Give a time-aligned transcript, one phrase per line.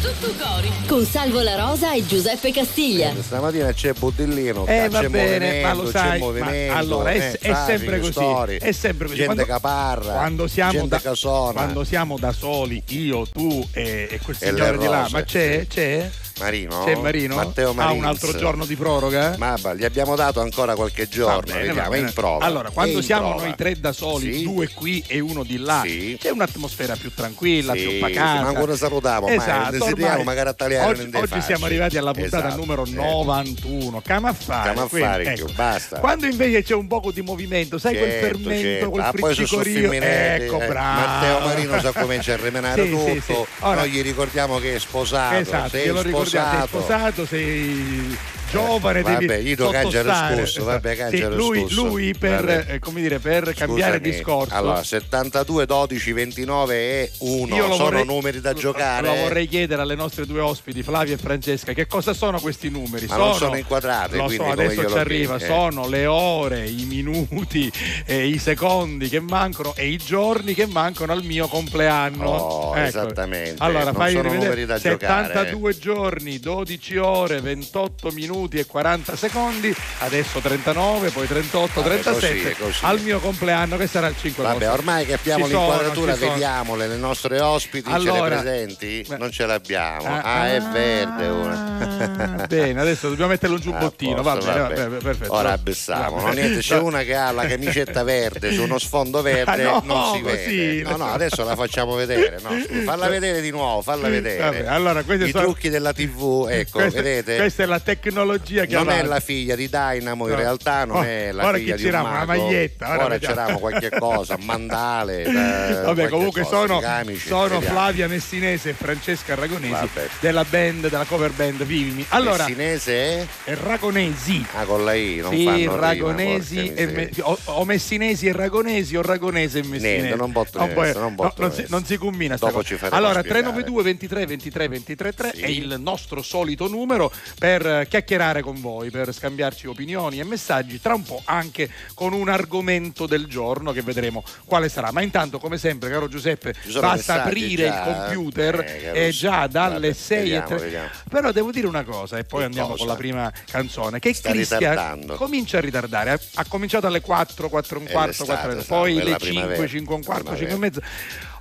[0.00, 3.10] Tuttucori con Salvo La Rosa e Giuseppe Castiglia.
[3.12, 6.78] Eh, stamattina c'è Bottellino, Eh, c'è va bene, ma movimento, lo c'è sai, movimento, ma
[6.78, 9.18] allora è, eh, è sempre così, storie, è sempre così.
[9.18, 14.08] gente Quando- che parla, quando siamo, gente da, quando siamo da soli, io, tu e,
[14.10, 15.60] e quel E signore di là, ma c'è?
[15.60, 15.66] sì.
[15.68, 16.10] C'è?
[16.42, 16.84] Marino?
[16.84, 17.34] C'è Marino?
[17.36, 17.98] Matteo Ha Marins.
[17.98, 19.34] un altro giorno di proroga?
[19.38, 22.44] Ma va, gli abbiamo dato ancora qualche giorno, bene, vediamo, è in prova.
[22.44, 23.44] Allora, quando siamo prova.
[23.44, 24.42] noi tre da soli, Sì.
[24.42, 26.16] due qui e uno di là, Sì.
[26.20, 28.42] c'è un'atmosfera più tranquilla, Sì, più pacata.
[28.42, 32.12] ma ancora salutiamo, ma esatto, desideriamo ormai- magari a tagliare oggi, oggi siamo arrivati alla
[32.12, 32.90] puntata Esatto, numero eh.
[32.90, 34.00] 91.
[34.04, 34.74] Camaffare.
[34.74, 35.98] Camaffare, più, basta.
[36.00, 38.90] Quando invece c'è un poco di movimento, sai quel Certo, fermento, certo.
[38.90, 39.92] quel Ah, friccicorio.
[39.92, 41.00] Ecco, eh, bravo.
[41.00, 43.46] Matteo Marino sa comincia a remenare tutto.
[43.60, 45.36] Noi gli ricordiamo che è sposato.
[45.36, 47.26] Esatto, sei glielo ricordiamo, sei sposato.
[47.26, 48.18] sposato, sei
[48.52, 50.36] giovane, Eh, vabbè, devi io do cangia lo sottostare.
[50.46, 54.54] scusso, vabbè, cangia Sì, lui, lui per, eh, come dire, per cambiare discorso.
[54.54, 59.06] Allora, 72, 12, 29 e 1 Io lo sono vorrei- numeri da giocare.
[59.06, 63.06] Lo vorrei chiedere alle nostre due ospiti, Flavia e Francesca, che cosa sono questi numeri?
[63.06, 65.46] Ma non sono inquadrati, Lo so, adesso ci arriva, eh.
[65.46, 67.72] sono le ore, i minuti,
[68.04, 72.28] eh, i secondi che mancano e i giorni che mancano al mio compleanno.
[72.28, 72.86] Oh, Ecco.
[72.86, 73.56] esattamente.
[73.58, 79.16] Allora, Non fai sono rivedere numeri da 72 giorni, 12 ore, 28 minuti e 40
[79.16, 82.78] secondi, adesso 39, poi 38, Vabbè, 37 così, così.
[82.84, 84.72] al mio compleanno che sarà il 5 Vabbè, agosto.
[84.80, 86.30] ormai che abbiamo Ci l'inquadratura, sono.
[86.32, 89.04] vediamole le nostre ospiti, ce Allora- le presenti?
[89.08, 89.16] Beh.
[89.18, 90.20] Non ce l'abbiamo.
[90.22, 92.40] Ah, è verde una.
[92.42, 94.18] Ah, Bene, adesso dobbiamo metterlo un giubbottino.
[94.18, 95.02] A va bene, vabbè.
[95.02, 95.32] perfetto.
[95.34, 96.20] Ora abbassiamo.
[96.20, 99.82] No, niente, c'è una che ha la camicetta verde su uno sfondo verde, Ah, no,
[99.84, 100.56] non si così.
[100.56, 100.82] vede.
[100.82, 102.38] No, no, adesso la facciamo vedere.
[102.42, 102.50] No,
[102.84, 104.38] falla vedere di nuovo, falla vedere.
[104.42, 107.36] Vabbè, allora, I sono- trucchi della TV, ecco, questa, vedete?
[107.36, 109.06] questa è la tecnologia che non è avanza.
[109.14, 110.36] la figlia di Dynamo, in No.
[110.38, 112.02] realtà non Oh, è la ora figlia chi di un c'era?
[112.02, 112.26] Una mago.
[112.42, 115.22] maglietta, ora Ora c'eravamo qualche cosa, mandale.
[115.24, 117.60] eh, Vabbè, comunque cosa, sono, camici, sono.
[117.60, 120.08] Flavia Messinese e Francesca Ragonesi Vabbè.
[120.20, 122.04] della band, della cover band Vivimi.
[122.10, 123.26] Allora, Messinese è?
[123.44, 124.44] è Ragonesi.
[124.54, 128.26] Ah, con la I, non Sì, fanno rima, Ragonesi porca e me- o, o Messinesi
[128.26, 129.96] e Ragonesi o Ragonese e Messinese.
[130.00, 132.96] Niente, non botto può- questo, non botto non, si, non si combina Dopo ci faremo
[132.96, 133.42] Allora, spiegare.
[133.42, 135.40] 392 23 23 23 3 Sì.
[135.42, 137.86] è il nostro solito numero per eh,
[138.22, 143.06] chiacchierare con voi, per scambiarci opinioni e messaggi, tra un po' anche con un argomento
[143.06, 144.92] del giorno che vedremo quale sarà.
[144.92, 149.88] Ma intanto, come sempre, caro Giuseppe, basta aprire già, il computer eh, e già dalle
[149.88, 150.56] Vabbè, 6 e vediamo, 3.
[150.58, 150.88] vediamo.
[151.10, 152.78] Però devo dire una cosa e poi Che andiamo cosa?
[152.78, 156.10] con la prima canzone, che Sta Cristian comincia a ritardare.
[156.12, 159.02] Ha, ha cominciato alle 4, 4 e un quarto, l'estate, 4 e sa, poi le
[159.02, 159.66] la 5, primavera.
[159.66, 160.80] 5 e un quarto, 5 e mezzo.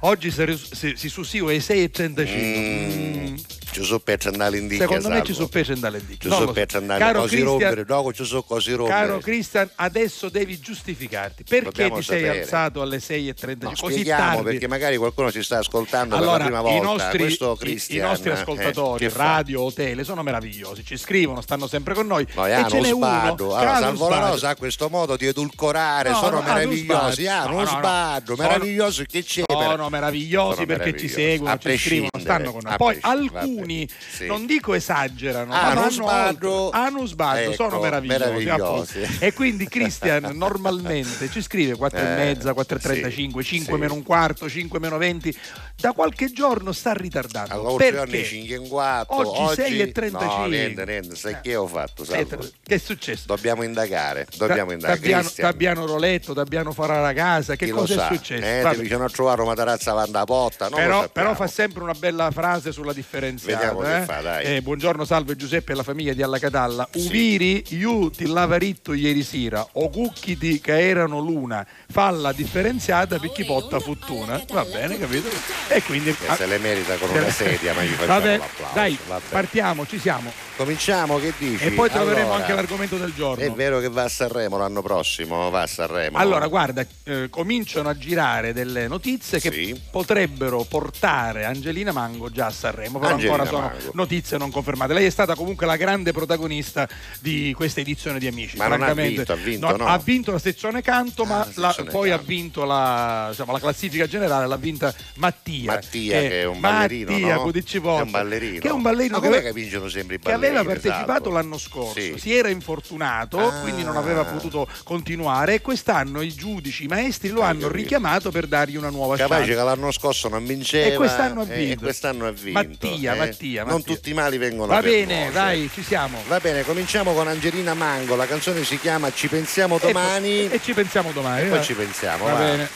[0.03, 3.29] Oggi si, si, si sussegue ai 6 e 35.
[3.29, 3.35] Mm,
[3.71, 5.33] Giuseppe ci andare in Secondo me ci
[5.79, 6.27] dalle dita.
[6.27, 6.47] Non lo so.
[6.51, 8.99] Giuseppe ci andare così Cristian, rompere, dopo ci sono così rompere.
[8.99, 11.43] Caro Cristian, adesso devi giustificarti.
[11.43, 12.41] Perché Dobbiamo ti sei sapere.
[12.41, 13.87] alzato alle 6 e 35?
[13.89, 14.43] No, così tardi.
[14.43, 16.77] perché magari qualcuno ci sta ascoltando Allora, per la prima volta.
[16.77, 19.23] i nostri, Questo i- Cristian, i nostri eh, ascoltatori, fa?
[19.23, 22.27] radio o tele, sono meravigliosi, ci scrivono, stanno sempre con noi.
[22.35, 23.05] Noi e hanno ce n'è uno.
[23.07, 24.29] Allora, Salvo la.
[24.29, 27.27] Rosa ha questo modo di edulcorare, No, sono no, meravigliosi.
[27.27, 29.05] Hanno No, uno Sono- meravigliosi.
[29.05, 29.43] Che c'è?
[29.47, 32.75] Sono meravigliosi perché ci seguono, ci scrivono, stanno con noi.
[32.77, 34.25] Poi prescindere, alcuni, sì.
[34.25, 36.51] non dico esagerano, Ah, ma vanno sbaddo.
[36.65, 36.79] oltre.
[36.79, 38.19] hanno sbaddo, Ecco, sono meravigliosi.
[38.45, 39.17] meravigliosi.
[39.19, 43.73] E quindi Cristian normalmente ci scrive 4 e Eh, mezza, 4 e 35, sì, 5
[43.73, 43.79] sì.
[43.79, 45.37] meno un quarto, 5 meno 20.
[45.81, 47.53] Da qualche giorno sta ritardando.
[47.53, 48.23] Allora, perché?
[48.23, 49.15] 5 in 4.
[49.15, 50.37] Oggi 6 e 35.
[50.37, 51.15] No, niente, niente.
[51.15, 52.03] Sai che ho fatto?
[52.05, 52.37] Salvo?
[52.63, 53.23] Che è successo?
[53.25, 54.27] Dobbiamo indagare.
[54.37, 54.99] Dobbiamo indagare.
[54.99, 58.09] T'abbiano, Cristian, t'abbiano roletto, t'abbiano farà la casa, che chi cosa sa?
[58.09, 58.43] è successo?
[58.69, 60.67] Eh, ti dicono a trovare una tarazza vanda potta.
[60.69, 63.50] Non Però, però fa sempre una bella frase sulla differenziata.
[63.55, 64.01] Vediamo che eh?
[64.01, 64.45] fa, dai.
[64.45, 66.87] Eh, buongiorno, salve Giuseppe e la famiglia di Alla Catalla.
[66.93, 73.43] Uviri, io ti lavaritto ieri sera, o cucchiti che erano l'una, falla differenziata per chi
[73.45, 74.41] porta fortuna.
[74.49, 75.29] Va bene, capito?
[75.67, 76.09] E quindi...
[76.09, 78.73] Eh, se le merita con una sedia, ma gli facciamo Vabbè, l'applauso.
[78.73, 79.23] dai, Vabbè.
[79.29, 80.31] partiamo, ci siamo.
[80.61, 81.65] Cominciamo, che dici?
[81.65, 83.43] E poi troveremo Allora, anche l'argomento del giorno.
[83.43, 86.17] È vero che va a Sanremo l'anno prossimo, va a Sanremo.
[86.17, 89.79] Allora, guarda, eh, cominciano a girare delle notizie che Sì.
[89.89, 93.91] potrebbero portare Angelina Mango già a Sanremo, però Angelina ancora sono Mango.
[93.95, 94.93] notizie non confermate.
[94.93, 96.87] Lei è stata comunque la grande protagonista
[97.19, 98.57] di questa edizione di Amici.
[98.57, 99.87] Ma non ha vinto, ha vinto, no?
[99.87, 102.29] Ha vinto la sezione canto, Ah, ma la sezione poi ha canto.
[102.31, 105.73] vinto la, diciamo, la classifica generale, l'ha vinta Mattia.
[105.73, 107.43] Mattia, che è un ballerino, Mattia no?
[107.43, 108.59] Budiccivoto, È un ballerino.
[108.59, 111.29] Che è un ballerino Ma che, che vincono sempre i che aveva partecipato Salvo?
[111.31, 111.99] l'anno scorso.
[111.99, 112.13] Sì.
[112.17, 113.59] Si era infortunato, Ah.
[113.61, 118.47] quindi non aveva potuto continuare e quest'anno i giudici, i maestri lo hanno richiamato per
[118.47, 119.55] dargli una nuova Capace chance.
[119.55, 121.73] che l'anno scorso non vinceva E quest'anno ha eh, vinto.
[121.73, 122.59] E quest'anno ha vinto.
[122.59, 123.17] Mattia, eh.
[123.17, 123.95] Mattia, Non Mattia.
[123.95, 125.31] tutti i mali vengono Va per bene, nuocere.
[125.33, 126.17] dai, ci siamo.
[126.27, 128.15] Va bene, cominciamo con Angelina Mango.
[128.15, 130.47] La canzone si chiama Ci pensiamo E domani.
[130.47, 131.47] poi- E, ci pensiamo domani.
[131.49, 131.61] poi va.
[131.63, 132.25] ci pensiamo.
[132.25, 132.37] Va va.
[132.39, 132.69] bene.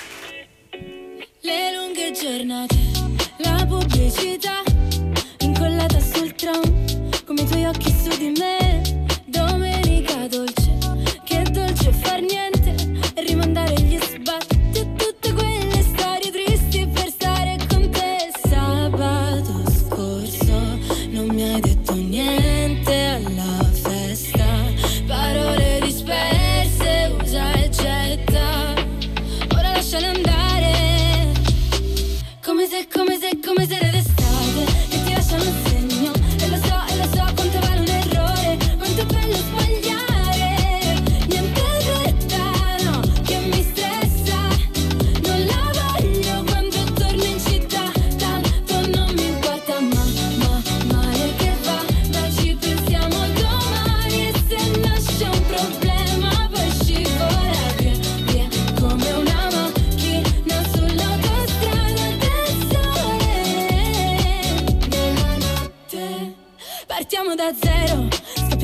[1.42, 2.75] Le lunghe giornate,
[3.38, 4.63] la pubblicità,
[5.39, 8.81] incollata partiamo come i tuoi occhi su di me.
[9.25, 10.55] Domenica dolce.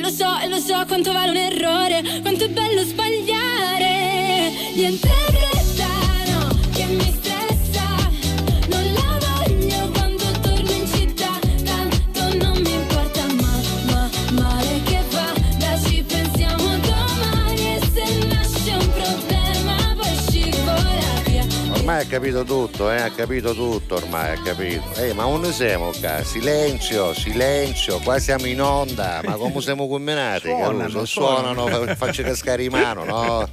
[0.00, 4.72] Lo so, e lo so quanto vale un errore Quanto è bello sbagliare.
[4.74, 5.47] Niente
[22.08, 24.82] capito tutto, eh, ha capito tutto ormai, ha capito.
[24.96, 26.22] Ehi, ma non siamo qua?
[26.24, 30.48] Silenzio, silenzio, qua siamo in onda, ma come siamo combinati?
[30.48, 31.54] Suonano, suonano.
[31.54, 33.48] Suonano, fa- faccio cascare in mano, no?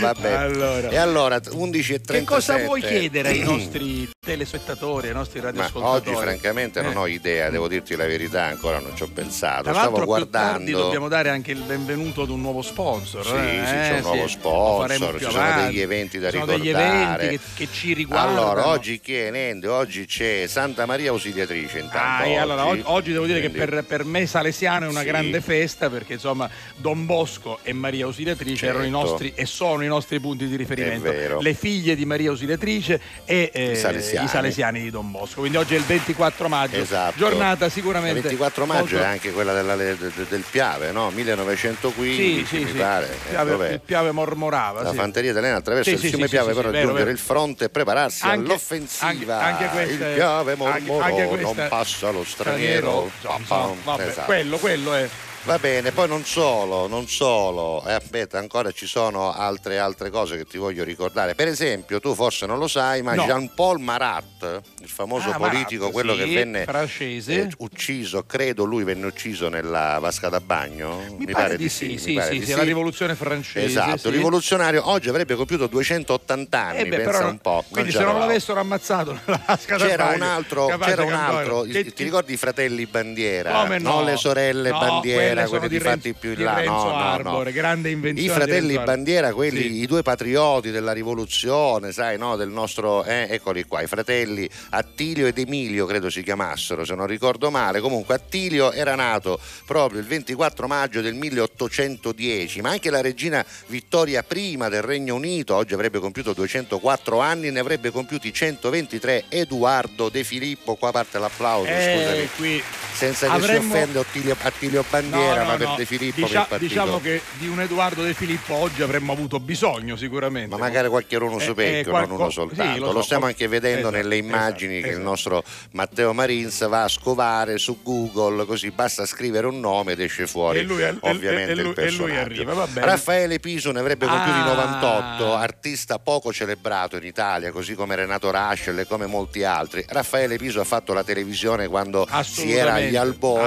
[0.00, 0.32] Vabbè.
[0.32, 0.88] Allora.
[0.90, 2.00] E allora, 11.37.
[2.06, 6.10] Che cosa vuoi chiedere ai nostri telespettatori, ai nostri Ma radioascoltatori?
[6.14, 6.96] oggi francamente non Eh.
[6.96, 9.72] ho idea, devo dirti la verità, ancora non ci ho pensato.
[9.72, 10.78] Stavo guardando.
[10.78, 13.24] dobbiamo dare anche il benvenuto ad un nuovo sponsor.
[13.24, 13.36] Sì, eh?
[13.64, 14.32] sì, c'è un Eh, nuovo sì.
[14.34, 15.66] Sponsor, ci sono avanti.
[15.72, 17.16] degli eventi da Ci sono ricordare.
[17.16, 18.40] degli eventi che, che ci riguardano.
[18.40, 19.66] Allora, oggi chi è Nende?
[19.68, 22.22] Oggi c'è Santa Maria Ausiliatrice intanto.
[22.24, 22.80] Ah, e allora, oggi.
[22.80, 25.06] og- oggi devo dire che Quindi- per, per me salesiano è una Sì.
[25.06, 29.06] grande festa perché insomma Don Bosco e Maria Ausiliatrice erano i Certo.
[29.08, 31.08] nostri e sono i nostri punti di riferimento.
[31.08, 31.40] È vero.
[31.40, 33.74] Le figlie di Maria Ausiliatrice e eh,
[34.18, 34.24] salesiani.
[34.24, 35.40] i salesiani di Don Bosco.
[35.40, 37.14] Quindi oggi è il 24 maggio, Esatto.
[37.16, 41.10] giornata Il sicuramente 24 maggio molto- è anche quella della- de- de- del Piave, no?
[41.10, 42.76] 1915 Sì, sì, mi sì.
[42.76, 43.06] pare.
[43.06, 44.82] Il Eh, Piave, il Piave mormorava.
[44.82, 47.10] La fanteria italiana attraverso il fiume Piave per raggiungere vero, vero.
[47.10, 49.40] il fronte e prepararsi Anche- all'offensiva.
[49.40, 53.10] anche- anche questa il Piave mormorò, anche questa- non passa lo straniero.
[53.14, 54.24] Insomma, Pam, vabbè, esatto.
[54.26, 55.08] quello, quello è.
[55.48, 60.36] Va bene, poi non solo, non solo, e aspetta, ancora ci sono altre, altre cose
[60.36, 61.34] che ti voglio ricordare.
[61.34, 63.24] Per esempio, tu forse non lo sai, ma No.
[63.24, 68.84] Jean-Paul Marat, il famoso Ah, politico, Marat, quello sì, che venne eh, ucciso, credo lui
[68.84, 71.02] venne ucciso nella vasca da bagno.
[71.16, 73.64] Mi, pare, di sì, mi sì, pare sì, di sì, la rivoluzione francese.
[73.64, 74.10] Esatto, sì.
[74.10, 77.64] rivoluzionario, oggi avrebbe compiuto 280 anni, Eh beh, pensa però, un po'.
[77.70, 81.62] Quindi se non l'avessero ammazzato nella vasca da C'era bagno, un altro, c'era un altro
[81.62, 83.62] che- ti ricordi i fratelli Bandiera?
[83.62, 83.94] Come no?
[83.94, 86.62] Non le sorelle No, Bandiera, sono quelli di fatti più in là.
[86.62, 87.50] No, no, no.
[87.50, 88.78] Grande invenzione I fratelli.
[88.78, 89.80] Bandiera, quelli, Sì.
[89.82, 92.36] i due patrioti della rivoluzione, sai, no?
[92.36, 97.06] Del nostro, eh, eccoli qua, i fratelli Attilio ed Emilio, credo si chiamassero, se non
[97.06, 97.80] ricordo male.
[97.80, 104.24] Comunque Attilio era nato proprio il 24 maggio del 1810, ma anche la regina Vittoria
[104.28, 110.24] I del Regno Unito, oggi avrebbe compiuto 204 anni, ne avrebbe compiuti 123 Edoardo De
[110.24, 112.28] Filippo, qua parte l'applauso, Eh, scusami.
[112.36, 115.74] qui Senza che avremmo- si offende Attilio, Attilio Bandiera, No, no, ma per no.
[115.76, 116.72] De Filippo Dicia- che partito.
[116.72, 120.48] Diciamo che di un Edoardo De Filippo oggi avremmo avuto bisogno sicuramente.
[120.50, 122.78] Ma magari qualche uno Eh, su eh, vecchio, qualco- non uno sì, soltanto.
[122.80, 125.08] lo lo, so, stiamo qual- anche vedendo esatto, nelle immagini esatto, che il esatto.
[125.08, 130.26] nostro Matteo Marins va a scovare su Google, così basta scrivere un nome ed esce
[130.26, 132.04] fuori E lui- ovviamente e- lui- il personaggio.
[132.04, 132.86] e lui arriva, va bene.
[132.86, 134.44] Raffaele Piso ne avrebbe compiuti Ah.
[134.44, 139.84] 98, artista poco celebrato in Italia, così come Renato Raschel e come molti altri.
[139.88, 143.46] Raffaele Piso ha fatto la televisione quando si era agli albori.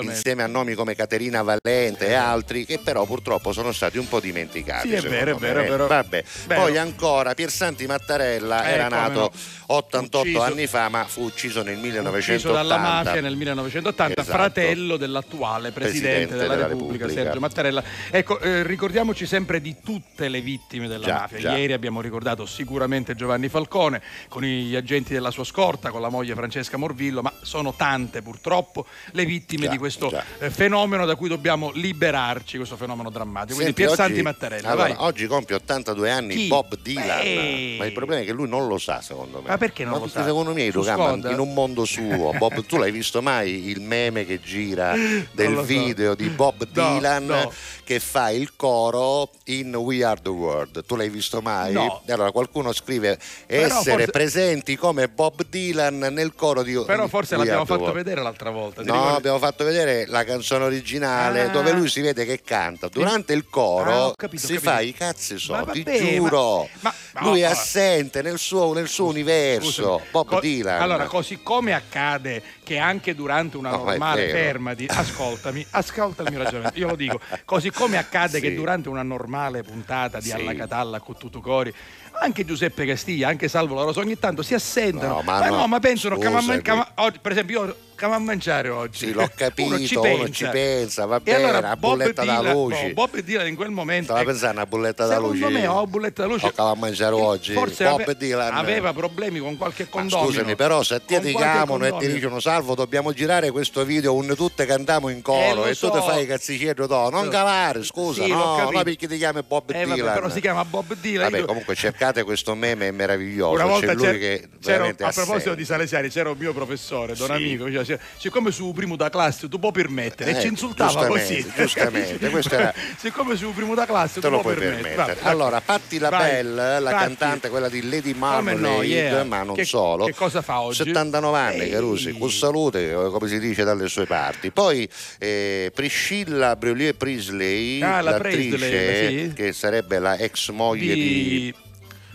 [0.00, 4.20] Insieme a nomi come Caterina Valente e altri che però purtroppo sono stati un po'
[4.20, 4.90] dimenticati.
[4.90, 5.86] Sì, è vero, è vero, è vero.
[5.88, 6.22] Vabbè.
[6.46, 6.60] Vero.
[6.60, 9.30] Poi ancora Piersanti Mattarella Eh, era nato no.
[9.68, 12.32] 88 Ucciso- anni fa, ma fu ucciso nel 1980.
[12.34, 14.36] ucciso dalla mafia nel 1980, Esatto.
[14.38, 17.22] fratello dell'attuale presidente, Presidente della, della Repubblica, Repubblica.
[17.24, 17.82] Sergio Mattarella.
[18.12, 21.38] Ecco, eh, ricordiamoci sempre di tutte le vittime della Già, mafia.
[21.40, 21.56] già.
[21.56, 26.34] Ieri abbiamo ricordato sicuramente Giovanni Falcone con gli agenti della sua scorta, con la moglie
[26.36, 31.14] Francesca Morvillo, ma sono tante purtroppo le vittime vittime Già, di questo eh, fenomeno da
[31.16, 33.54] cui dobbiamo liberarci, questo fenomeno drammatico.
[33.54, 36.46] Quindi Senti, Piersanti oggi- Mattarella, allora, oggi compie 82 anni Chi?
[36.48, 37.74] Bob Dylan, Beh.
[37.78, 39.48] ma il problema è che lui non lo sa secondo me.
[39.48, 40.24] Ma perché non Ma lo sa?
[40.24, 44.94] secondo me in un mondo suo, Bob, tu l'hai visto mai il meme che gira
[45.32, 45.62] del so.
[45.62, 47.52] video di Bob Dylan no.
[47.84, 50.84] che fa il coro in We Are the World?
[50.84, 51.72] Tu l'hai visto mai?
[51.72, 52.02] No.
[52.08, 53.72] Allora qualcuno scrive essere
[54.04, 57.96] forse- presenti come Bob Dylan nel coro di Però forse We l'abbiamo fatto World.
[57.96, 58.82] vedere l'altra volta.
[58.82, 61.48] No, abbiamo fatto vedere la canzone originale Ah.
[61.48, 62.88] dove lui si vede che canta.
[62.88, 64.70] Durante il Ah, coro ho capito, si capito.
[64.70, 66.68] fa i cazzi Ma so, ti vabbè, giuro.
[66.80, 70.02] ma- ma- lui è assente nel suo, nel suo universo.
[70.10, 70.80] Bob co- Dylan.
[70.80, 74.38] Allora, così come accade che anche durante una No, ma normale vero.
[74.38, 78.40] fermati, ascoltami, ascolta il mio ragionamento, io lo dico, così come accade Sì.
[78.40, 80.32] che durante una normale puntata di Sì.
[80.32, 81.72] Alla Catalla con Tutucori
[82.20, 85.14] anche Giuseppe Castiglia, anche Salvo La Rosa ogni tanto si assentano.
[85.16, 86.62] No, ma no, ma pensano che ma- scusami.
[86.62, 89.06] che ma- oggi, per esempio io che va a mangiare oggi.
[89.06, 92.24] Sì, l'ho capito, uno ci uno pensa, ci pensa, va E bene, allora una bulletta
[92.24, 92.86] da Dylan- luci.
[92.88, 95.52] no, Bob Dylan in quel momento Stava pensando a una bulletta da Secondo luci.
[95.58, 96.46] me ho bulletta da luce.
[96.46, 97.52] O che va a mangiare oggi.
[97.54, 98.54] Forse Bob ave- Dylan.
[98.54, 100.26] aveva problemi con qualche Ma condomino.
[100.28, 104.34] scusami, però se ti qualche chiamano e ti dicono salvo, dobbiamo girare questo video un
[104.36, 105.90] tutte cantiamo in Eh, coro lo e tu so.
[105.92, 107.08] ti fai i cazzichietti do.
[107.08, 110.12] Non cavare, scusa, Sì, no, no, perché ti chiami Bob Eh, vabbè, Dylan.
[110.14, 111.30] però si chiama Bob Dylan.
[111.30, 113.52] Vabbè, comunque cercate questo meme, è meraviglioso.
[113.54, 117.32] Una volta c'era- che c'era- a proposito di Salesiani c'era un mio professore, Don Sì.
[117.32, 121.36] Amico, diceva, siccome su primo da classe tu puoi permettere, e Eh, ci insultava così.
[121.36, 124.82] giustamente, giustamente, questo era- siccome su primo da classe Te tu lo puoi permettere.
[124.94, 125.14] permettere.
[125.20, 125.98] Vabbè, allora, Patti.
[125.98, 127.02] LaBelle, la Patti.
[127.04, 129.24] cantante, quella di Lady Come no, Marmalade, yeah.
[129.24, 130.04] ma non Che- solo.
[130.06, 130.76] che cosa fa oggi?
[130.84, 131.70] 79 anni, Ehi.
[131.70, 134.50] Carusi, con salute, come si dice dalle sue parti.
[134.50, 139.32] Poi eh, Priscilla Breulier Priestley, Ah, la l'attrice Priestley, sì.
[139.34, 141.54] che sarebbe la ex moglie di, di,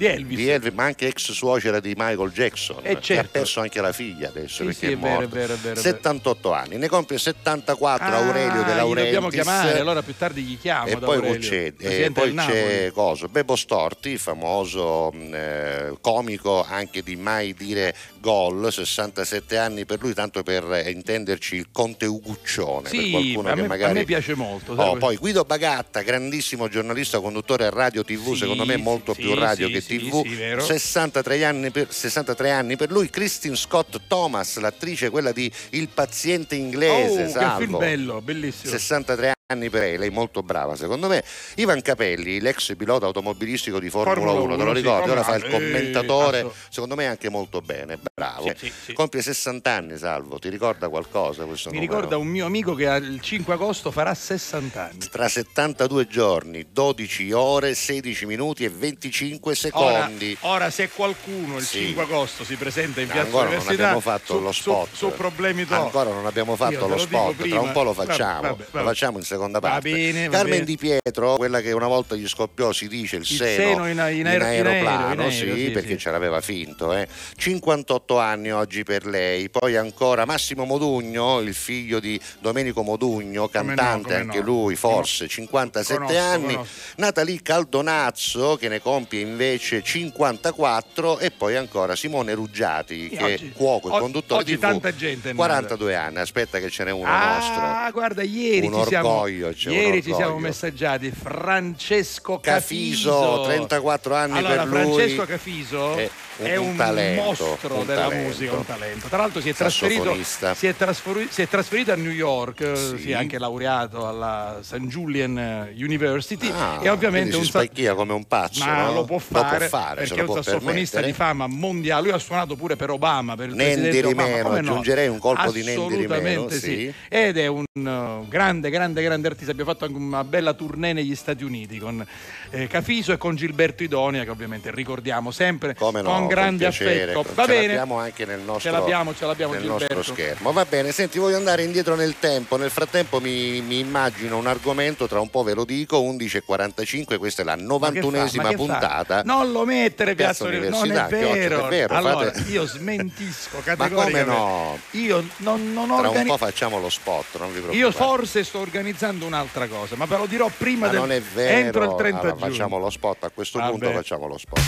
[0.02, 0.36] di Elvis.
[0.38, 3.22] di Elvis, ma anche ex suocera di Michael Jackson, Eh, che certo.
[3.22, 5.28] ha perso anche la figlia adesso Sì, perché sì, è, morta.
[5.28, 5.80] vero, vero, vero.
[5.80, 9.04] 78 anni, ne compie 74 Ah, Aurelio De Laurentiis.
[9.14, 10.88] dobbiamo chiamare, allora più tardi gli chiamo.
[10.88, 17.04] E poi c'è, eh, presidente poi c'è coso, Bebo Storti, famoso mh, eh, comico anche
[17.04, 22.90] di Mai dire gol, 67 anni per lui, tanto per eh, intenderci il Conte Uguccione.
[22.90, 23.92] per Sì, qualcuno a che me, magari...
[23.92, 24.74] a me piace molto.
[24.74, 29.34] Oh, poi Guido Bagatta, grandissimo giornalista, conduttore radio TV, Sì, secondo me molto sì, più
[29.36, 30.22] radio che TV.
[30.26, 30.62] sì, vero.
[30.64, 33.10] 63, anni per, 63 anni per lui.
[33.10, 37.60] Christine Scott Thomas, l'attrice, quella di Il paziente inglese, Oh, che salvo.
[37.60, 38.72] film bello, bellissimo.
[38.72, 41.24] 63 anni per lei, lei molto brava secondo me.
[41.56, 45.02] Ivan Capelli, l'ex pilota automobilistico di Formula, Formula 1, te lo 1, sì, ricordi?
[45.02, 48.48] come Ora fa il Eh, commentatore, asso- secondo me anche molto bene, bravo.
[48.56, 48.94] Sì, sì, sì.
[48.94, 51.96] Compie 60 anni, Salvo, ti ricorda qualcosa questo Mi numero?
[51.96, 55.00] ricorda un mio amico che il 5 agosto farà 60 anni.
[55.10, 60.38] Tra 72 giorni, 12 ore, 16 minuti e 25 secondi.
[60.42, 61.80] Ora, ora, se qualcuno il Sì.
[61.86, 64.88] 5 agosto si presenta in piazza Ancora non Università abbiamo fatto su, lo su- spot.
[64.94, 65.80] Su, problemi tuoi.
[65.80, 67.56] Ancora non abbiamo Io fatto te lo lo spot, prima.
[67.58, 68.86] tra un po' lo Vabbè, facciamo, vabbè, lo vabbè.
[68.86, 69.92] facciamo in seconda Va parte.
[69.92, 70.66] bene, va Carmen bene.
[70.66, 74.00] Di Pietro, quella che una volta gli scoppiò, si dice, il, Il seno in- in
[74.00, 75.98] aer- in aeroplano, in aereo, sì, sì, perché sì.
[76.00, 76.94] ce l'aveva finto.
[76.94, 77.08] eh.
[77.36, 83.70] 58 anni oggi per lei, poi ancora Massimo Modugno, il figlio di Domenico Modugno, Come
[83.70, 84.46] no, cantante come anche no.
[84.46, 86.54] lui, forse 57 Conosco, anni.
[86.54, 86.72] conosco.
[86.98, 93.52] Natalie Caldonazzo che ne compie invece 54 e poi ancora Simone Ruggiati che oggi- è
[93.54, 95.44] cuoco e o- conduttore oggi TV tanta gente è nata.
[95.46, 99.31] 42 anni aspetta che ce n'è uno Ah, nostro guarda, ieri Un ci siamo, orgoglio,
[99.31, 101.12] c'è un ieri ci siamo messaggiati.
[101.12, 104.94] Francesco Cafiso, Cafiso, 34 anni allora, per lui.
[104.94, 108.28] Francesco Cafiso È è un un, talento, mostro un della talento.
[108.28, 109.08] musica, un talento.
[109.08, 110.16] Tra l'altro si è trasferito,
[110.56, 112.98] si è trasferi- si è trasferito a New York, eh, Sì.
[112.98, 114.78] si è anche laureato alla St.
[114.88, 118.94] Julian eh, University Ah, e ovviamente un si spacchia come un pazzo ma no?
[118.94, 121.06] lo può fare, se perché lo è può un sassofonista permettere.
[121.08, 122.04] di fama mondiale.
[122.04, 124.30] Lui ha suonato pure per Obama, per il Nendi presidente Obama.
[124.36, 126.94] meno, aggiungerei un colpo di Nendi di meno, Assolutamente sì.
[127.10, 129.52] Ed è un uh, grande, grande, grande artista.
[129.52, 132.06] Abbiamo fatto anche una bella tournée negli Stati Uniti con
[132.50, 137.14] eh, Cafiso e con Gilberto Idonia, che ovviamente ricordiamo sempre Come no, con grande piacere.
[137.14, 137.34] affetto.
[137.34, 137.68] Va ce bene.
[137.68, 139.94] l'abbiamo anche nel nostro, Ce l'abbiamo, ce l'abbiamo, nel Gilberto.
[139.96, 140.52] nostro schermo.
[140.52, 142.58] Va bene, senti, voglio andare indietro nel tempo.
[142.58, 147.42] Nel frattempo mi, mi immagino un argomento, tra un po' ve lo dico, 11.45, questa
[147.42, 148.08] è la Ma che fa?
[148.08, 148.56] 91esima Ma che fa?
[148.56, 149.22] puntata.
[149.24, 151.68] Non lo mettere Piazza Università, non è oggi è vero.
[151.68, 154.24] vero, allora, fate- io smentisco Ma categoricamente.
[154.26, 154.80] come no?
[154.92, 157.78] Io non, non Tra un po' facciamo lo spot, non vi preoccupate.
[157.78, 161.22] Io forse sto organizzando un'altra cosa, ma ve lo dirò prima Ma del non è
[161.22, 161.58] vero.
[161.58, 162.50] entro il 30 Allora, giugno.
[162.52, 163.72] facciamo lo spot, a questo Vabbè.
[163.72, 164.60] punto facciamo lo spot.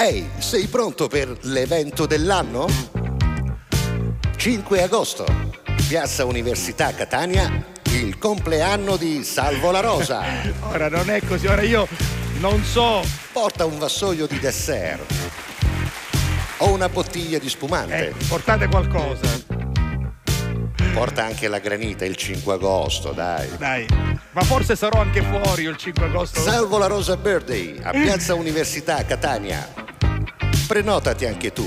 [0.00, 2.66] Ehi, sei pronto per l'evento dell'anno?
[4.36, 5.26] 5 agosto,
[5.88, 10.22] Piazza Università Catania, il compleanno di Salvo La Rosa.
[10.70, 11.88] Ora non è così, ora io
[12.38, 13.02] non so.
[13.32, 15.02] Porta un vassoio di dessert.
[16.58, 18.08] o una bottiglia di spumante.
[18.08, 19.28] Eh, portate qualcosa.
[20.92, 23.48] Porta anche la granita il 5 agosto, dai.
[23.56, 23.86] Dai.
[24.32, 26.40] Ma forse sarò anche fuori il 5 agosto.
[26.40, 29.86] Salvo la Rosa Birthday a Piazza Università Catania.
[30.68, 31.66] Prenotati anche tu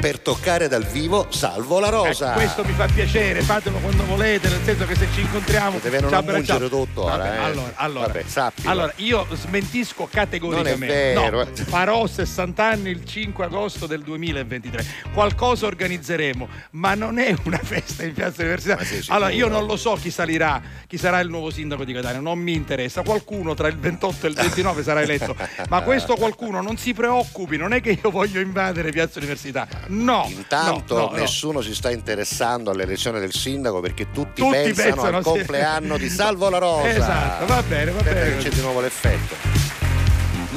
[0.00, 2.32] per toccare dal vivo Salvo la Rosa.
[2.32, 6.00] Eh, questo mi fa piacere, fatelo quando volete, nel senso che se ci incontriamo Deve
[6.00, 7.38] non mungere tutto ora, Vabbè, eh.
[7.38, 8.24] Allora, allora, Vabbè,
[8.64, 11.14] allora, io smentisco categoricamente.
[11.14, 14.84] Non è vero, No, farò 60 anni il 5 agosto del 2023.
[15.12, 18.78] Qualcosa organizzeremo, ma non è una festa in Piazza Università.
[19.12, 22.38] Allora, io non lo so chi salirà, chi sarà il nuovo sindaco di Catania, non
[22.38, 23.02] mi interessa.
[23.02, 25.34] Qualcuno tra il 28 e il 29 sarà eletto.
[25.68, 29.66] Ma questo qualcuno non si preoccupi, non è che io voglio invadere Piazza Università.
[29.88, 30.26] No.
[30.28, 31.16] Intanto no, no, no.
[31.16, 36.08] nessuno si sta interessando all'elezione del sindaco perché tutti, Tutti pensano, pensano, al compleanno di
[36.08, 36.88] Salvo la Rosa.
[36.88, 38.36] Esatto, va bene, va bene.
[38.36, 39.34] c'è di nuovo l'effetto.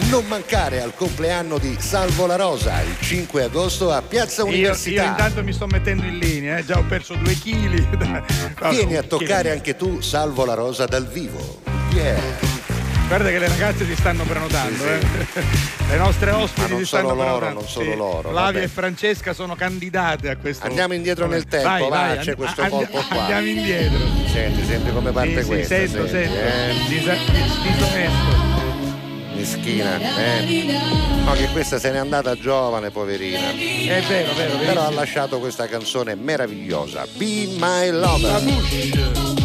[0.10, 5.04] Non mancare al compleanno di Salvo la Rosa il 5 agosto a Piazza Io, Università.
[5.04, 7.88] io intanto mi sto mettendo in linea, eh, già ho perso due chili.
[8.70, 11.62] Vieni a toccare anche tu Salvo la Rosa dal vivo.
[11.94, 12.51] Yeah.
[13.12, 15.44] Guarda che le ragazze si stanno prenotando, Sì, eh.
[15.90, 17.60] le nostre ospiti si stanno loro, prenotando.
[17.60, 18.62] non solo loro, Flavia vabbè.
[18.62, 20.66] e Francesca sono candidate a questo.
[20.66, 23.20] Andiamo indietro nel tempo, Vai, va, vai, c'è and- questo and- colpo qua.
[23.20, 23.98] Andiamo indietro.
[24.32, 25.76] Senti, senti come parte Sì, sì, questa.
[25.76, 26.40] sento, senti, sento.
[26.40, 26.74] eh.
[26.88, 27.18] Disa-
[27.62, 28.50] disonesto.
[29.34, 30.80] Mischina, eh.
[31.26, 33.50] No, che questa se n'è andata giovane, poverina.
[33.50, 34.58] È vero, vero, vero.
[34.66, 37.06] Però ha lasciato questa canzone meravigliosa.
[37.18, 39.41] Be My Lover.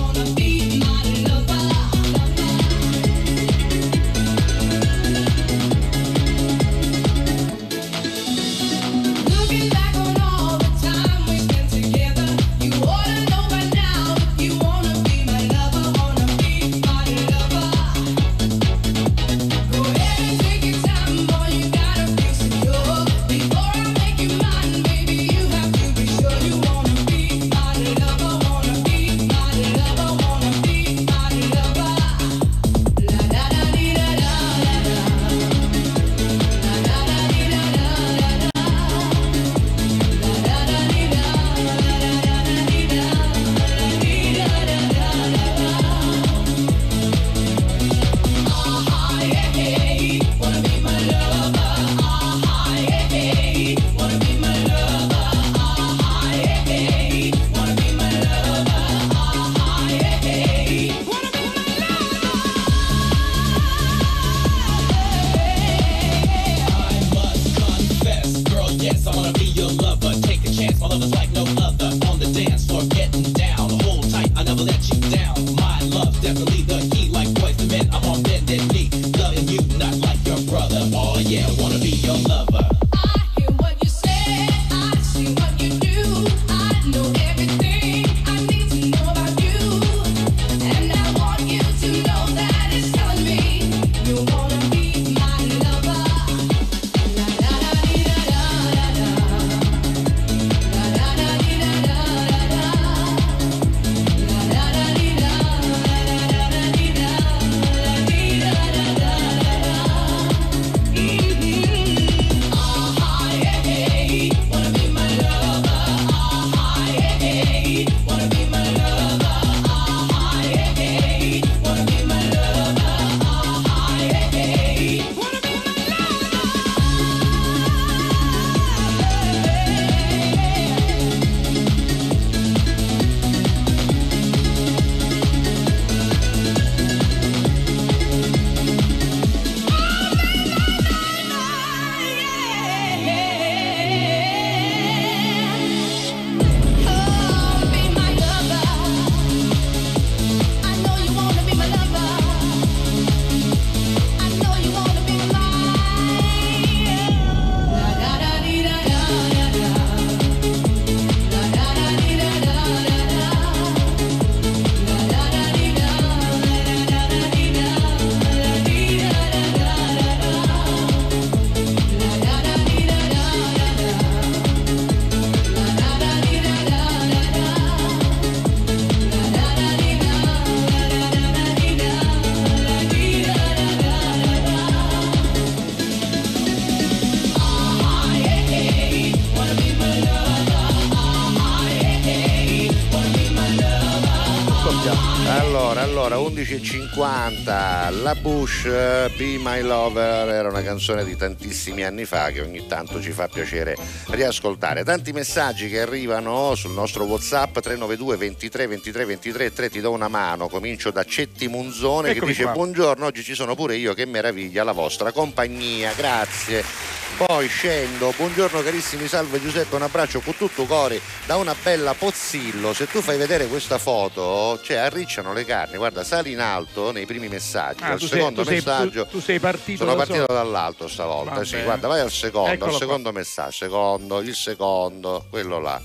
[198.46, 203.02] Bush, eh, Be My Lover, era una canzone di tantissimi anni fa che ogni tanto
[203.02, 203.76] ci fa piacere
[204.08, 204.84] riascoltare.
[204.84, 210.08] Tanti messaggi che arrivano sul nostro Whatsapp 392 23 23 23 3 ti do una
[210.08, 212.52] mano, comincio da Cetti Munzone che Eccomi dice qua.
[212.52, 216.94] buongiorno, oggi ci sono pure io, che meraviglia la vostra compagnia, grazie.
[217.16, 222.74] Poi scendo, buongiorno carissimi, salve Giuseppe, un abbraccio con tutto cuore da una bella Pozzillo.
[222.74, 227.06] Se tu fai vedere questa foto, cioè arricciano le carni, guarda, sali in alto nei
[227.06, 227.82] primi messaggi.
[227.82, 230.24] Ah, al tu sei- secondo tu sei- messaggio tu- tu sei partito sono da partito
[230.28, 230.38] solo.
[230.38, 231.42] dall'alto stavolta.
[231.44, 232.78] Sì, guarda, vai al secondo, Eccolo al qua.
[232.86, 235.80] secondo messaggio, secondo, il secondo, quello là.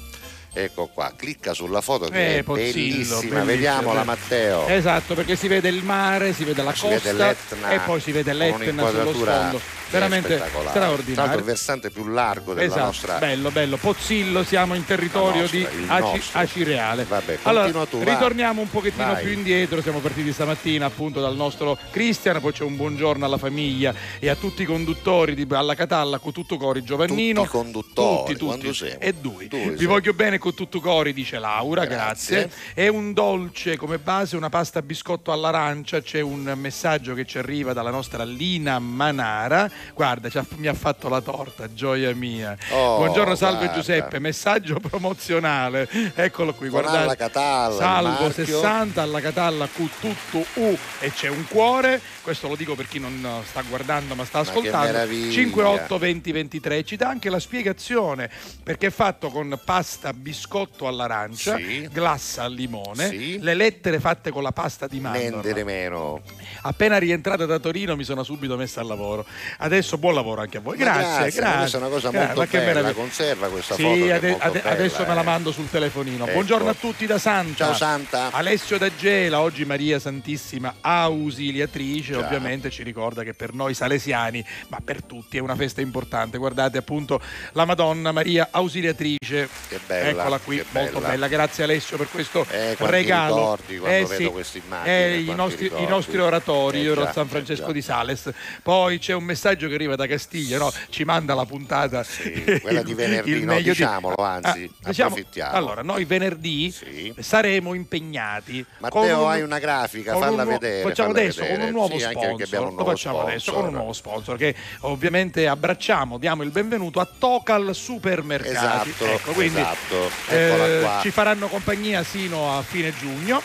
[0.54, 4.04] Ecco qua, clicca sulla foto che Eh, è Pozzillo, bellissima, bellissima, vediamola.
[4.04, 4.68] Matteo.
[4.68, 8.02] Esatto, perché si vede il mare, si vede la Si costa vede l'Etna e poi
[8.02, 9.62] si vede l'Etna sullo sfondo.
[9.92, 10.36] Veramente.
[10.36, 11.44] Tra l'altro il straordinario.
[11.44, 13.78] versante più largo della Esatto, nostra bello, bello.
[13.78, 16.30] Pozzillo, siamo in territorio nostra, di Aci.
[16.34, 17.04] Acireale.
[17.04, 19.24] Vabbè, allora, tu, ritorniamo un pochettino Vai.
[19.24, 23.94] più indietro, siamo partiti stamattina appunto dal nostro Cristian, poi c'è un buongiorno alla famiglia
[24.20, 27.44] e a tutti i conduttori di alla Catalla con tutto cori Giovannino.
[27.44, 28.96] Tutti i conduttori, Tutti, tutti.
[28.98, 29.48] E due.
[29.50, 32.40] Vi voglio bene con tutto cori, dice Laura, grazie.
[32.48, 32.74] Grazie.
[32.74, 37.74] È un dolce come base, una pasta biscotto all'arancia, c'è un messaggio che ci arriva
[37.74, 39.70] dalla nostra Lina Manara.
[39.94, 42.56] Guarda, mi ha fatto la torta, gioia mia.
[42.72, 43.76] Oh, Buongiorno, salve guarda.
[43.76, 45.88] Giuseppe, messaggio promozionale.
[46.16, 47.04] Eccolo qui, Con guardate.
[47.04, 48.46] alla Catalla, Salvo marchio.
[48.46, 52.02] 60 alla Catalla Q tutto U e c'è un cuore.
[52.22, 54.86] Questo lo dico per chi non eh, sta guardando ma sta ascoltando.
[54.92, 55.32] meraviglia.
[55.32, 58.30] 58 20 23 ci dà anche la spiegazione
[58.62, 61.90] perché è fatto con pasta biscotto all'arancia, Sì.
[61.92, 63.40] glassa al limone, Sì.
[63.40, 65.64] le lettere fatte con la pasta di mandorla.
[65.64, 66.22] meno.
[66.62, 69.26] Appena rientrata da Torino mi sono subito messa al lavoro.
[69.58, 70.78] Adesso buon lavoro anche a voi.
[70.78, 71.58] Ma Grazie, grazie, grazie.
[71.58, 72.94] questa è una cosa Grazie, molto ma bella, meraviglia.
[72.94, 75.24] conserva questa Sì, foto ade- ade- bella, adesso me la eh.
[75.26, 76.24] mando sul telefonino.
[76.26, 76.34] Ecco.
[76.34, 77.66] Buongiorno a tutti da Santa.
[77.66, 78.30] Ciao Santa.
[78.32, 82.26] Alessio da Gela, oggi Maria Santissima Ausiliatrice, Già.
[82.26, 86.38] ovviamente ci ricorda che per noi salesiani, ma per tutti è una festa importante.
[86.38, 87.20] Guardate appunto
[87.54, 89.50] la Madonna Maria Ausiliatrice.
[89.68, 91.08] Che bella, Eccola qui, molto bella.
[91.10, 91.28] bella.
[91.28, 93.36] Grazie Alessio per questo Eh, regalo.
[93.36, 97.12] ricordi quando vedo queste immagini, eh, i, nostri, i nostri oratori, Eh io ero a
[97.12, 97.72] San eh Francesco già.
[97.72, 98.32] di Sales.
[98.64, 100.72] Poi c'è un messaggio che arriva da Castiglia, no?
[100.90, 102.04] ci manda la puntata.
[102.04, 105.56] Sì, quella di venerdì, il no, meglio di- diciamolo, anzi, diciamo- approfittiamo.
[105.56, 107.14] allora, noi venerdì Sì.
[107.20, 108.66] saremo impegnati.
[108.80, 111.58] Matteo, un- hai una grafica, falla un vedere, Facciamo falla adesso vedere.
[111.60, 112.42] con un nuovo Sì, sponsor.
[112.44, 113.72] abbiamo un Lo facciamo adesso con un sponsor.
[113.72, 118.90] nuovo sponsor che ovviamente abbracciamo, diamo il benvenuto a Tocal Supermercati.
[118.90, 120.10] Esatto, Ecco, quindi esatto.
[120.30, 123.42] eh, ci faranno compagnia sino a fine giugno.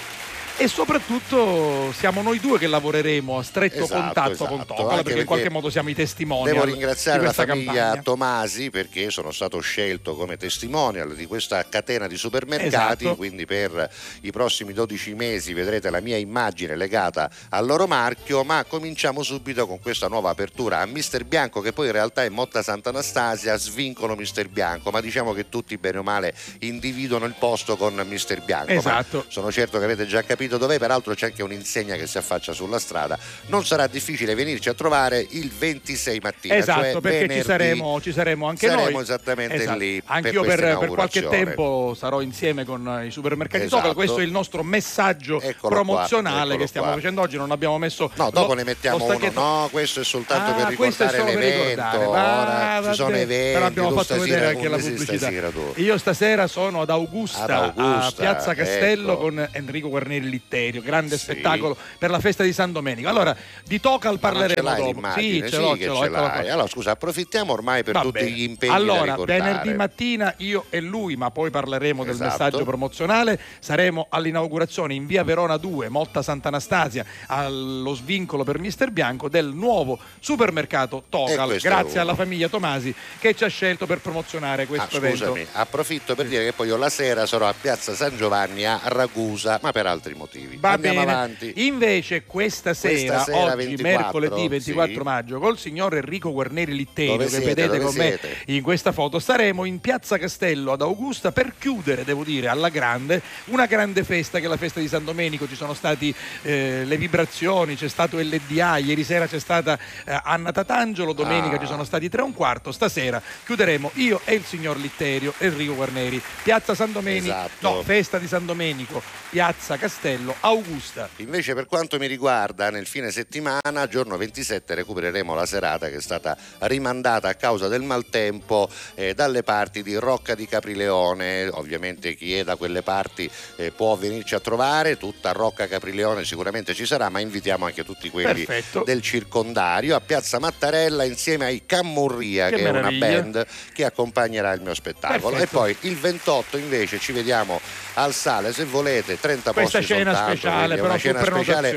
[0.59, 4.49] E soprattutto siamo noi due che lavoreremo a stretto Esatto, contatto esatto.
[4.49, 7.33] con Tocal Anche perché in perché qualche modo siamo i testimoni Devo di ringraziare la
[7.35, 8.03] famiglia campagna.
[8.03, 13.17] Tomasi perché sono stato scelto come testimonial di questa catena di supermercati, Esatto.
[13.17, 13.91] quindi per
[14.23, 19.67] i prossimi 12 mesi vedrete la mia immagine legata al loro marchio, ma cominciamo subito
[19.67, 24.17] con questa nuova apertura a Mister Bianco che poi in realtà è Motta Sant'Anastasia, svincolo
[24.17, 28.73] Mister Bianco, ma diciamo che tutti bene o male individuano il posto con Mister Bianco.
[28.73, 29.27] Esatto.
[29.29, 32.79] sono certo che avete già capito dov'è, peraltro c'è anche un'insegna che si affaccia sulla
[32.79, 33.19] strada.
[33.47, 36.55] Non sarà difficile venirci a trovare il 26 mattina.
[36.55, 39.03] Esatto, cioè perché ci saremo, ci saremo anche Saremo noi.
[39.03, 39.79] esattamente Esatto.
[39.79, 43.81] lì per Anch'io questa per, per qualche tempo sarò insieme con i supermercati Esatto.
[43.83, 43.95] Tocal.
[43.95, 46.97] Questo è il nostro messaggio Eccolo promozionale qua, che stiamo qua.
[46.97, 47.37] facendo oggi.
[47.37, 48.11] Non abbiamo messo.
[48.15, 49.31] No, dopo lo- ne mettiamo uno.
[49.33, 52.09] No, questo è soltanto Ah, per ricordare per l'evento.
[52.09, 53.53] Ora va ci sono eventi.
[53.53, 55.31] Però abbiamo fatto vedere anche la pubblicità.
[55.77, 59.21] Io stasera sono ad Augusta, Ad Augusta, a Piazza Castello ecco.
[59.21, 61.25] con Enrico Guarneri Litterio, grande Sì.
[61.25, 63.09] spettacolo per la festa di San Domenico.
[63.09, 65.11] Allora, di Tocal parleremo dopo.
[65.17, 66.49] Sì, ce l'ho, che ce l'ho, ce l'hai.
[66.51, 68.31] Allora scusa, approfittiamo ormai per Va tutti bene.
[68.31, 72.29] gli impegni Allora, venerdì mattina io e lui, ma poi parleremo del Esatto.
[72.31, 79.29] messaggio promozionale, saremo all'inaugurazione in via Verona 2, Motta Sant'Anastasia, allo svincolo per Mister Bianco
[79.29, 81.57] del nuovo supermercato Tocal.
[81.61, 85.17] Grazie alla famiglia Tomasi che ci ha scelto per promozionare Ah, questo evento.
[85.27, 88.81] scusami, approfitto per dire che poi io la sera sarò a Piazza San Giovanni a
[88.85, 90.26] Ragusa, ma per altri motivi.
[90.59, 91.13] Va Andiamo bene.
[91.13, 91.53] avanti.
[91.67, 93.83] Invece questa sera, sera, oggi 24,
[94.21, 95.01] mercoledì 24 sì.
[95.03, 97.47] maggio, col signor Enrico Guarneri Litterio, Dove che siete?
[97.55, 98.37] vedete con me siete?
[98.47, 103.23] in questa foto, staremo in Piazza Castello ad Augusta per chiudere, devo dire, alla grande,
[103.47, 105.47] una grande festa che è la festa di San Domenico.
[105.49, 106.13] Ci sono state
[106.43, 111.59] le vibrazioni, c'è stato LDA, ieri sera c'è stata eh, Anna Tatangelo, domenica Ah.
[111.61, 115.75] ci sono stati tre e un quarto, stasera chiuderemo io e il signor Litterio, Enrico
[115.75, 116.21] Guarneri.
[116.43, 117.51] Piazza San Domenico, Esatto.
[117.75, 120.16] no, festa di San Domenico, Piazza Castello.
[120.17, 120.35] Castello.
[120.41, 121.09] Augusta.
[121.17, 126.01] Invece per quanto mi riguarda nel fine settimana, giorno 27 recupereremo la serata che è
[126.01, 131.49] stata rimandata a causa del maltempo eh, dalle parti di Rocca di Caprileone.
[131.49, 136.75] Ovviamente chi è da quelle parti eh, può venirci a trovare, tutta Rocca Caprileone sicuramente
[136.75, 138.83] ci sarà, ma invitiamo anche tutti quelli Perfetto.
[138.85, 144.53] del circondario a Piazza Mattarella insieme ai Cammurria Che che, è una band che accompagnerà
[144.53, 145.37] il mio spettacolo.
[145.37, 145.67] Perfetto.
[145.67, 147.61] E poi il 28 invece ci vediamo
[147.95, 151.71] al Sale se volete, 30 Questa posti cena soltanto, speciale, però una cena speciale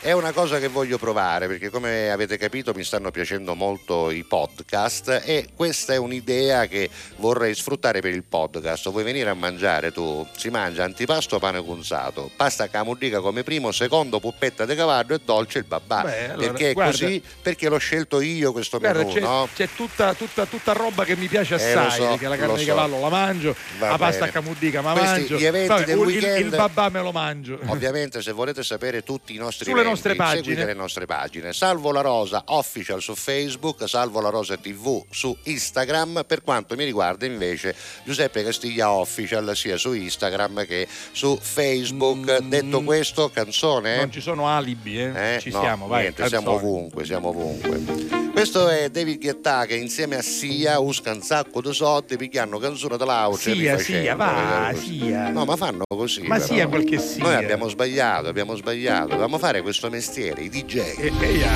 [0.00, 0.08] eh.
[0.08, 4.24] è una cosa che voglio provare perché come avete capito mi stanno piacendo molto i
[4.24, 8.90] podcast e questa è un'idea che vorrei sfruttare per il podcast.
[8.90, 10.26] Vuoi venire a mangiare tu?
[10.36, 15.58] Si mangia antipasto pane cunzato, pasta camudica come primo, secondo puppetta di cavallo e dolce
[15.58, 16.02] il babà.
[16.02, 17.22] Beh, allora, perché è guarda- così?
[17.42, 19.48] Perché l'ho scelto io questo Guarda, menù, c'è, no?
[19.54, 22.58] c'è tutta, tutta- tutta roba che mi piace Eh, assai, so, perché la carne lo
[22.58, 22.68] di so.
[22.68, 24.32] cavallo la mangio, Va la pasta a bene.
[24.32, 27.58] camudica ma Questi, mangio, gli eventi Vabbè, del il- weekend- il, babà me lo mangio.
[27.66, 30.42] Ovviamente se volete sapere tutti i nostri Sulle eventi, nostre pagine.
[30.42, 31.52] seguite le nostre pagine.
[31.52, 36.24] Salvo la Rosa Official su Facebook, Salvo la Rosa TV su Instagram.
[36.26, 42.42] Per quanto mi riguarda invece Giuseppe Castiglia Official sia su Instagram che su Facebook.
[42.42, 42.48] Mm.
[42.48, 43.96] Detto questo, canzone?
[43.96, 45.34] Non ci sono alibi, eh?
[45.36, 45.40] Eh?
[45.40, 46.00] ci No, siamo, vai.
[46.02, 48.28] niente, siamo ovunque, siamo ovunque.
[48.32, 52.96] Questo è David Guetta che insieme a Sia usca un sacco di soldi pigliano canzone
[52.96, 54.72] dell'auce Sia, rifacendo, Sia, va.
[54.74, 55.28] Sia.
[55.30, 56.22] No, ma fanno così.
[56.22, 56.46] Ma però.
[56.46, 57.22] sia quel che sia.
[57.22, 59.08] Noi abbiamo sbagliato, abbiamo sbagliato.
[59.08, 60.76] Dovevamo fare questo mestiere, i DJ.
[60.98, 61.50] E- e ya.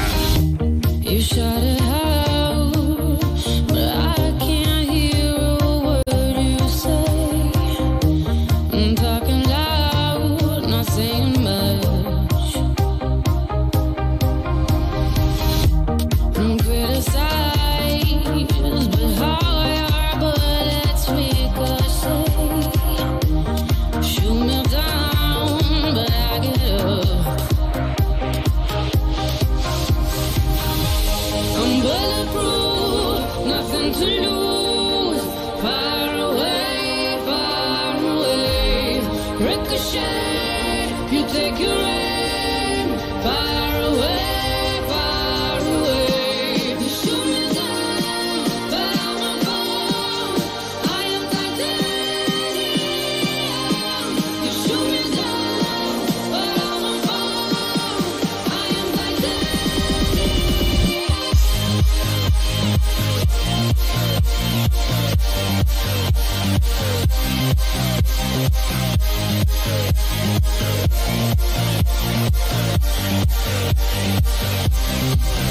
[68.35, 68.53] Thank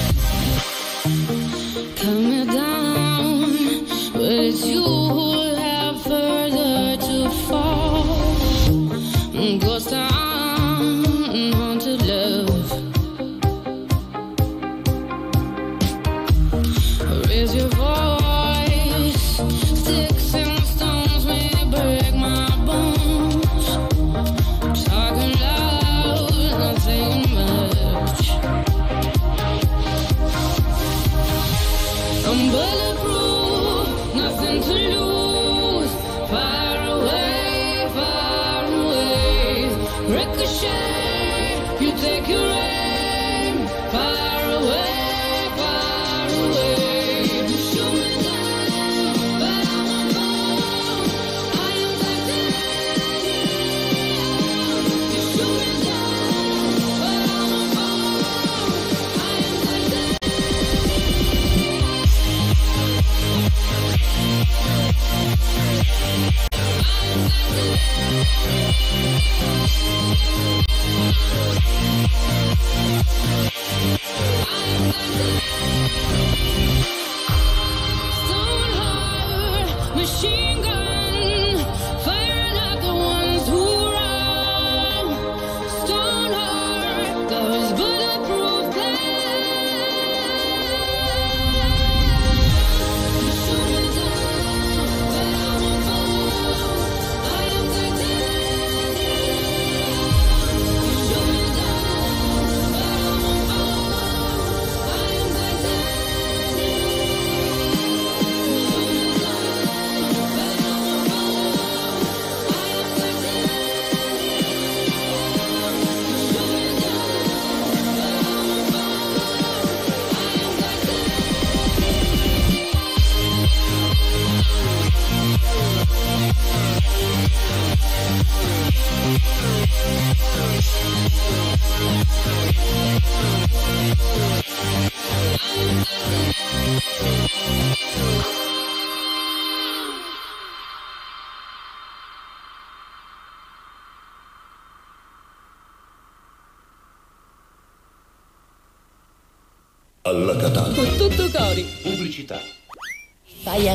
[0.08, 0.13] you.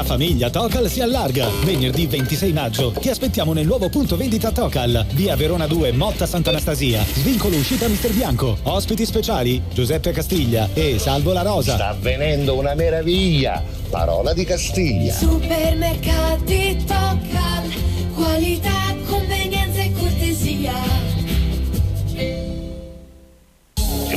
[0.00, 1.46] La famiglia Tocal si allarga.
[1.62, 7.04] Venerdì 26 maggio ti aspettiamo nel nuovo punto vendita Tocal, via Verona 2, Motta Sant'Anastasia.
[7.04, 8.56] Svincolo uscita Mister Bianco.
[8.62, 11.74] Ospiti speciali Giuseppe Castiglia e Salvo La Rosa.
[11.74, 13.62] Sta avvenendo una meraviglia!
[13.90, 15.12] Parola di Castiglia.
[15.12, 17.70] Supermercati Tocal,
[18.14, 20.99] qualità, convenienza e cortesia.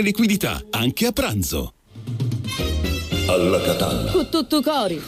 [0.00, 1.74] liquidità, anche a pranzo.
[3.26, 4.10] Alla Catalla.
[4.10, 5.02] Con tutto cori.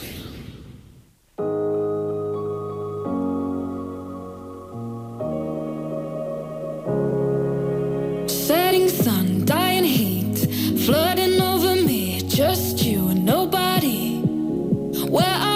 [8.25, 10.47] Setting sun, dying heat,
[10.79, 12.21] flooding over me.
[12.27, 14.19] Just you and nobody.
[15.09, 15.46] Where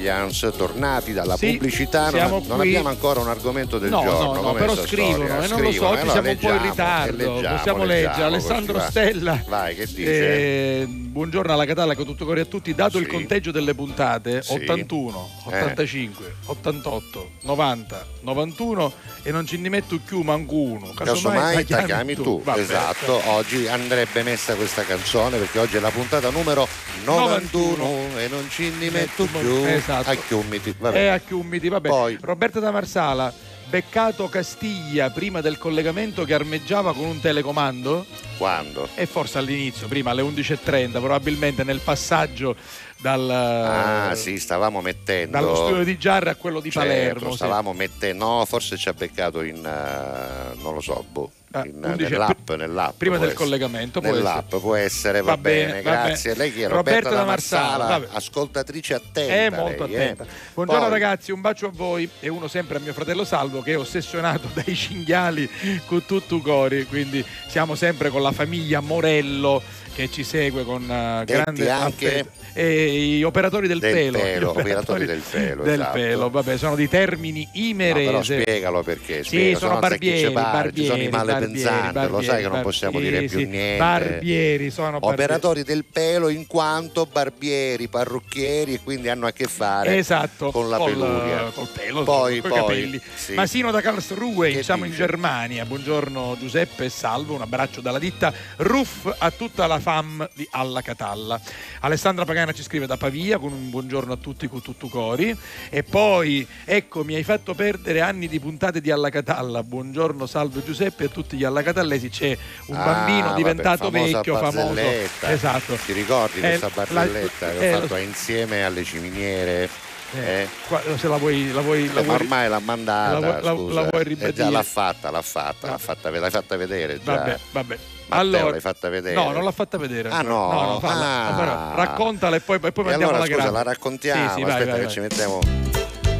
[0.00, 2.10] Giants, tornati dalla Sì, pubblicità.
[2.10, 4.32] Non, non abbiamo ancora un argomento del No, giorno.
[4.34, 5.44] no, no, però scrivono storia?
[5.44, 8.22] e non lo so, allora siamo un po' in leggiamo, ritardo, leggiamo, possiamo leggiamo, leggere.
[8.24, 8.90] Alessandro così va.
[8.90, 9.44] Stella.
[9.48, 10.80] Vai, che dice?
[10.82, 12.74] Eh, buongiorno alla Catalla con tutto cuore a tutti.
[12.74, 13.10] Dato il Sì.
[13.10, 14.52] conteggio delle puntate, Sì.
[14.54, 15.46] 81, Eh.
[15.48, 18.92] 85, 88, 90, 91
[19.22, 20.92] e non ci ne metto più manco uno.
[20.94, 23.20] Casomai ti chiami tu, Vabbè, esatto.
[23.30, 26.66] Oggi andrebbe messa questa canzone perché oggi è la puntata numero
[27.04, 27.95] 91
[28.26, 29.64] e non ci ne metto più.
[29.64, 30.10] Esatto.
[30.10, 30.96] A chiumiti, vabbè.
[30.98, 31.88] E a Chiumiti, vabbè.
[31.88, 32.18] Poi.
[32.20, 33.32] Roberta da Marsala,
[33.68, 38.04] beccato Castiglia prima del collegamento che armeggiava con un telecomando?
[38.36, 38.88] Quando?
[38.94, 42.54] E forse all'inizio, prima alle 11.30, probabilmente nel passaggio
[42.98, 45.30] dal, Ah, sì, stavamo mettendo.
[45.38, 47.30] dallo studio di Giarra a quello di Certo, Palermo.
[47.30, 47.36] sì.
[47.36, 48.24] stavamo mettendo.
[48.24, 49.64] No, forse ci ha beccato in.
[49.64, 51.30] eh, non lo so, boh.
[51.60, 53.42] Ah, in- 11 nell'app, nell'app, prima del essere.
[53.44, 56.32] collegamento, può nell'app può essere, va, Va bene, bene, va grazie.
[56.32, 56.42] bene.
[56.44, 56.68] Lei chi è?
[56.68, 59.32] Roberta Roberta, da Marsala, ascoltatrice attenta.
[59.34, 60.02] È molto lei, eh.
[60.02, 60.26] attenta.
[60.54, 63.72] Buongiorno Poi, ragazzi, un bacio a voi e uno sempre a mio fratello Salvo che
[63.72, 65.48] è ossessionato dai cinghiali
[65.86, 69.62] con tutto cori, quindi siamo sempre con la famiglia Morello
[69.94, 72.44] che ci segue con eh, Detti grande anche- affetto.
[72.58, 75.92] E gli operatori del, Del pelo, pelo, gli operatori del pelo, del esatto.
[75.92, 78.40] pelo, vabbè, sono di termini No, però imerese.
[78.40, 79.16] spiegalo perché.
[79.22, 82.62] Sì, spiega, sono barbieri, pare, ci sono i barbieri, malepensanti, barbieri, lo sai che non
[82.62, 83.76] barbieri, possiamo sì, dire più sì, niente.
[83.78, 85.14] Barbieri, sono barbieri.
[85.22, 90.70] Operatori del pelo in quanto barbieri, parrucchieri e quindi hanno a che fare Esatto, con
[90.70, 91.50] la col, peluria.
[91.52, 93.00] col pelo, Poi, coi poi, capelli.
[93.16, 93.34] sì.
[93.34, 95.02] Masino da Karlsruhe, Che siamo in dice?
[95.04, 95.66] Germania.
[95.66, 100.80] Buongiorno Giuseppe e Salvo, un abbraccio dalla ditta Ruff a tutta la fam di Alla
[100.80, 101.38] Catalla.
[101.80, 105.36] Alessandra Pagana ci scrive da Pavia con un buongiorno a tutti con tutto cori.
[105.68, 109.62] E poi, ecco, mi hai fatto perdere anni di puntate di Alla Catalla.
[109.64, 112.08] Buongiorno Salvo Giuseppe e a tutti gli Alla Catallesi.
[112.08, 112.36] C'è
[112.66, 114.80] un Ah, bambino diventato vecchio, famoso.
[115.22, 115.76] Esatto.
[115.84, 119.68] Ti ricordi Eh, questa la- barzelletta che eh, ho fatto insieme alle ciminiere?
[120.14, 120.48] Eh, Eh?
[120.68, 123.42] qua- se la vuoi, la vuoi, la Eh, ma vuoi- ormai l'ha mandata, la vuoi-
[123.42, 124.32] la- la vuoi Eh, ribadire?
[124.32, 127.14] già l'ha fatta, l'ha fatta, l'ha fatta, l'hai fatta vedere già.
[127.16, 127.78] Vabbè, vabbè.
[128.08, 129.14] Matteo, allora, l'hai fatta vedere?
[129.16, 130.08] No, non l'ha fatta vedere.
[130.10, 130.52] Ah, no?
[130.52, 131.72] no, falla.
[131.72, 131.74] Ah.
[131.74, 133.52] Raccontala e poi, e poi E mandiamo allora la scusa, grande.
[133.56, 134.28] la raccontiamo.
[134.28, 134.92] Sì, sì, vai, Aspetta vai, che vai.
[134.94, 135.40] ci mettiamo.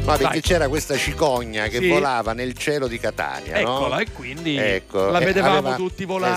[0.07, 0.41] No, perché Vai.
[0.41, 1.87] c'era questa cicogna che Sì.
[1.89, 3.75] volava nel cielo di Catania, no?
[3.77, 6.33] Eccola, e quindi Ecco, la e vedevamo aveva- tutti volare.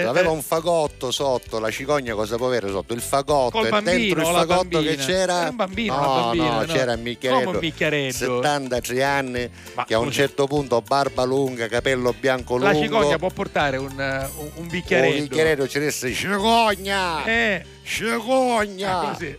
[0.00, 2.92] esatto, aveva Eh, un fagotto sotto, la cicogna cosa può avere sotto?
[2.94, 4.80] Il fagotto Col e bambino, dentro il la fagotto bambina.
[4.90, 6.64] che c'era Era un bambino, no, bambina, no, no.
[6.66, 8.12] c'era un Micheletto?
[8.12, 10.16] 73 anni Ma che a un scusi.
[10.18, 12.84] certo punto barba lunga, capello bianco la lungo.
[12.84, 15.20] cicogna può portare un, eh, un, un un bicchieretto.
[15.22, 17.24] bicchieretto ci disse cicogna!
[17.24, 18.98] Eh, Cicogna!
[19.00, 19.38] ah, così.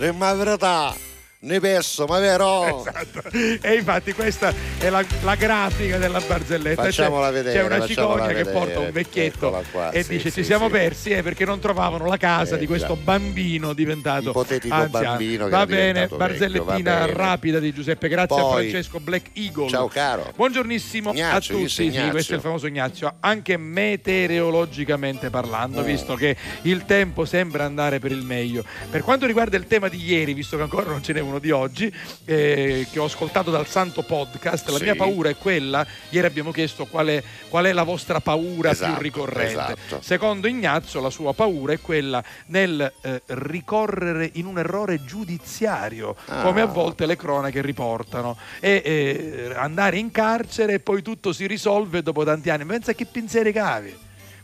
[0.00, 0.94] Eh, Ma verità,
[1.40, 2.80] ne pesso, ma vero?
[2.80, 3.22] Esatto.
[3.62, 6.82] E infatti questa è la, la grafica della barzelletta.
[6.82, 8.50] Facciamola C'è- vedere, C'è una cicogna che vedere.
[8.50, 10.72] porta un vecchietto qua, e sì, dice sì, ci siamo sì.
[10.72, 13.00] persi eh, perché non trovavano la casa Eh, di questo già.
[13.02, 15.06] bambino diventato Ipotetico anziano.
[15.06, 17.12] bambino Va bene, barzellettina vecchio, va bene.
[17.16, 19.68] rapida di Giuseppe, grazie a Poi- Francesco Black Eagle.
[19.68, 20.32] Ciao caro.
[20.34, 25.84] Buongiornissimo Ignazio, a tutti, sì, questo è il famoso Ignazio, anche meteorologicamente parlando, Mm.
[25.84, 28.64] visto che il tempo sembra andare per il meglio.
[28.90, 31.50] Per quanto riguarda il tema di ieri, visto che ancora non ce n'è uno di
[31.50, 31.92] oggi,
[32.24, 34.82] eh, che ho ascoltato dal Santo Podcast, la Sì.
[34.84, 38.92] mia paura è quella, ieri abbiamo chiesto qual è, qual è la vostra paura Esatto,
[38.94, 39.52] più ricorrente.
[39.76, 40.00] esatto.
[40.02, 46.42] Secondo Ignazio la sua paura è quella nel eh, ricorrere in un errore giudiziario, Ah.
[46.42, 51.46] come a volte le cronache riportano, e eh, andare in carcere e poi tutto si
[51.46, 52.64] risolve dopo tanti anni.
[52.64, 53.94] Pensa che pensieri cavi.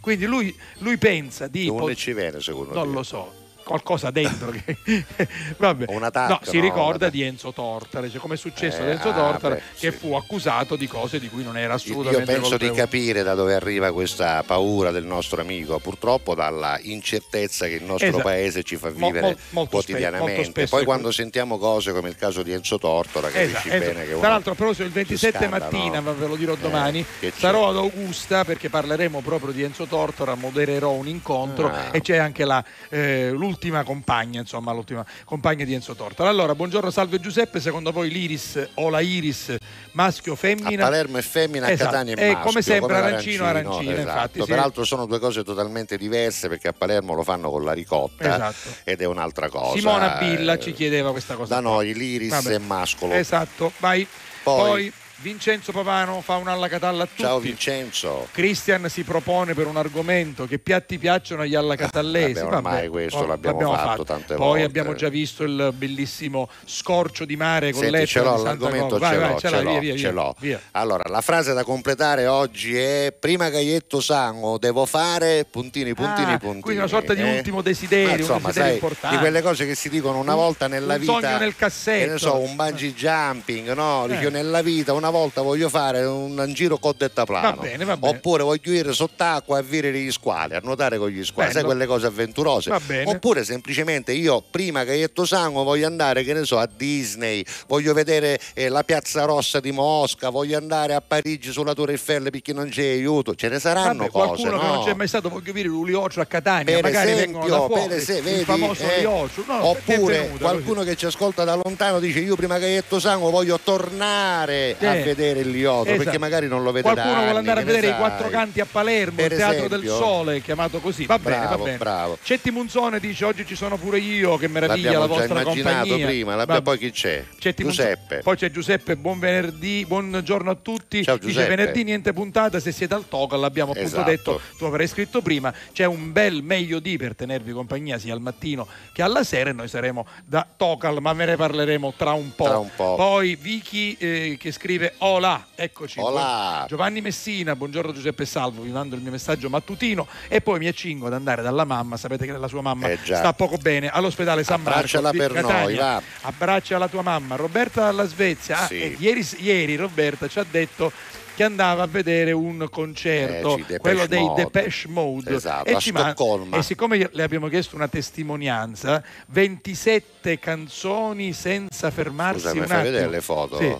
[0.00, 1.66] Quindi lui, lui pensa di...
[1.66, 2.92] Dove pot- ci viene secondo non te?
[2.92, 3.32] lo so.
[3.64, 4.76] Qualcosa dentro che
[5.56, 5.86] vabbè.
[6.04, 9.08] Attacco, no, si no, ricorda di Enzo Tortare, cioè come è successo ad Eh, Enzo
[9.08, 9.96] ah, Tortare beh, che sì.
[9.96, 12.78] fu accusato di cose di cui non era Io assolutamente penso di colpevole.
[12.80, 18.08] capire da dove arriva questa paura del nostro amico, purtroppo dalla incertezza che il nostro
[18.08, 18.22] Esatto.
[18.22, 20.44] paese ci fa vivere mol- molto quotidianamente.
[20.44, 21.16] spesso Poi quando così.
[21.22, 23.92] sentiamo cose come il caso di Enzo Tortora, capisci Esatto, esatto.
[23.92, 26.02] bene che uno Tra l'altro, proposito, il si 27 scanda, mattina, no?
[26.02, 27.38] ma ve lo dirò Eh, domani, che c'è?
[27.38, 31.88] sarò ad Augusta perché parleremo proprio di Enzo Tortora, modererò un incontro Ah.
[31.92, 33.52] e c'è anche la, eh, l'ultima
[33.84, 36.28] compagna, insomma, l'ultima compagna di Enzo Tortora.
[36.28, 39.56] Allora, buongiorno, salve Giuseppe, secondo voi l'Iris o la Iris
[39.92, 40.82] maschio o A femmina?
[40.84, 41.88] Palermo è femmina, Esatto.
[41.88, 42.44] a Catania è E maschio.
[42.46, 44.00] come sempre come arancino, arancina, esatto.
[44.08, 44.46] infatti, sì.
[44.46, 48.68] Peraltro sono due cose totalmente diverse perché a Palermo lo fanno con la ricotta Esatto.
[48.84, 49.76] ed è un'altra cosa.
[49.76, 51.54] Simona Billa Eh, ci chiedeva questa cosa.
[51.54, 51.70] Da qua.
[51.70, 52.54] noi l'iris Vabbè.
[52.54, 53.12] è mascolo.
[53.14, 54.06] Esatto, vai.
[54.42, 57.22] Poi- Poi, Vincenzo Pavano fa un alla catalla a tutti.
[57.22, 58.26] Ciao Vincenzo.
[58.32, 62.40] Cristian si propone per un argomento che piatti piacciono agli alla catallesi.
[62.42, 64.64] Vabbè, ormai Vabbè, questo oh, l'abbiamo fatto tante Poi volte.
[64.64, 69.10] abbiamo già visto il bellissimo scorcio di mare con Senti, ce l'ho l'argomento, Cosa.
[69.10, 70.34] ce Vai, l'ho, vai, ce l'ho, via, via, ce l'ho.
[70.40, 70.60] via.
[70.72, 76.32] Allora, la frase da completare oggi è prima che ietto sango devo fare puntini, puntini,
[76.32, 76.60] Ah, puntini.
[76.60, 77.36] quindi una sorta di eh?
[77.36, 79.16] ultimo desiderio, Ma un insomma, desiderio sai, importante.
[79.16, 81.12] di quelle cose che si dicono una Un- volta nella un vita.
[81.12, 82.04] sogno nel cassetto.
[82.04, 84.06] Che ne so, un bungee jumping, no?
[84.06, 84.28] Eh.
[84.30, 87.56] nella vita una volta voglio fare un giro con deltaplano.
[87.56, 88.16] Va bene, va bene.
[88.16, 91.74] Oppure voglio ir sott'acqua a virare gli squali, a nuotare con gli squali, sai Bello.
[91.74, 92.70] quelle cose avventurose.
[92.70, 93.10] Va bene.
[93.10, 97.92] Oppure semplicemente io prima che ietto sango voglio andare, che ne so, a Disney, voglio
[97.92, 102.52] vedere eh, la Piazza Rossa di Mosca, voglio andare a Parigi sulla Tour Eiffel perché
[102.52, 103.34] non c'è aiuto.
[103.34, 104.74] Ce ne saranno Vabbè, cose, qualcuno che no?
[104.74, 107.94] non c'è mai stato voglio dire l'Uliocio a Catania per magari esempio, vengono da fuori
[107.94, 112.00] esempio, il vedi, famoso eh, Uliocio no, oppure benvenuto, qualcuno che ci ascolta da lontano
[112.00, 116.02] dice io prima che ietto sango voglio tornare a Eh, vedere il Lioto esatto.
[116.04, 119.16] perché magari non lo vede qualcuno vuole andare a vedere i quattro canti a Palermo
[119.16, 119.96] Per il teatro del esempio.
[120.04, 122.18] sole chiamato così va bene va Bravo, bene bravo.
[122.22, 125.78] Cetti Munzone dice oggi ci sono pure io che meraviglia la L'abbiamo già vostra immaginato
[125.86, 127.24] compagnia prima, l'abbia- Va- poi chi c'è?
[127.38, 128.18] Cetti Giuseppe.
[128.22, 131.02] Poi c'è Giuseppe, buon venerdì, buongiorno a tutti.
[131.04, 134.10] Ciao, Dice venerdì niente puntata, se siete al Tocal, l'abbiamo appunto Esatto.
[134.10, 138.20] detto, tu avrai scritto prima, c'è un bel meglio di per tenervi compagnia sia al
[138.20, 142.34] mattino che alla sera e noi saremo da Tocal, ma ve ne parleremo tra un
[142.34, 142.44] po'.
[142.44, 142.94] Tra un po'.
[142.96, 145.98] Poi Vicky eh, che scrive Hola, eccoci.
[146.00, 146.64] Hola.
[146.68, 151.06] Giovanni Messina, buongiorno Giuseppe Salvo, vi mando il mio messaggio mattutino e poi mi accingo
[151.06, 154.60] ad andare dalla mamma, sapete che la sua mamma Eh sta poco bene, all'ospedale San
[154.62, 155.80] Marco Abbracciala di per noi, Catania.
[155.80, 156.02] va.
[156.22, 158.58] Abbraccia la tua mamma, Roberta dalla Svezia.
[158.60, 158.80] Ah, Sì.
[158.80, 160.92] e ieri, ieri Roberta ci ha detto
[161.34, 164.42] che andava a vedere un concerto, Eh, quello dei Mode.
[164.44, 165.34] Depeche Mode.
[165.34, 166.14] Esatto, a ci man-
[166.52, 172.82] e siccome le abbiamo chiesto una testimonianza, 27 canzoni senza fermarsi Scusa, un fai attimo.
[172.92, 173.58] vedere le foto?
[173.58, 173.74] Sì,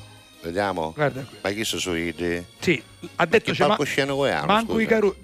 [0.44, 0.92] Vediamo.
[0.94, 1.38] guarda qui.
[1.40, 2.44] Ma chi sono ID?
[2.58, 2.82] Sì,
[3.16, 4.82] ha detto che ma- palcoscenico è, manco scusa?
[4.82, 5.16] i caru...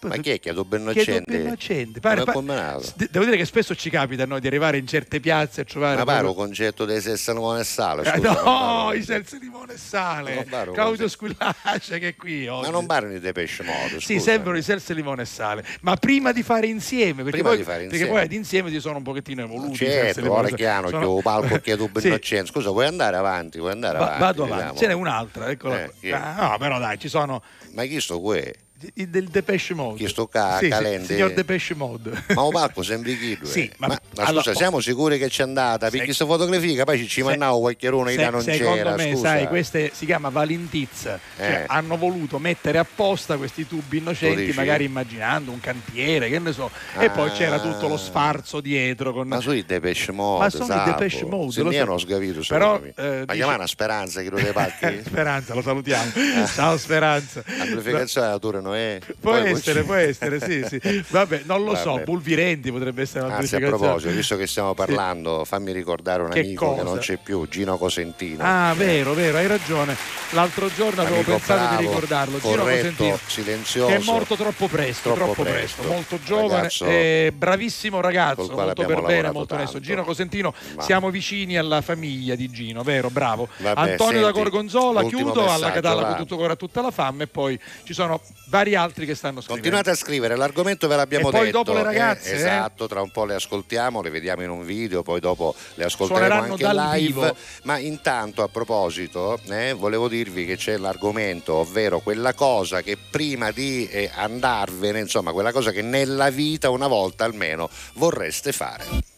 [0.00, 1.30] Ma chi è Chiedo Innocenti?
[1.30, 2.00] ben innocente.
[2.00, 2.82] Pare- Come è pa- combinato?
[2.82, 5.64] s- devo dire che spesso ci capita a noi di arrivare in certe piazze e
[5.66, 8.32] trovare Ma pare un concetto dei Sessanone e Sale, Eh, scusa.
[8.32, 10.46] no, pare- i sensi di Mone e Sale.
[10.48, 11.06] Pare Claudio.
[11.08, 12.64] Squillace che è qui oggi.
[12.66, 16.32] Ma non parlano di Depeche Mode, Sì, sembrano i selzi limone e sale, ma prima
[16.32, 18.12] di fare insieme, perché, Prima poi, di fare perché insieme.
[18.14, 19.76] poi ad insieme si sono un pochettino evoluti.
[19.76, 22.06] Certo, limone ora chiaro che Sono- ho palco tu ben Sì.
[22.08, 22.50] innocente.
[22.50, 23.58] Scusa, vuoi andare avanti?
[23.58, 24.20] Vuoi andare Va- avanti?
[24.22, 24.78] vado avanti, vediamo.
[24.78, 26.12] ce n'è un'altra, eccola Eh?
[26.12, 28.40] Ah, no, però dai, ci sono Ma chi sto qui?
[28.76, 29.98] Del Depeche Mode.
[29.98, 31.06] Chi sto qua, Sì, Calende?
[31.06, 32.24] signor Depeche Mode.
[32.34, 33.48] Ma un palco sempre chi due?
[33.48, 35.88] Sì, ma- ma, ma allora- scusa, siamo sicuri che c'è andata?
[35.88, 39.28] Perché questa fotografia poi ci, ci mandavo qualche uno Se- non secondo c'era, me, scusa.
[39.28, 41.18] sai, queste si chiama valintizza.
[41.36, 41.64] Cioè, Eh.
[41.68, 46.68] hanno voluto mettere apposta questi tubi Tu innocenti, magari immaginando un cantiere, che ne so.
[46.98, 47.32] E poi Ah.
[47.32, 49.12] c'era tutto lo sfarzo dietro.
[49.12, 49.28] Con...
[49.28, 50.84] Ma sui Depeche Mode, Ma sono i.
[50.84, 54.52] Depeche Mode, Se hanno sgavito, Però, eh, Ma dice- chiamare una speranza che lo dei
[54.52, 55.00] pacchi?
[55.06, 56.10] Speranza, lo salutiamo.
[56.52, 57.42] Ciao Speranza.
[57.46, 58.38] Amplificazione della
[58.74, 58.98] Noè.
[59.20, 61.04] Può Poi essere, può essere, sì, sì.
[61.08, 62.02] Vabbè, non lo so, Vabbè.
[62.04, 66.40] Pulvirenti potrebbe essere una Anzi, a proposito, visto che stiamo parlando, fammi ricordare un Che
[66.40, 66.82] amico che cosa?
[66.90, 68.42] non c'è più, Gino Cosentino.
[68.42, 69.96] Ah, vero, vero, hai ragione.
[70.30, 72.38] L'altro giorno avevo Amico pensato bravo, di ricordarlo.
[72.40, 73.86] Gino corretto, Cosentino, silenzioso.
[73.86, 75.82] Che è morto troppo presto, Troppo troppo, presto.
[75.82, 79.80] presto, molto giovane, Ragazzo eh, bravissimo ragazzo, molto per bene, molto onesto.
[79.80, 83.10] Gino Cosentino, Ma- siamo vicini alla famiglia di Gino, vero?
[83.10, 83.48] Bravo.
[83.58, 86.90] Vabbè, Antonio da senti, Gorgonzola, ultimo chiudo alla Catalla con tutto cuore a tutta la
[86.90, 88.20] fame e poi ci sono
[88.54, 89.62] vari altri che stanno scrivendo.
[89.68, 91.56] Continuate a scrivere, l'argomento ve l'abbiamo E poi detto.
[91.58, 92.36] dopo le ragazze, eh, eh?
[92.36, 96.42] esatto, tra un po' le ascoltiamo, le vediamo in un video, poi dopo le ascolteremo
[96.42, 96.98] anche live.
[97.00, 97.36] vivo.
[97.64, 103.50] Ma intanto, a proposito, eh, volevo dirvi che c'è l'argomento, ovvero quella cosa che prima
[103.50, 109.12] di eh, andarvene, insomma, quella cosa che nella vita una volta almeno vorreste fare.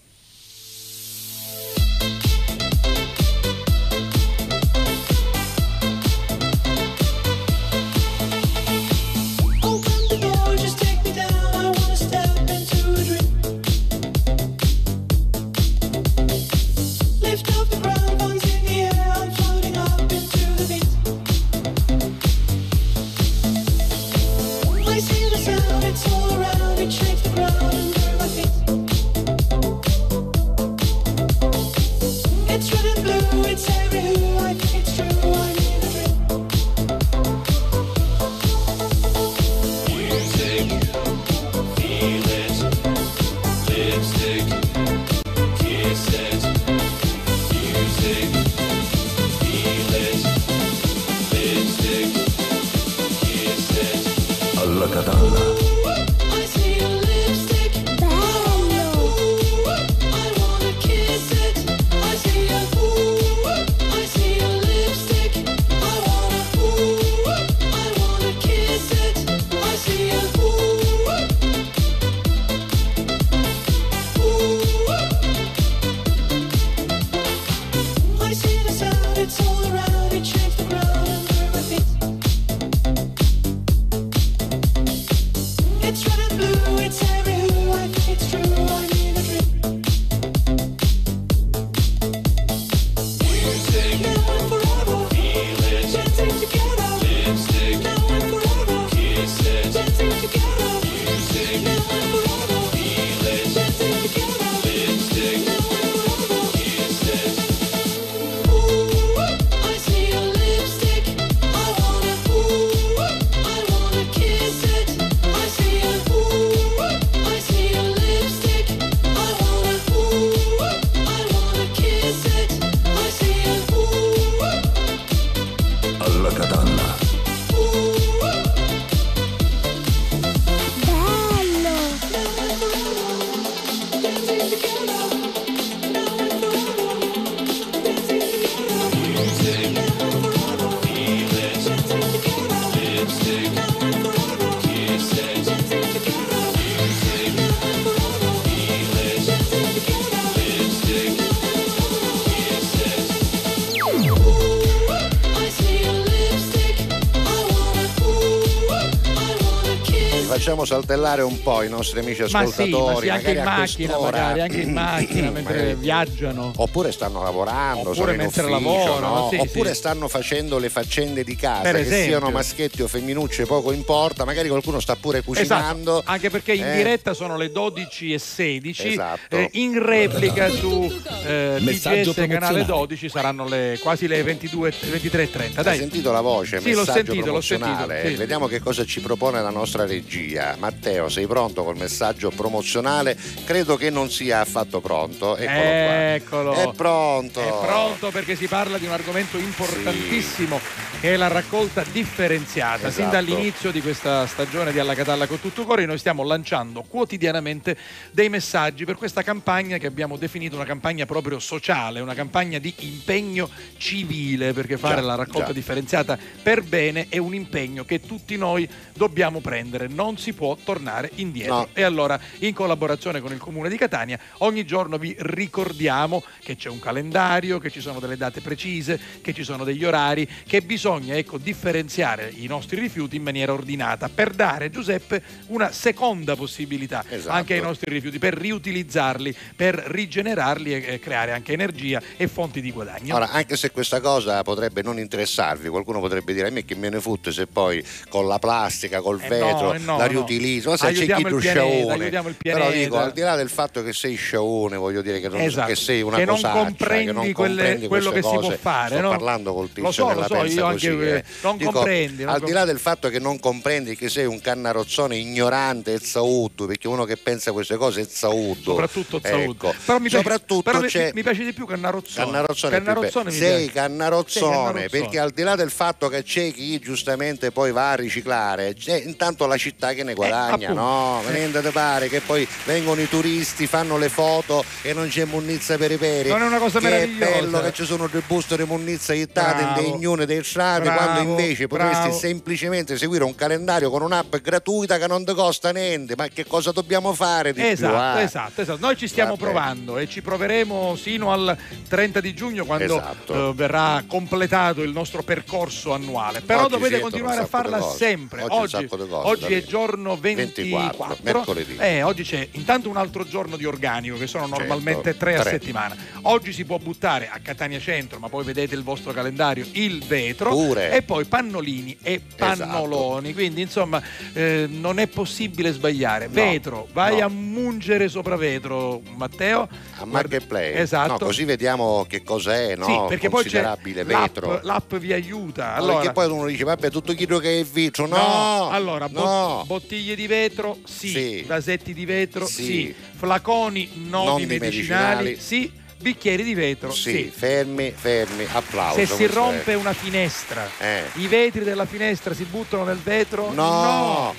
[160.37, 163.57] Facciamo saltellare un po' i nostri amici Ma sì, ma ascoltatori, sì, anche in magari
[163.57, 164.19] a macchina, quest'ora.
[164.21, 166.53] magari anche in macchina mentre Magari- viaggiano.
[166.57, 169.29] Oppure stanno lavorando, Oppure sono in mentre ufficio, lavorano, no?
[169.31, 169.75] sì, oppure sì.
[169.77, 174.25] stanno facendo le faccende di casa, Per che siano maschietti o femminucce, poco importa, Esatto.
[174.27, 176.03] magari qualcuno sta pure cucinando.
[176.05, 176.77] Anche perché in Eh.
[176.77, 179.37] diretta sono le 12 e 16, Esatto.
[179.37, 180.93] eh, in replica su
[181.25, 182.65] eh, Messaggio TGS canale promozionale.
[182.67, 185.63] 12 saranno le, quasi le 22, 23 e 30.
[185.63, 185.73] Dai.
[185.73, 188.15] Hai sentito la voce, Sì, l'ho messaggio sentito, l'ho sentito, sì.
[188.15, 190.26] Vediamo che cosa ci propone la nostra regia.
[190.59, 193.17] Matteo, sei pronto col messaggio promozionale?
[193.45, 195.37] Credo che non sia affatto pronto.
[195.37, 196.15] Eccolo qua.
[196.15, 196.53] Eccolo.
[196.55, 197.41] È pronto.
[197.41, 200.61] È pronto perché si parla di un argomento importantissimo
[201.07, 202.91] che è la raccolta differenziata.
[202.91, 203.11] Sin Esatto.
[203.11, 207.77] dall'inizio di questa stagione di Alla Catalla con tutto cuore noi stiamo lanciando quotidianamente
[208.11, 212.75] dei messaggi per questa campagna che abbiamo definito una campagna proprio sociale, una campagna di
[212.79, 215.53] impegno civile perché fare Già, la raccolta già.
[215.53, 221.13] differenziata per bene è un impegno che tutti noi dobbiamo prendere, non si può tornare
[221.17, 221.55] indietro.
[221.55, 221.69] No.
[221.73, 226.69] E allora, in collaborazione con il Comune di Catania, ogni giorno vi ricordiamo che c'è
[226.69, 230.95] un calendario, che ci sono delle date precise, che ci sono degli orari, che bisogna
[231.09, 237.35] ecco, differenziare i nostri rifiuti in maniera ordinata per dare, Giuseppe, una seconda possibilità Esatto.
[237.35, 242.71] anche ai nostri rifiuti, per riutilizzarli, per rigenerarli e creare anche energia e fonti di
[242.73, 243.15] guadagno.
[243.15, 246.89] Ora, anche se questa cosa potrebbe non interessarvi, qualcuno potrebbe dire a me che me
[246.89, 250.71] ne fotte se poi con la plastica, col Eh vetro no, eh no, la riutilizzo,
[250.71, 251.93] ma se c'è chi Aiutiamo tu sciaone.
[251.93, 255.41] aiutiamo Però dico, al di là del fatto che sei sciaone, voglio dire che, non,
[255.41, 258.39] Esatto, che sei una che non cosaccia, che non quelle- comprendi quello queste che si
[258.41, 258.57] può cose.
[258.57, 261.17] fare, Sto parlando col tizio Lo so, lo so, io anche, eh.
[261.17, 264.27] eh, non Dico, comprendi, non al di là del fatto che non comprendi che sei
[264.27, 268.71] un cannarozzone ignorante e zauddo, perché uno che pensa queste cose è zauddo.
[268.73, 269.51] soprattutto Zaudo.
[269.53, 269.75] Ecco.
[269.85, 272.25] Però mi piace, Soprattutto però mi- c'è mi piace di più Cannarozzone.
[272.27, 274.89] Cannarozzone, è più Cannarozzone sei cannarozzone, Sei Cannarozzone.
[274.89, 279.01] perché al di là del fatto che c'è chi giustamente poi va a riciclare c'è
[279.05, 280.75] intanto la città che ne guadagna appunto.
[280.75, 281.23] no?
[281.27, 285.77] Venendo te pare che poi vengono i turisti fanno le foto e non c'è munnizza
[285.77, 287.41] per i peri Non è una cosa che è meravigliosa.
[287.41, 289.81] bello che ci sono dei buste di munnizza hittate in Bravo.
[289.81, 290.27] dei gnuni
[290.67, 292.19] strade Bravo, quando invece potresti bravo.
[292.19, 296.73] semplicemente seguire un calendario con un'app gratuita che non ti costa niente ma che cosa
[296.73, 298.25] dobbiamo fare di Esatto, più eh?
[298.25, 298.79] esatto, esatto.
[298.81, 299.43] Noi ci stiamo Vabbè.
[299.43, 301.57] provando e ci proveremo sino al
[301.89, 303.51] 30 di giugno quando Esatto.
[303.51, 306.41] eh, verrà completato il nostro percorso annuale.
[306.41, 308.43] Però Oggi dovete continuare a farla sempre.
[308.43, 311.77] Oggi Oggi, cose oggi è giorno 24, 24, mercoledì.
[311.79, 315.43] Eh, oggi c'è intanto un altro giorno di organico che sono normalmente Certo, tre a
[315.43, 315.97] settimana.
[316.23, 320.56] Oggi si può buttare a Catania Centro, ma poi vedete il vostro calendario, il vetro
[320.57, 320.91] Pure.
[320.93, 323.33] e poi pannolini e pannoloni.
[323.35, 324.01] Quindi insomma
[324.33, 326.29] eh, non è possibile sbagliare.
[326.29, 327.27] Vetro, vai no.
[327.27, 329.69] a mungere sopra vetro, Matteo.
[329.99, 331.13] a Marketplace Esatto.
[331.13, 332.85] No, così vediamo che cos'è no?
[332.85, 335.71] Sì, perché poi c'è considerabile l'app, vetro l'app vi aiuta.
[335.71, 339.09] No, Allora, perché poi uno dice vabbè tutto quello che è vetro no, No, allora
[339.11, 339.65] no.
[339.67, 341.45] bottiglie di vetro sì, Sì.
[341.47, 342.95] vasetti di vetro sì, Sì.
[343.17, 345.37] flaconi non, Non di medicinali, medicinali.
[345.41, 347.33] sì, bicchieri di vetro sì, sì.
[347.35, 349.75] fermi fermi applauso Se si rompe è.
[349.75, 351.03] una finestra, Eh.
[351.15, 353.53] i vetri della finestra si buttano nel vetro?
[353.53, 354.35] No.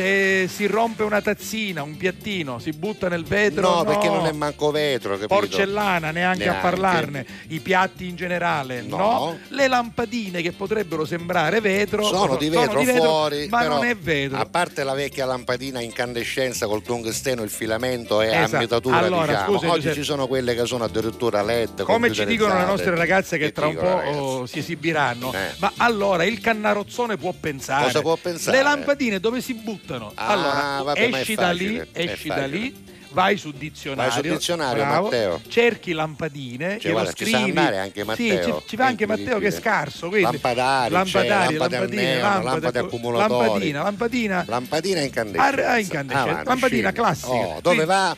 [0.00, 3.68] Se si rompe una tazzina, un piattino, si butta nel vetro?
[3.68, 5.26] no, perché non è manco vetro capito?
[5.34, 6.62] Porcellana, neanche, a Neanche.
[6.70, 7.26] parlarne.
[7.48, 8.96] I piatti in generale, no.
[8.96, 9.38] No.
[9.48, 14.38] Le lampadine che potrebbero sembrare vetro sono di vetro fuori ma non è vetro.
[14.38, 18.56] a parte la vecchia lampadina a incandescenza col tungsteno il filamento è Esatto.
[18.56, 19.94] a metatura Allora, diciamo scusi, oggi Giuseppe.
[19.96, 23.52] ci sono quelle che sono addirittura LED Come ci dicono le nostre ragazze che, Che
[23.52, 24.16] tra un po' ragazzi?
[24.18, 25.56] oh, si esibiranno, Eh.
[25.58, 27.84] ma allora il cannarozzone può pensare.
[27.84, 28.56] Cosa può pensare?
[28.56, 29.88] Le lampadine dove si buttano?
[30.14, 34.12] Ah, allora vabbè, esci da lì, facile, è esci da lì, vai sul dizionario.
[34.12, 35.40] Vai sul dizionario, bravo, Matteo.
[35.48, 37.30] Cerchi lampadine, Cioè, guarda, ci scrivi.
[37.38, 38.58] sa andare anche Sì, Matteo.
[38.60, 40.08] ci, ci va anche Matteo che è scarso.
[40.08, 43.38] Quindi, Lampadari, lampadari, a lampadine, neon, lampade, lampade accumulatori.
[43.72, 44.44] lampadina, lampadina.
[44.46, 46.30] lampadina incandescenza Ah, incandescenza.
[46.30, 47.28] Avanti, Lampadina classica.
[47.32, 48.16] oh, dove va?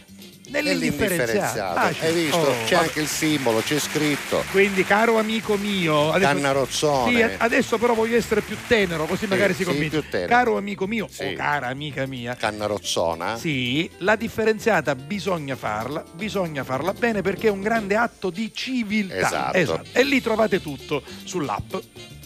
[0.49, 1.79] Nell'indifferenziato.
[1.79, 2.37] Ah, hai visto?
[2.37, 2.87] oh, c'è vabbè.
[2.87, 7.29] anche il simbolo c'è scritto Quindi, caro amico mio, adesso, Cannarozzone.
[7.29, 10.01] Sì, adesso però voglio essere più tenero, così magari si sì, convince.
[10.01, 10.29] più tenero.
[10.29, 11.25] Caro amico mio, Sì.
[11.25, 17.51] o cara amica mia, cannarozzona sì, la differenziata bisogna farla, bisogna farla bene perché è
[17.51, 19.53] un grande atto di civiltà.
[19.55, 19.87] Esatto.
[19.93, 21.75] E lì trovate tutto sull'app.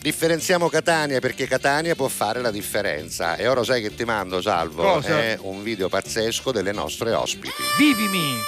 [0.07, 4.85] Differenziamo Catania perché Catania può fare la differenza e ora sai che ti mando Salvo
[4.85, 5.21] Cosa?
[5.21, 8.39] è un video pazzesco delle nostre ospiti Vivimi!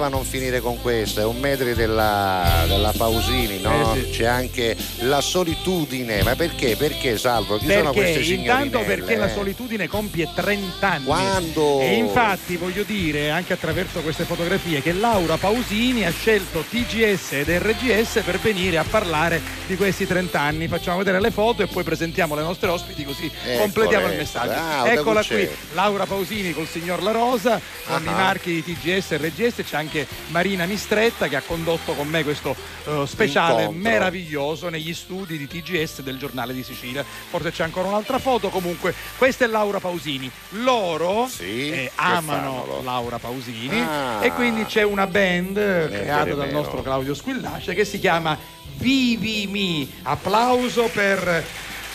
[0.00, 3.94] Poteva non finire con questo, è un medley della, della Pausini, no?
[3.94, 4.10] Eh sì.
[4.10, 6.74] C'è anche la solitudine, ma perché?
[6.76, 7.58] Perché Salvo?
[7.58, 8.12] Chi sono Perché?
[8.12, 8.96] queste Intanto signorinelle?
[8.96, 9.34] perché la eh?
[9.34, 11.04] solitudine compie 30 anni.
[11.04, 11.80] Quando?
[11.80, 17.48] E infatti voglio dire, anche attraverso queste fotografie, che Laura Pausini ha scelto TGS ed
[17.50, 20.68] RGS per venire a parlare di questi 30 anni.
[20.68, 24.16] Facciamo vedere le foto e poi presentiamo le nostre ospiti così Eccole, completiamo il eccole.
[24.16, 24.50] messaggio.
[24.58, 25.48] Ah, Eccola qui.
[25.74, 27.60] Laura Pausini col signor La Rosa,
[27.90, 28.10] con Ah.
[28.10, 32.22] i marchi di TGS e RGS, c'è anche Marina Mistretta che ha condotto con me
[32.22, 32.54] questo
[32.86, 33.82] eh, speciale Incontro.
[33.90, 37.04] meraviglioso negli studi di TGS del giornale di Sicilia.
[37.04, 40.30] Forse c'è ancora un'altra foto, comunque questa è Laura Pausini.
[40.50, 42.82] Loro Sì, eh, amano fanno?
[42.82, 44.18] Laura Pausini Ah.
[44.24, 45.54] e quindi c'è una band
[45.90, 48.36] creata dal nostro Claudio Squillace che si chiama
[48.76, 49.90] Vivimi.
[50.02, 51.44] Applauso per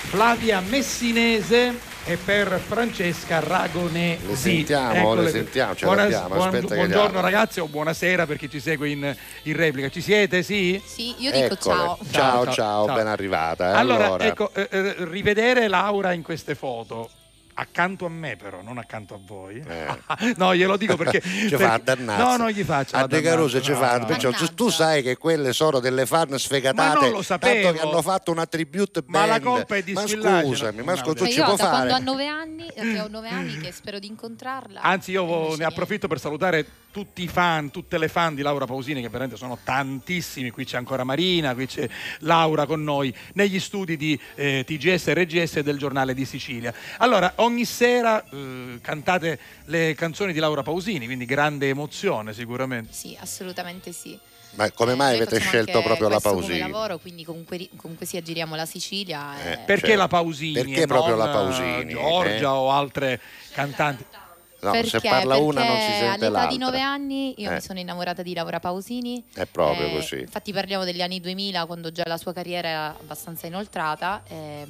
[0.10, 4.28] Flavia Messinese e per Francesca Ragonesi.
[4.28, 8.48] Le sentiamo, Eccole le sentiamo, ce Buona- l'abbiamo, buon- buongiorno ragazzi o buonasera per chi
[8.50, 9.90] ci segue in, in replica.
[9.90, 10.44] Ci siete?
[10.44, 10.80] Sì?
[10.86, 11.56] Sì, io dico.
[11.56, 12.96] Ciao, Ciao, ciao, ciao, ciao.
[12.96, 13.72] ben arrivata.
[13.74, 14.26] eh, Allora, allora.
[14.26, 17.10] ecco, eh, eh, rivedere Laura in queste foto.
[17.58, 19.64] Accanto a me, però, non accanto a voi.
[19.66, 20.34] Eh.
[20.36, 21.22] no, glielo dico perché.
[21.24, 22.22] ci perché- fa a dannarsi.
[22.22, 22.98] No, non gli faccio.
[22.98, 24.54] a De Caruso ci fa no, perciò no.
[24.54, 27.62] tu- sai che quelle sono delle fan sfegatate Ma non lo sapevo.
[27.64, 30.96] tanto che hanno fatto una tribute band Ma la colpa è di ma scusami ma
[30.98, 33.58] scusa tu ci io può da quando fare ho nove anni, che ho nove anni
[33.60, 34.82] che spero di incontrarla.
[34.82, 36.66] Anzi, io e invece ne approfitto per salutare
[36.96, 40.50] tutti i fan, tutte le fan di Laura Pausini, che veramente sono tantissimi.
[40.50, 41.86] Qui c'è ancora Marina, qui c'è
[42.20, 46.74] Laura con noi, negli studi di eh, TGS e RGS del giornale di Sicilia.
[47.00, 52.94] Allora, ogni sera eh, cantate le canzoni di Laura Pausini, quindi grande emozione sicuramente.
[52.94, 54.18] Sì, assolutamente sì.
[54.52, 58.22] ma come mai Noi avete scelto proprio la Pausini Come lavoro, quindi comunque, comunque sia
[58.22, 59.38] giriamo la Sicilia.
[59.38, 60.54] Eh, e- Perché Cioè, la Pausini?
[60.54, 62.46] perché proprio la Pausini, eh, Giorgia eh?
[62.46, 63.20] o altre
[63.52, 64.06] cantanti?
[64.66, 65.00] No perché?
[65.00, 67.54] se parla una non si sente all'età di l'altra nove anni io Eh.
[67.56, 69.24] mi sono innamorata di Laura Pausini.
[69.34, 72.88] è proprio Eh, così Infatti parliamo degli anni 2000 quando già la sua carriera era
[73.00, 74.24] abbastanza inoltrata.
[74.28, 74.66] e,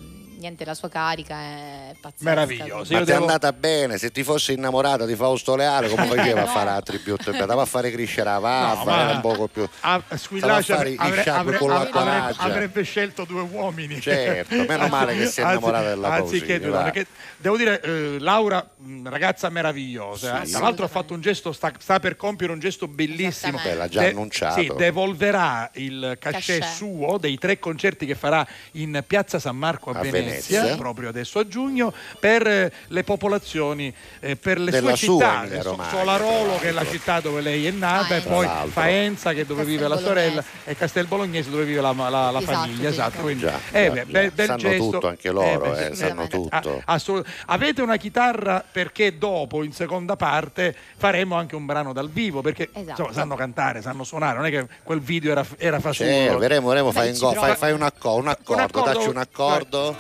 [0.46, 2.24] niente, la sua carica è pazzesca.
[2.30, 2.94] Meraviglioso.
[2.94, 6.42] ma ti è devo- andata bene se ti fossi innamorata di Fausto Leale come faceva
[6.42, 6.52] a No.
[6.52, 7.30] fare la tribute?
[7.32, 9.68] Andava a fare crescere la vaffa ma- era un poco più
[10.16, 14.00] Squillace a fare i avre- avre- avre- avrebbe scelto due uomini.
[14.00, 16.90] Certo, meno male che si è Anzi- innamorata della Anziché Pausini, due va.
[16.92, 20.42] Che- devo dire, eh, Laura, mh, ragazza meravigliosa.
[20.42, 20.46] eh.
[20.46, 20.52] Sì.
[20.52, 23.60] Tra l'altro ha fatto un gesto, sta, sta per compiere un gesto bellissimo.
[23.64, 24.62] Beh, l'ha già De- annunciato.
[24.62, 26.76] Sì, devolverà il cachet, Cachet.
[26.76, 30.76] suo dei tre concerti che farà in Piazza San Marco a, A Venezia, Venezia.
[30.76, 35.40] proprio adesso a giugno, per eh, le popolazioni, eh, per le Della sue sua città.
[35.40, 38.30] Adesso Romagna, Solarolo, che è la città dove lei è nata, e Faenza.
[38.30, 38.70] poi l'altro.
[38.72, 42.80] Faenza, che dove vive la sorella, e Castelbolognese, dove vive la, la- la Esatto, famiglia.
[42.80, 42.86] sì.
[42.96, 44.90] Esatto, quindi, Già, eh, già, beh, bel, bel Sanno gesto.
[44.92, 46.36] tutto anche loro, beh, eh, sanno veramente.
[46.38, 46.82] tutto.
[46.86, 52.10] Ah, assolut- Avete una chitarra perché dopo, in seconda parte, faremo anche un brano dal
[52.10, 52.90] vivo, perché Esatto.
[52.90, 56.10] insomma, sanno cantare, sanno suonare, non è che quel video era, era fasullo.
[56.10, 59.10] Cioè, vedremo, vedremo, fai, Beh, un go- fai, fai un, acco- un accordo, accordo- dacci
[59.10, 59.96] un accordo.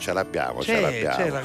[0.00, 1.40] Ce l'abbiamo, ce l'abbiamo.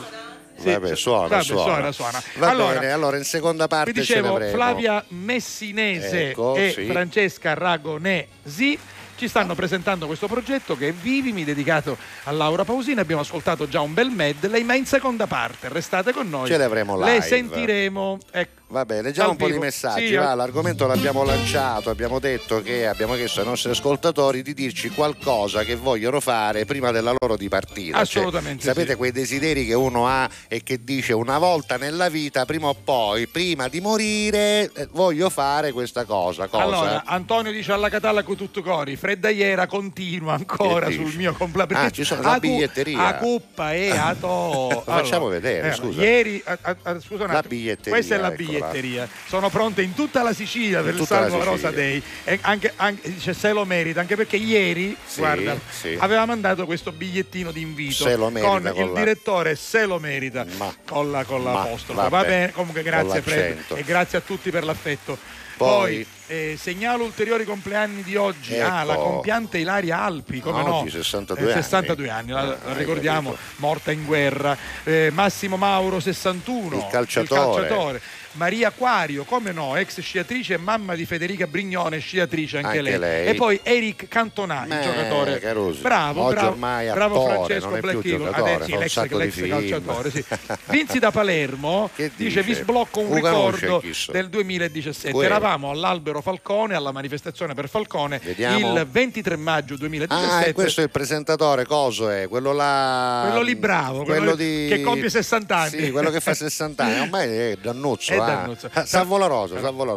[0.58, 1.64] Sì, vabbè, suona, Vabbè, suona.
[1.64, 2.24] suona, suona.
[2.38, 4.40] Va Allora, bene, allora in seconda parte Vi dicevo.
[4.40, 6.86] Flavia Messinese Ecco, e sì.
[6.86, 8.80] Francesca Ragonesi
[9.18, 13.00] ci stanno presentando questo progetto che è Vivimi, dedicato a Laura Pausini.
[13.00, 16.48] Abbiamo ascoltato già un bel medley, ma in seconda parte restate con noi.
[16.48, 17.22] Ce le avremo Le live.
[17.26, 18.18] sentiremo.
[18.32, 20.08] Ecco, Va bene, leggiamo un po' di messaggi.
[20.08, 20.36] Sì, va, eh.
[20.36, 25.76] l'argomento l'abbiamo lanciato, abbiamo detto che abbiamo chiesto ai nostri ascoltatori di dirci qualcosa che
[25.76, 28.04] vogliono fare prima della loro dipartita.
[28.04, 28.96] Cioè, Assolutamente sapete sì.
[28.98, 33.28] quei desideri che uno ha e che dice una volta nella vita, prima o poi,
[33.28, 36.48] prima di morire, eh, voglio fare questa cosa.
[36.48, 36.64] Cosa?
[36.64, 41.78] Allora, Antonio dice alla Catalla con tutto cori, fredda iera continua ancora sul mio compleanno.
[41.78, 43.06] Ah, ci sono la biglietteria.
[43.06, 44.82] A cuppa e a to.
[44.84, 46.02] facciamo vedere, scusa.
[46.02, 48.55] Ieri, a- a- scusa un La attimo, biglietteria, Questa è la eccola.
[48.60, 49.08] Biglietteria.
[49.28, 51.72] Sono pronte in tutta la Sicilia per il Salvo Rosa.
[51.72, 52.02] Day.
[52.24, 55.96] E anche, anche- dice se lo merita, anche perché ieri, Sì, guarda, sì.
[56.00, 60.74] aveva mandato questo bigliettino di invito con con il la- direttore se lo merita Ma-
[60.88, 64.64] con la con vabbè, Va bene, comunque con grazie Fred e grazie a tutti per
[64.64, 65.18] l'affetto.
[65.58, 68.60] Poi- Poi eh, segnalo ulteriori compleanni di oggi.
[68.60, 68.88] Ah, Ecco.
[68.88, 70.76] la compiante Ilaria Alpi, come no?
[70.80, 71.62] Oggi 62 Eh, anni.
[71.64, 74.58] 62 anni, la, la Ah, ricordiamo, morta in guerra.
[74.84, 77.40] Eh, Massimo Mauro 61, Il calciatore.
[77.68, 78.02] calciatore.
[78.36, 82.98] Maria Aquario, come no, ex sciatrice e mamma di Federica Brignone, sciatrice anche, Anche lei.
[83.00, 83.28] lei.
[83.28, 85.40] E poi Eric Cantonà, il Eh, giocatore.
[85.40, 85.82] Caruso.
[85.82, 90.24] Bravo, Oggi bravo, ormai bravo attore, Francesco giocatore, Adesso, l'ex, l'ex calciatore, sì.
[90.66, 92.62] Vinzi da Palermo Che dice vi dice?
[92.64, 93.82] sblocco un ricordo
[94.12, 95.12] del 2017.
[95.12, 95.26] Quello.
[95.30, 98.78] Eravamo all'Albero Falcone, alla manifestazione per Falcone, Vediamo.
[98.78, 100.50] il 23 maggio 2017.
[100.50, 102.28] Ah, questo è il presentatore, coso è?
[102.28, 103.28] Quello là.
[103.30, 104.68] Quello lì bravo, quello di...
[104.70, 105.70] che compie 60 anni.
[105.84, 107.00] Sì, quello che fa 60 anni.
[107.00, 108.12] Ormai è dannuzzo.
[108.25, 108.46] È ah.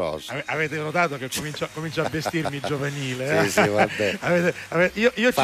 [0.01, 0.33] rosa.
[0.33, 3.39] Ave- Avete notato che comincia, comincia a vestirmi giovanile?
[3.41, 3.45] eh?
[3.45, 4.17] Sì, sì, vabbè.
[4.21, 5.43] Avete- avete- io, io sto.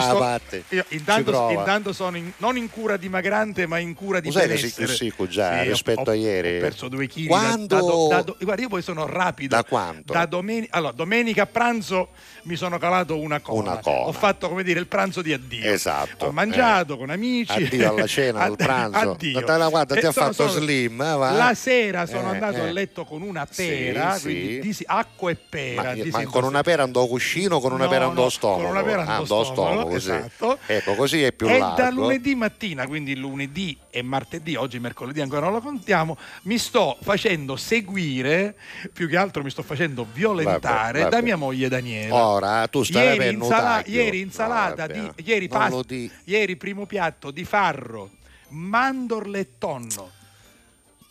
[0.71, 4.87] io intanto, intanto sono in- non in cura dimagrante, ma in cura di che benessere.
[4.89, 6.57] sì, sì, già, Sì, rispetto ho- a ieri?
[6.57, 7.27] Ho perso due chili.
[7.29, 7.67] Quando?
[7.75, 9.55] Da, do- da do- guarda, io poi sono rapido.
[9.57, 10.13] Da quanto?
[10.13, 12.09] Da domen- allora, domenica a pranzo
[12.43, 13.73] mi sono calato una cona.
[13.73, 14.07] Una cona.
[14.07, 15.71] Ho fatto come dire il pranzo di addio.
[15.71, 17.53] Esatto, Ho mangiato con amici.
[17.65, 18.99] Addio alla cena, al pranzo.
[19.13, 19.43] Addio.
[19.75, 21.31] Guarda, ti ha fatto sono- slim, eh, va?
[21.33, 22.73] La sera sono Eh, andato eh.
[22.75, 24.23] Letto con una Sì, pera, sì.
[24.23, 25.95] quindi disi- acqua e pera.
[25.95, 28.61] Ma, ma con una pera andò cuscino con una No, pera andò no, stomaco?
[28.63, 30.11] con una pera andò andò stomaco, così.
[30.11, 30.59] esatto.
[30.67, 31.77] Ecco, così è più e largo.
[31.83, 36.99] da lunedì mattina, quindi lunedì e martedì, oggi mercoledì ancora non lo contiamo, mi sto
[37.01, 38.55] facendo seguire,
[38.93, 41.11] più che altro mi sto facendo violentare Vabbè, vabbè.
[41.17, 42.27] da mia moglie Daniela.
[42.27, 45.95] Ora tu stai ieri, insala- ieri insalata, No, di, ieri, pasta,
[46.25, 48.11] ieri primo piatto di farro,
[48.49, 50.11] mandorle e tonno.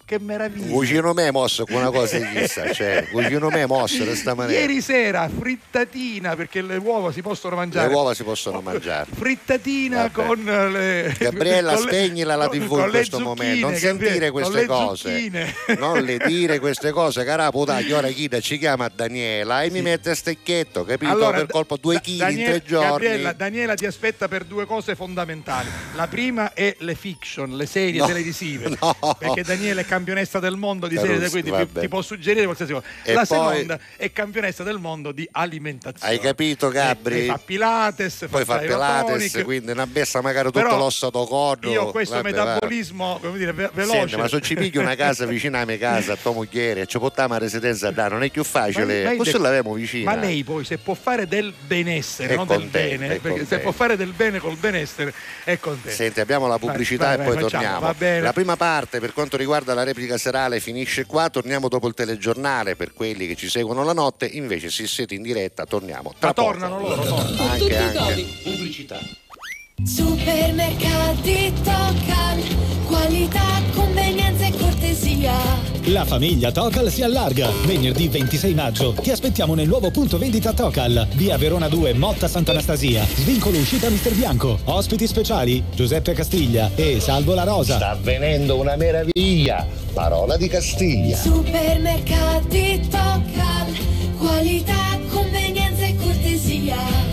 [0.06, 0.68] Che meraviglia.
[0.74, 4.60] Cucino me mosso con una cosa chissà, cioè, cucino me mosso questa maniera.
[4.60, 7.88] Ieri sera frittatina perché le uova si possono mangiare.
[7.88, 9.08] Le uova si possono mangiare.
[9.14, 10.12] Frittatina Vabbè.
[10.12, 15.32] con le Gabriella, con spegnila la TV in questo zucchine, momento, non sentire queste cose.
[15.84, 19.82] Non le dire queste cose, cara puttana, che ora chi ci chiama Daniela e mi
[19.82, 21.12] mette a stecchetto, capito?
[21.12, 22.88] Allora, per colpo due Da- chili in Daniela- tre giorni.
[22.90, 25.70] Gabriella, Daniela ti aspetta per due cose fondamentali.
[25.96, 28.70] La prima è le fiction, le serie No, televisive.
[28.80, 29.16] no.
[29.18, 31.80] Perché Daniela è campionessa del mondo di Caruso, serie, quindi ti, vabbè.
[31.82, 32.86] ti può suggerire qualsiasi cosa.
[33.04, 36.12] E la poi- seconda è campionessa del mondo di alimentazione.
[36.14, 37.16] Hai capito, Gabri?
[37.20, 39.44] E- e fa Pilates, Poi fa Pilates, Gyrotonic.
[39.44, 41.70] quindi una bessa magari tutto Però l'osso do corno.
[41.70, 43.98] Io ho questo Vabbè, metabolismo, come dire, ve- veloce.
[44.00, 46.86] Senti, ma se ci pigli una casa vicino alla mia casa, a tua moglie, e
[46.88, 49.04] ci portiamo a residenza da non è più facile.
[49.04, 50.14] Ma- ma- Forse l'avevamo vicina.
[50.16, 53.96] Ma lei poi se può fare del benessere, non del bene, perché se può fare
[53.96, 55.14] del bene col benessere
[55.44, 55.96] è contento.
[55.96, 57.86] Senti, abbiamo la pubblicità Vai, e vai, poi vai, facciamo, torniamo.
[57.86, 58.22] va bene.
[58.22, 62.76] La prima parte per quanto riguarda la replica serale finisce qua, torniamo dopo il telegiornale
[62.76, 66.34] per quelli che ci seguono la notte, invece se siete in diretta torniamo tra Ma
[66.34, 66.52] poco.
[66.52, 67.52] tornano loro, tornano.
[67.52, 68.26] Anche, anche.
[68.44, 69.00] Pubblicità.
[69.86, 72.44] Supermercati Tocal,
[72.88, 74.52] qualità, convenienza e
[74.94, 75.34] cortesia.
[75.86, 77.50] La famiglia Tocal si allarga.
[77.66, 83.04] Venerdì 26 maggio ti aspettiamo nel nuovo punto vendita Tocal, via Verona 2, Motta Sant'Anastasia.
[83.06, 84.60] Svincolo uscita Mister Bianco.
[84.66, 87.76] Ospiti speciali Giuseppe Castiglia e Salvo La Rosa.
[87.76, 89.66] Sta avvenendo una meraviglia.
[89.94, 91.18] Parola di Castiglia.
[91.18, 93.76] Supermercati Tocal,
[94.18, 97.13] qualità, convenienza e cortesia.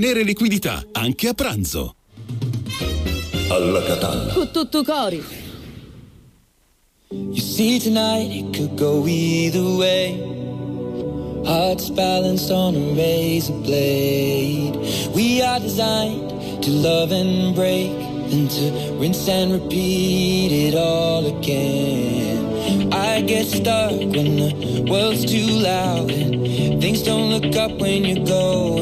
[0.09, 1.95] liquidità, anche a pranzo.
[3.49, 4.33] Alla Catalla.
[4.33, 5.23] Con tutto cori.
[7.09, 10.19] You see tonight it could go either way.
[11.45, 14.75] Hearts balanced on a razor blade.
[15.13, 17.91] We are designed to love and break,
[18.31, 22.91] and to rinse and repeat it all again.
[22.91, 28.25] I get stuck when the world's too loud and things don't look up when you're
[28.25, 28.80] going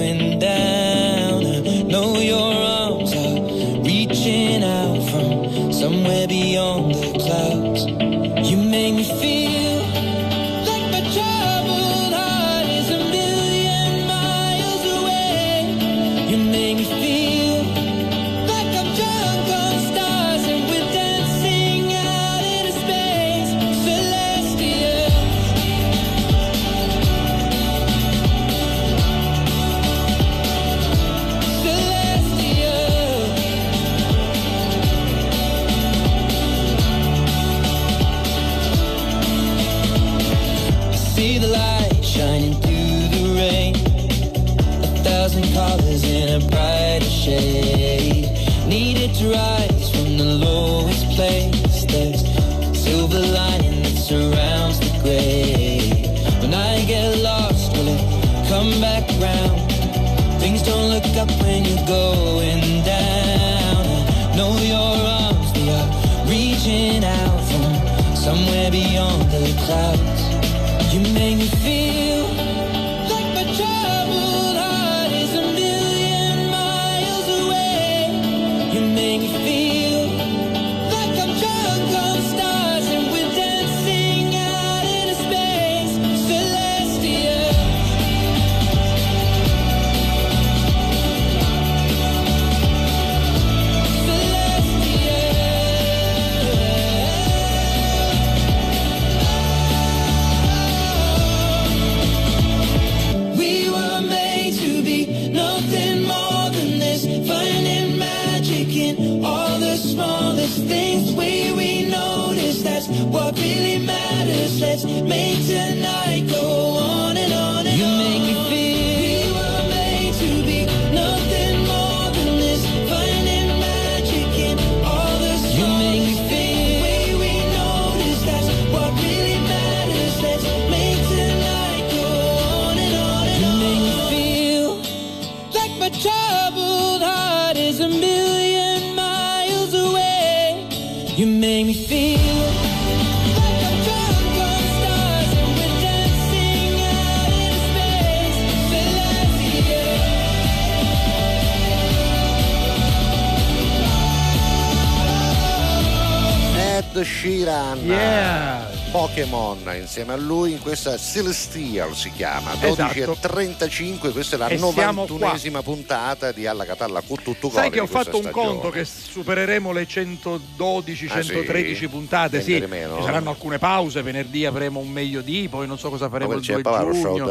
[157.30, 158.68] Sheeran Yeah.
[158.92, 162.94] Pokémon insieme a lui in questa Celestial si chiama Esatto.
[162.94, 167.80] 12.35 questa è la E siamo 91esima puntata di Alla Catalla con tutto Sai che
[167.80, 168.48] ho fatto un stagione.
[168.48, 171.28] conto che supereremo le 112, Ah, sì?
[171.30, 172.52] 113 puntate, sì.
[172.60, 172.98] Vendere meno?
[172.98, 176.42] Ci saranno alcune pause, venerdì avremo un meglio di, poi non so cosa faremo il
[176.42, 177.28] c'è 2 Pavaro giugno.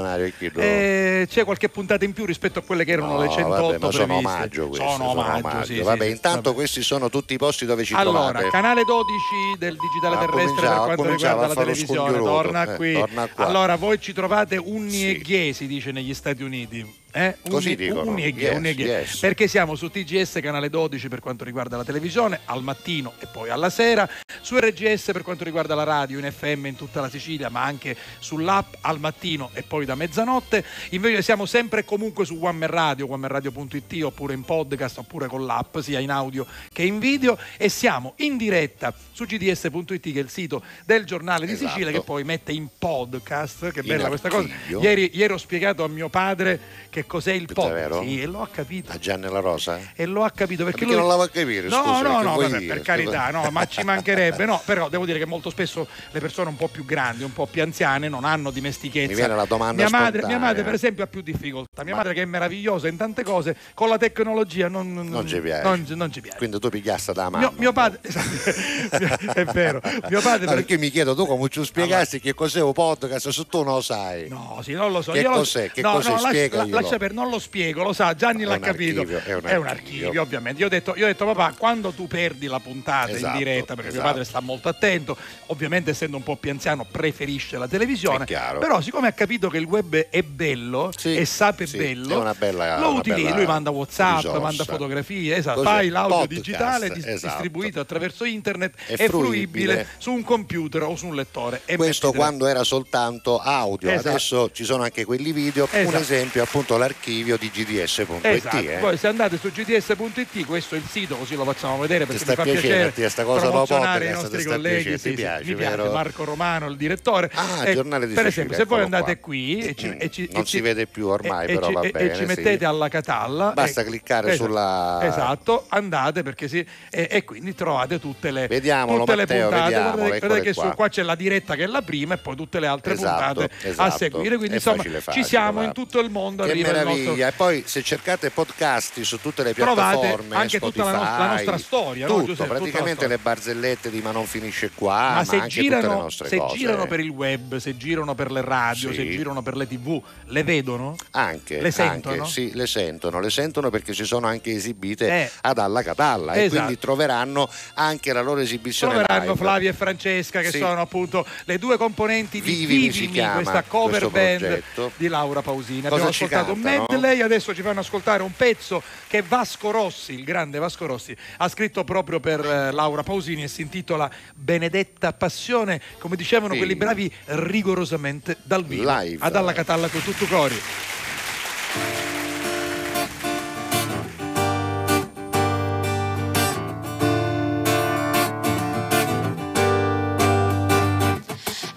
[0.57, 3.79] Eh, c'è qualche puntata in più rispetto a quelle che erano No, le 108 vabbè,
[3.79, 4.29] ma sono previste.
[4.29, 6.11] omaggio questi, sono omaggio, sì, sì, vabbè sì.
[6.11, 6.55] intanto Vabbè.
[6.55, 10.67] questi sono tutti i posti dove ci Allora, trovate canale 12 del digitale Ha terrestre
[10.69, 12.93] per quanto riguarda la televisione, torna Eh, qui.
[12.95, 13.47] torna qua.
[13.47, 17.07] Allora, voi ci trovate unni e ghe, si dice negli Stati Uniti.
[17.19, 17.37] Eh?
[17.49, 18.15] Così dicono.
[18.15, 19.19] ghe, Yes, yes.
[19.19, 23.51] Perché siamo su TGS canale 12 per quanto riguarda la televisione, al mattino e poi
[23.51, 24.09] alla sera,
[24.41, 27.97] su RGS per quanto riguarda la radio, in FM in tutta la Sicilia, ma anche
[28.21, 30.65] sull'app al mattino e poi da mezzanotte.
[30.91, 35.45] Invece siamo sempre e comunque su One Man Radio, onemanradio.it oppure in podcast oppure con
[35.45, 40.23] l'app, sia in audio che in video e siamo in diretta su gds.it che è
[40.23, 41.71] il sito del giornale di Esatto.
[41.71, 44.43] Sicilia che poi mette in podcast, che In bella questa cosa.
[44.49, 44.81] archivio.
[44.81, 46.61] Ieri, ieri ho spiegato a mio padre
[46.91, 48.01] che cos'è il vero?
[48.03, 48.93] Sì, e lo ha capito.
[48.93, 49.81] A Gianni La Rosa?
[49.97, 51.01] E lo ha capito perché, Perché lui...
[51.03, 53.83] non la va a capire, No, scusa, no, no, vabbè, per carità, no, ma ci
[53.83, 57.33] mancherebbe, no, però devo dire che molto spesso le persone un po' più grandi, un
[57.33, 59.09] po' più anziane non hanno dimestichezza.
[59.09, 61.83] Mi viene la domanda mia madre, mia madre, per esempio, ha più difficoltà.
[61.83, 65.63] Mia madre che è meravigliosa in tante cose, con la tecnologia non, Non ci piace.
[65.63, 66.37] non- non ci piace.
[66.37, 67.39] Quindi tu pigliasta da mamma.
[67.39, 71.49] Mio, mio padre, esatto, è vero, mio padre No, per- perché mi chiedo tu come
[71.49, 74.29] ci spiegassi che cos'è un podcast se tu non lo sai.
[74.29, 75.13] No, sì, non lo so.
[75.13, 75.71] Che io lo- cos'è?
[75.71, 76.11] Che no, cos'è?
[76.11, 79.01] no, lascia- Lascia per, non lo spiego, lo sa, Gianni È l'ha un capito.
[79.01, 79.67] archivio, è un archivio,
[80.07, 80.23] archivio.
[80.23, 80.61] ovviamente.
[80.61, 83.75] Io ho, detto, io ho detto, papà, quando tu perdi la puntata Esatto, in diretta,
[83.75, 84.07] perché mio esatto.
[84.07, 85.17] padre sta molto attento,
[85.47, 89.59] ovviamente essendo un po' più anziano preferisce la televisione, È però siccome ha capito che
[89.59, 94.17] il web è bello e sape sì, bello, è bella- lo utilizza, lui manda Whatsapp,
[94.19, 94.41] risorsa.
[94.41, 97.27] manda fotografie, esatto, fai l'audio Podcast, digitale dis- esatto.
[97.27, 99.09] distribuito attraverso internet, È è, fruibile.
[99.09, 99.87] fruibile.
[99.99, 101.63] su un computer o su un lettore.
[101.77, 104.09] Questo quando era soltanto audio, Esatto.
[104.09, 105.97] adesso ci sono anche quelli video, un Esatto.
[105.99, 108.25] esempio appunto l'archivio di gds.it.
[108.25, 108.57] Esatto.
[108.57, 108.77] eh.
[108.81, 112.31] Poi se andate su gds.it, questo è il sito, così lo facciamo vedere perché sta
[112.31, 114.83] mi fa piacere a te sta cosa dopo i nostri colleghi.
[114.83, 115.89] piacendo, sì, ti sì, piace, mi piace?
[115.89, 117.31] Marco Romano, il direttore.
[117.35, 119.25] Ah, Eh, giornale di per Sicilia, esempio, se voi andate qua.
[119.29, 121.81] qui e ci, e ci- non e si ci- vede più ormai, e- però va
[121.81, 121.99] bene.
[121.99, 122.25] e ci sì.
[122.27, 123.53] mettete alla catalla.
[123.53, 129.15] Basta cliccare esatto, sulla- Esatto, andate perché sì, e, quindi trovate tutte le, Vediamolo, tutte
[129.17, 129.63] le Matteo, puntate.
[129.65, 130.71] vediamolo, Guardate, eccole guardate che qua.
[130.71, 133.35] su, qua c'è la diretta che è la prima e poi tutte le altre Esatto,
[133.41, 133.97] puntate a esatto.
[133.97, 134.37] seguire.
[134.37, 135.65] Quindi È insomma facile, ci siamo va.
[135.67, 136.45] in tutto il mondo.
[136.45, 137.29] Che il nostro- meraviglia!
[137.29, 141.27] E poi se cercate podcast su tutte le piattaforme, anche tutta la Spotify, nos- la
[141.33, 142.43] nostra storia, no, tutto, Giuseppe?
[142.43, 145.61] Tutta la praticamente le barzellette di Ma non finisce qua, ma, ma, se, anche tutte
[145.75, 148.95] le girano, se girano per il web, se girano per le radio, Sì.
[148.97, 150.97] se girano per le tv, le vedono?
[151.13, 152.23] Anche, Le sentono?
[152.23, 155.31] anche, sì, le sentono, le sentono perché si sono anche esibite Eh.
[155.43, 156.63] ad Alla Catalla e Esatto.
[156.63, 159.37] quindi troveranno anche la loro esibizione Troveranno live.
[159.37, 160.59] Flavia e Francesca che Sì.
[160.59, 164.93] sono appunto le due componenti di Vivimi Vivimi, questa cover band progetto.
[164.97, 165.81] di Laura Pausini.
[165.83, 170.25] Cosa Abbiamo ascoltato un medley, adesso ci fanno ascoltare un pezzo che Vasco Rossi, il
[170.25, 175.81] grande Vasco Rossi, ha scritto proprio per eh, Laura Pausini e si intitola Benedetta Passione,
[175.99, 176.59] come dicevano Sì.
[176.59, 178.91] quelli bravi, rigorosamente dal vivo.
[179.01, 179.25] Live.
[179.25, 180.61] Ad alla Catalla con tutto cori.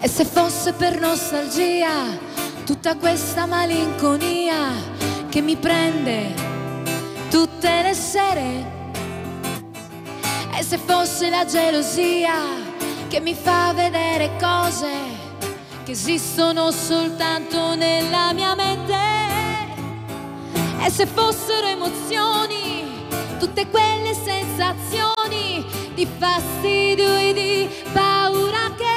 [0.04, 2.31] E se fosse per nostalgia
[2.64, 4.70] tutta questa malinconia
[5.28, 6.32] che mi prende
[7.30, 8.80] tutte le sere?
[10.56, 12.34] E se fosse la gelosia
[13.08, 14.90] che mi fa vedere cose
[15.84, 18.94] che esistono soltanto nella mia mente?
[20.84, 23.06] E se fossero emozioni,
[23.38, 25.64] tutte quelle sensazioni
[25.94, 28.91] di fastidio e di paura che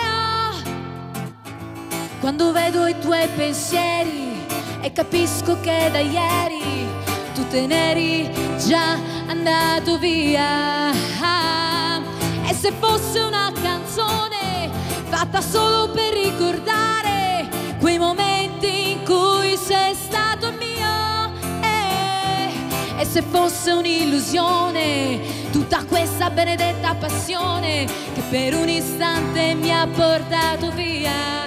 [2.26, 4.48] quando vedo i tuoi pensieri
[4.82, 6.88] e capisco che da ieri
[7.36, 8.28] tu te n'eri
[8.66, 8.98] già
[9.28, 10.90] andato via.
[10.92, 14.72] E se fosse una canzone
[15.08, 17.48] fatta solo per ricordare
[17.80, 21.32] quei momenti in cui sei stato mio.
[21.62, 25.20] E, e se fosse un'illusione
[25.52, 31.46] tutta questa benedetta passione che per un istante mi ha portato via.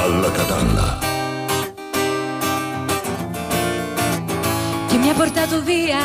[0.00, 0.98] Alla Catalla.
[4.88, 5.98] che mi ha portato via.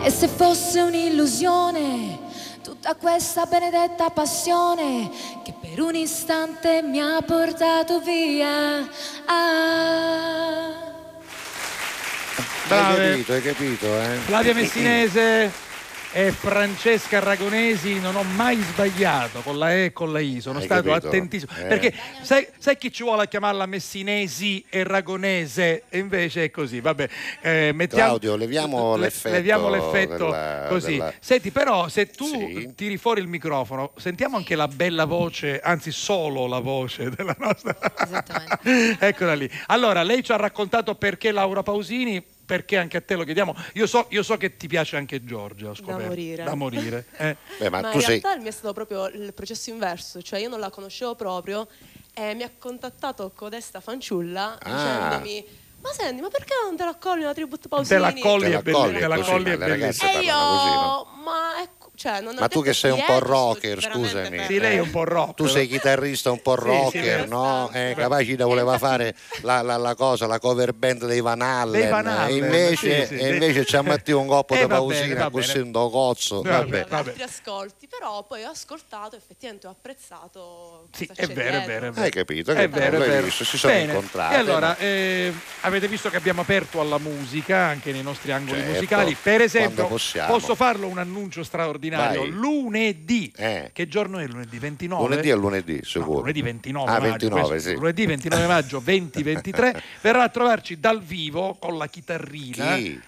[0.00, 2.18] E se fosse un'illusione,
[2.62, 5.10] tutta questa benedetta passione
[5.74, 8.88] per un istante mi ha portato via.
[9.26, 10.72] Ah.
[12.68, 13.02] Brave.
[13.02, 14.16] Hai capito, hai capito, eh?
[14.24, 15.52] Flavia Messinese
[16.16, 20.58] e Francesca Ragonesi non ho mai sbagliato con la E e con la I, sono
[20.60, 21.08] Hai stato capito?
[21.08, 21.50] attentissimo.
[21.58, 21.64] Eh.
[21.64, 21.92] Perché
[22.22, 25.82] sai, sai chi ci vuole a chiamarla Messinesi e Ragonese?
[25.88, 27.08] E invece è così, vabbè.
[27.40, 30.92] eh, mettiamo, Claudio, leviamo le- l'effetto leviamo l'effetto della- così.
[30.92, 32.72] della- Senti, però, se tu Sì.
[32.76, 37.76] tiri fuori il microfono, sentiamo anche la bella voce, anzi, solo la voce della nostra.
[39.00, 39.50] Eccola lì.
[39.66, 42.24] Allora, lei ci ha raccontato perché Laura Pausini.
[42.46, 43.54] Perché anche a te lo chiediamo.
[43.74, 45.70] Io so, io so che ti piace anche Giorgia.
[45.70, 46.06] Ho scoperto.
[46.06, 46.44] morire.
[46.44, 47.06] Da morire.
[47.16, 47.36] eh.
[47.58, 48.20] Beh, ma, Ma, tu in sei...
[48.20, 51.66] realtà il mio è stato proprio il processo inverso, cioè io non la conoscevo proprio
[52.12, 54.70] e mi ha contattato codesta fanciulla Ah.
[55.18, 58.00] dicendomi ma senti, ma perché non te la accogli una tribute Te Pausini?
[58.00, 60.10] la colli Te è la colli te la è le ragazze bellissimo.
[60.10, 61.06] E io, così, no?
[61.24, 64.44] ma ecco, Cioè, non ho Ma tu che sei un po' rocker, scusami.
[64.46, 65.34] Sì, lei è un po' rock.
[65.34, 67.26] Tu sei chitarrista un po' Sì, sì, rocker, vero.
[67.28, 67.70] no?
[67.72, 71.80] Eh, Capacita voleva fare la, la- la cosa, la cover band dei Van Allen.
[71.80, 73.28] Dei Van e Halen, invece, sì, sì, e sì.
[73.28, 76.42] invece ci ha messo un coppo Eh, bene, pausina così un cozzo.
[76.42, 77.08] Vabbè, Vabbè.
[77.08, 81.90] altri ascolti, però poi ho ascoltato, effettivamente ho apprezzato Sì, è vero, è vero, è
[81.90, 82.02] vero.
[82.04, 82.50] Hai capito?
[82.52, 83.30] È vero, è vero.
[83.30, 83.92] si sono Bene.
[83.92, 84.34] incontrati.
[84.34, 84.76] E allora, no?
[84.78, 89.16] eh, avete visto che abbiamo aperto alla musica anche nei nostri angoli Certo, musicali.
[89.22, 91.82] Per esempio, posso farlo un annuncio straordinario?
[91.90, 92.28] Vai.
[92.30, 93.32] Lunedì.
[93.36, 93.70] Eh.
[93.72, 94.58] Che giorno è lunedì?
[94.58, 95.08] 29?
[95.08, 96.18] Lunedì è lunedì, sicuro.
[96.20, 97.74] lunedì 29 Ah, maggio, 29, questo- sì.
[97.76, 103.00] lunedì 29 maggio 2023 verrà a trovarci dal vivo con la chitarrina Chi?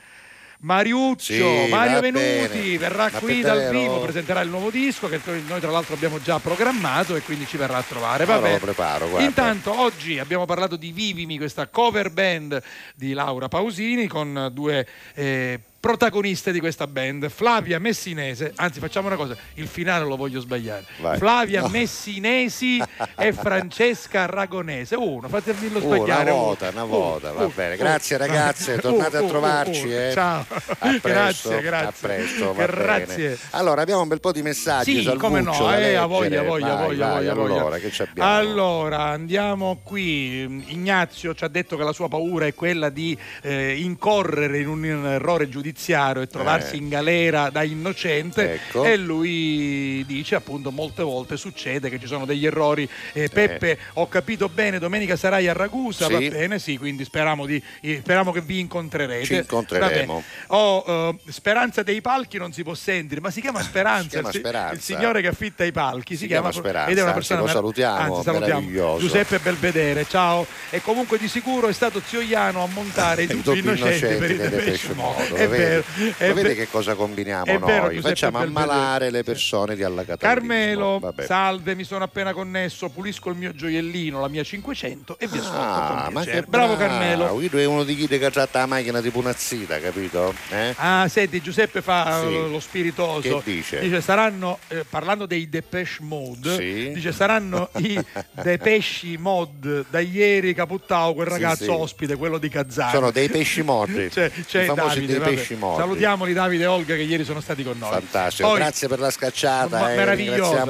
[0.59, 2.78] Mariuccio, Sì, Mario Venuti bene.
[2.78, 6.39] verrà Ma qui dal vivo, presenterà il nuovo disco che noi tra l'altro abbiamo già
[6.39, 8.24] programmato e quindi ci verrà a trovare.
[8.24, 8.59] Va Allora bene.
[8.61, 9.27] lo preparo, guarda.
[9.27, 12.61] Intanto oggi abbiamo parlato di Vivimi, questa cover band
[12.94, 19.14] di Laura Pausini con due eh, protagoniste di questa band, Flavia Messinese, anzi facciamo una
[19.14, 20.84] cosa, il finale lo voglio sbagliare.
[21.00, 21.16] Vai.
[21.16, 21.68] Flavia No.
[21.68, 22.82] Messinesi
[23.16, 24.96] e Francesca Ragonese.
[24.96, 26.22] Uno, fatemelo Uh, sbagliare.
[26.22, 26.42] una uno.
[26.42, 27.74] volta, una Uh, volta, va uh, bene.
[27.74, 27.78] uh.
[27.78, 29.86] Grazie ragazze, Uh, tornate uh, a trovarci.
[29.86, 29.92] uh, uh.
[29.92, 30.10] eh.
[30.12, 30.40] Ciao.
[30.40, 30.46] A
[31.00, 31.86] presto, grazie, grazie.
[31.86, 33.38] A presto, Grazie.
[33.50, 35.04] Allora, abbiamo un bel po' di messaggi.
[35.04, 37.60] Sì, come no, eh, a voglia, voglia, Vai, voglia, vai, voglia, voglia.
[37.60, 38.28] Allora, abbiamo?
[38.36, 40.64] Allora, andiamo qui.
[40.72, 44.84] Ignazio ci ha detto che la sua paura è quella di eh, incorrere in un
[44.84, 46.78] errore giudiziario e trovarsi Eh.
[46.78, 48.85] in galera da innocente Ecco.
[48.85, 52.89] e lui dice appunto molte volte succede che ci sono degli errori.
[53.12, 56.12] Eh, Peppe, ho capito bene, domenica sarai a Ragusa, Sì.
[56.12, 59.24] va bene, sì, quindi speriamo, di, eh, speriamo che vi incontrerete.
[59.24, 60.23] Ci incontreremo.
[60.48, 64.03] Oh, eh, Speranza dei palchi non si può sentire, ma si chiama Speranza.
[64.05, 64.74] Si chiama il, Speranza.
[64.74, 67.39] il signore che affitta i palchi si, Si chiama Speranza, ed è una anzi, persona
[67.40, 68.98] lo mer- salutiamo, anzi, salutiamo.
[68.98, 70.47] Giuseppe Belvedere, ciao.
[70.70, 74.01] E comunque di sicuro è stato zio Iano a montare i I dubbi doppi innocenti,
[74.16, 75.43] per innocenti il Depeche Mode.
[75.68, 75.84] Vero,
[76.18, 78.01] è ve- che cosa combiniamo è noi?
[78.01, 80.34] Facciamo ammalare le persone di alla Catalina.
[80.40, 85.38] Carmelo, salve, mi sono appena connesso, pulisco il mio gioiellino, la mia 500 e vi
[85.38, 86.76] ascolto Ah, ma che Bravo bravo.
[86.76, 87.34] Carmelo.
[87.34, 90.34] Guido è uno di chi che tratta la macchina tipo una zita, capito?
[90.51, 90.74] Eh?
[90.76, 92.34] Ah, senti, Giuseppe fa Sì.
[92.34, 93.38] eh, lo spiritoso.
[93.40, 94.01] Che dice?
[94.01, 96.93] saranno, eh, parlando dei Depeche Mode, Sì.
[96.94, 97.98] dice saranno i
[98.43, 101.70] Depeche Mode da ieri Caputtao, quel ragazzo sì.
[101.70, 102.90] ospite, quello di Kazan.
[102.90, 104.09] Sono dei pesci morti.
[104.16, 105.18] C'è, c'è famosi Davide,
[105.55, 105.81] morti.
[105.81, 107.90] Salutiamoli Davide e Olga che ieri sono stati con noi.
[107.90, 110.64] Fantastico, Poi, grazie per la scacciata Ma- e meravigliosa.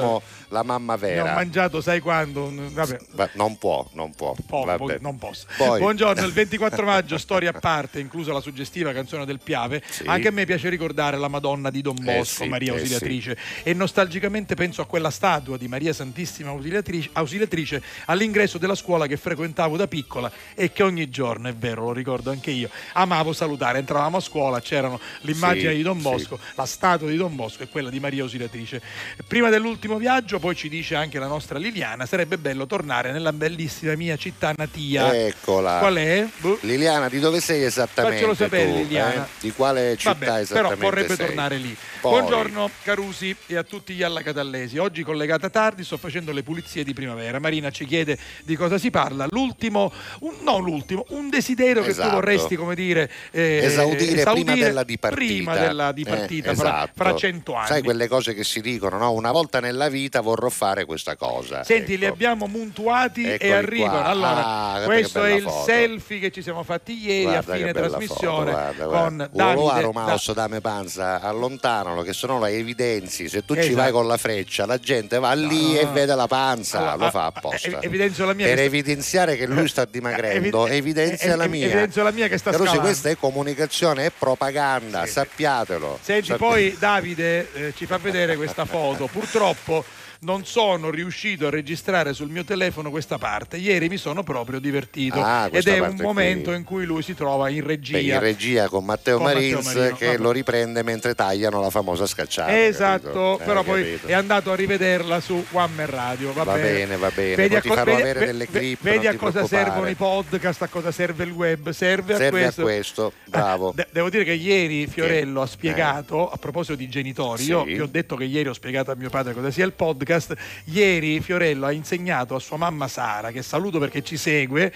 [0.49, 1.33] La mamma Ne ho vera.
[1.33, 2.51] mangiato, sai quando?
[2.71, 4.33] Vabbè, Va- non può, non può.
[4.47, 4.77] Vabbè.
[4.77, 5.45] poco, non posso.
[5.57, 9.83] Poi- Buongiorno, il 24 maggio, storia a parte, inclusa la suggestiva canzone del Piave.
[9.89, 10.03] Sì.
[10.05, 13.37] Anche a me piace ricordare la Madonna di Don Eh Bosco, sì, Maria eh Ausiliatrice.
[13.63, 19.17] E nostalgicamente penso a quella statua di Maria Santissima Ausiliatrice, Ausiliatrice all'ingresso della scuola che
[19.17, 23.79] frequentavo da piccola e che ogni giorno, è vero, lo ricordo anche io, amavo salutare.
[23.79, 26.03] Entravamo a scuola, c'erano l'immagine Sì, di Don sì.
[26.03, 28.81] Bosco, la statua di Don Bosco e quella di Maria Ausiliatrice.
[29.27, 33.95] Prima dell'ultimo viaggio, poi ci dice anche la nostra Liliana, sarebbe bello tornare nella bellissima
[33.95, 35.13] mia città natia.
[35.15, 35.77] Eccola.
[35.79, 36.27] Qual è?
[36.37, 36.57] Boh.
[36.61, 38.17] Liliana, di dove sei esattamente?
[38.17, 39.25] Faccelo sapere, tu, Liliana.
[39.25, 39.29] eh?
[39.39, 41.25] Di quale città Vabbè, però esattamente vorrebbe sei?
[41.25, 41.75] tornare lì.
[42.01, 44.77] Poi- Buongiorno Carusi e a tutti gli alla Catallesi.
[44.77, 47.39] Oggi collegata tardi sto facendo le pulizie di primavera.
[47.39, 49.25] Marina ci chiede di cosa si parla.
[49.29, 49.91] L'ultimo,
[50.21, 52.09] un, no l'ultimo, un desiderio che Esatto.
[52.09, 55.25] tu vorresti, come dire, eh, Esaudire, prima della dipartita.
[55.25, 56.91] prima della dipartita, Eh, fra, esatto.
[56.95, 57.67] fra cento anni.
[57.67, 59.11] Sai quelle cose che si dicono, no?
[59.11, 61.63] Una volta nella vita vorrò fare questa cosa.
[61.63, 62.13] Senti, li ecco.
[62.13, 63.99] abbiamo muntuati e Eccoli arrivano.
[63.99, 64.03] qua.
[64.05, 65.63] Allora, Ah, questo è il foto.
[65.63, 69.29] selfie che ci siamo fatti ieri Guarda a fine trasmissione foto, guarda, con guarda.
[69.31, 69.59] Davide.
[69.61, 73.29] Uoloaro da- dame panza, allontanalo che se no la evidenzi.
[73.29, 73.75] Se tu ci Esatto.
[73.75, 75.91] vai con la freccia, la gente va lì no, e no.
[75.93, 77.67] vede la panza, Allora, lo fa ah, apposta.
[77.69, 81.43] eh, evidenzio la mia per che- evidenziare che lui sta dimagrendo, Evi- evidenzia eh, la
[81.45, 81.65] eh, mia.
[81.65, 85.99] evidenzio la mia che sta Carusi, questa è comunicazione, è propaganda, sappiatelo.
[86.01, 89.07] Senti, Sappi- poi Davide eh, ci fa vedere questa foto.
[89.11, 89.83] Purtroppo
[90.21, 93.57] non sono riuscito a registrare sul mio telefono questa parte.
[93.57, 95.21] Ieri mi sono proprio divertito.
[95.21, 96.55] Ah, Ed è un momento qui.
[96.59, 97.97] in cui lui si trova in regia.
[97.97, 100.17] Beh, in regia con Matteo Con Matteo Marins Marino, che vabbè.
[100.17, 102.65] lo riprende mentre tagliano la famosa scacciata.
[102.65, 103.39] Esatto?
[103.39, 104.07] Eh, però poi capito?
[104.07, 106.33] è andato a rivederla su One Man Radio.
[106.33, 109.17] Va, Va bene, va bene, poi ti co- farò avere delle clip, Vedi a ti
[109.17, 111.69] cosa servono i podcast, a cosa serve il web.
[111.69, 112.61] Serve, Serve a questo.
[112.63, 113.71] questo, bravo.
[113.75, 117.73] De- devo dire che ieri Fiorello ha spiegato, a proposito di genitori, io Sì.
[117.73, 120.33] vi ho detto che ieri ho spiegato a mio padre cosa sia il podcast podcast.
[120.65, 124.71] Ieri Fiorello ha insegnato a sua mamma Sara, che saluto perché ci segue,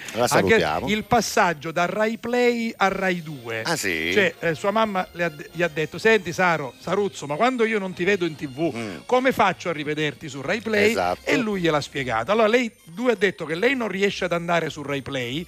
[0.88, 3.62] il passaggio da Rai Play a Rai 2.
[3.64, 4.12] Ah, sì?
[4.14, 7.94] Cioè, eh, sua mamma ha- gli ha detto: Senti, Saro, Saruzzo, ma quando io non
[7.94, 10.88] ti vedo in tv, come faccio a rivederti su Rai Play?
[10.90, 10.91] Mm.
[10.91, 11.20] Esatto.
[11.30, 12.32] E lui gliel'ha spiegato.
[12.32, 15.45] Allora, lei due ha detto che lei non riesce ad andare su Rai Play,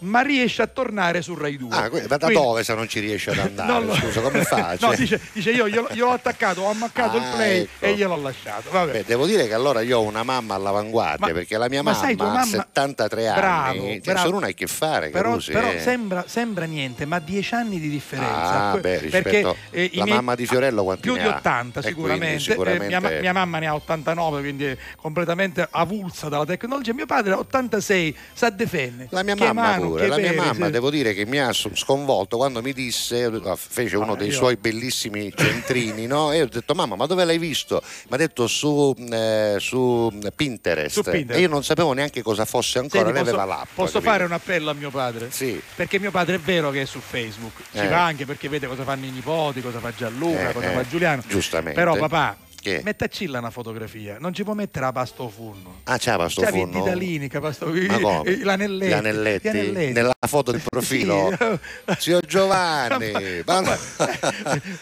[0.00, 1.68] ma riesce a tornare su Rai 2.
[1.68, 1.72] Mm.
[1.72, 3.84] Ah, da Quindi- dove se non ci riesce ad andare?
[3.84, 4.76] Lo- Scusa, come fa?
[4.86, 7.84] No, dice, dice io glielo, gliel'ho attaccato, ho ammaccato il Ah, play ecco.
[7.84, 8.70] e gliel'ho lasciato.
[8.70, 8.92] Vabbè.
[8.92, 11.92] Beh, devo dire che allora io ho una mamma all'avanguardia Ma- perché la mia ma
[11.92, 14.20] mamma, tua ha mamma- 73 anni, Bravo, cioè, bravo.
[14.26, 15.80] se non hai che fare, Però, però eh.
[15.80, 18.70] sembra, sembra niente, ma 10 anni di differenza.
[18.72, 21.36] Ah, beh, perché eh, la miei- mamma di Fiorello quanti più di ha?
[21.36, 22.24] 80 E sicuramente.
[22.26, 26.92] quindi Eh, sicuramente- mia, mia mamma ne ha 89, quindi è completamente avulsa dalla tecnologia.
[26.94, 29.08] Mio padre ha 86, sa difendere.
[29.12, 30.70] La mia Che mamma mano, pure, la mia pere, mamma sì.
[30.72, 34.34] devo dire che mi ha sconvolto quando mi disse, eh, fece uno Ah, dei io-
[34.34, 36.32] suoi bellissimi centrini, no?
[36.32, 37.82] E io ho detto mamma ma dove l'hai visto?
[38.08, 40.92] Mi ha detto su, eh, su Pinterest.
[40.94, 41.38] Su Pinterest.
[41.38, 43.66] e io non sapevo neanche cosa fosse ancora, Senti, posso, aveva l'app.
[43.74, 44.10] posso capito?
[44.10, 45.30] fare un appello a mio padre?
[45.30, 45.60] Sì.
[45.74, 47.88] Perché mio padre è vero che è su Facebook, ci Eh.
[47.88, 50.86] va anche perché vede cosa fanno i nipoti, cosa fa Gianluca, Eh, cosa eh, fa
[50.88, 51.22] Giuliano.
[51.26, 51.78] giustamente.
[51.78, 52.80] Però papà, Che?
[52.84, 55.80] mettaci là una fotografia, non ci può mettere la pasta o forno.
[55.84, 56.84] Ah, c'è la sto C'avevi i forno?
[56.84, 58.36] ditalini, che pasta Ma come?
[58.36, 59.50] gli anelletti.
[59.52, 61.30] Gli Nella foto di profilo?
[61.98, 63.60] Zio Giovanni, ma,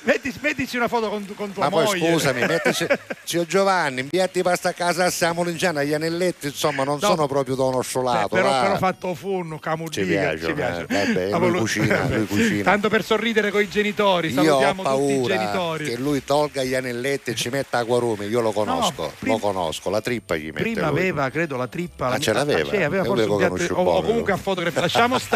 [0.05, 2.13] Metti- mettici una foto con, con tua ma poi moglie.
[2.13, 2.87] scusami, mettici-
[3.25, 7.09] zio Giovanni, inviati pasta a casa a Samolinciana, gli anelletti insomma non No.
[7.09, 8.29] sono proprio da uno Beh, sciolato.
[8.29, 11.29] però, però fatto a forno, camudiga, Ci piace, eh.
[11.31, 12.63] Ma lui cucina, lui cucina.
[12.63, 15.85] Tanto per sorridere con i genitori, Io ho salutiamo tutti i genitori.
[15.85, 19.91] che lui tolga gli anelletti e ci metta acquarumi, io lo conosco, prima- lo conosco,
[19.91, 20.99] la trippa gli mette Prima lui.
[21.01, 22.07] aveva, credo, la trippa.
[22.07, 22.71] Ah, la- ce l'aveva?
[22.71, 24.81] sì, aveva o, o comunque a fotografia.
[24.81, 25.34] Lasciamo stare.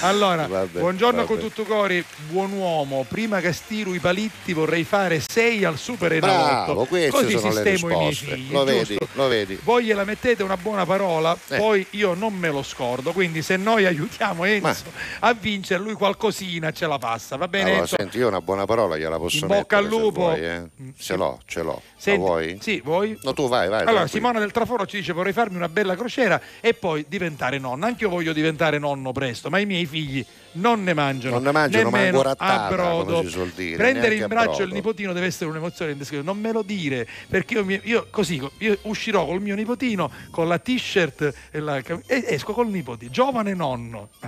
[0.00, 1.28] Allora, Vabbè, buongiorno vabbè.
[1.28, 3.04] con tutto cori, buon uomo.
[3.08, 6.86] Prima che stiro i palitti vorrei fare 6 al super enalotto.
[7.10, 8.52] Così sono le sistemo i miei figli.
[8.52, 8.74] Lo giusto?
[8.74, 9.58] vedi, lo vedi.
[9.62, 11.56] Voi gliela mettete una buona parola, Eh.
[11.56, 13.12] poi io non me lo scordo.
[13.12, 14.84] Quindi se noi aiutiamo Enzo
[15.20, 17.36] a vincere, lui qualcosina ce la passa.
[17.36, 17.70] Va bene?
[17.72, 20.20] Allora, senti, io una buona parola gliela posso In bocca al mettere, se lupo.
[20.20, 20.62] vuoi, eh.
[20.98, 21.82] Ce l'ho, ce l'ho.
[21.96, 22.58] Senti, La vuoi?
[22.60, 23.18] Sì, vuoi?
[23.22, 23.80] No, tu vai, vai.
[23.80, 24.06] Allora, tranquillo.
[24.08, 27.86] Simona del Traforo ci dice vorrei farmi una bella crociera e poi diventare nonna.
[27.86, 31.34] Anche io voglio diventare nonno presto, ma i miei figli non ne mangiano.
[31.34, 33.14] Non ne mangiano rattata, a brodo.
[33.16, 36.32] come si suol dire, Prendere in braccio il nipotino deve essere un'emozione indescrivibile.
[36.32, 40.48] Non me lo dire, perché io, mi- io così io uscirò col mio nipotino con
[40.48, 44.10] la t-shirt e, la e esco col nipoti, giovane nonno.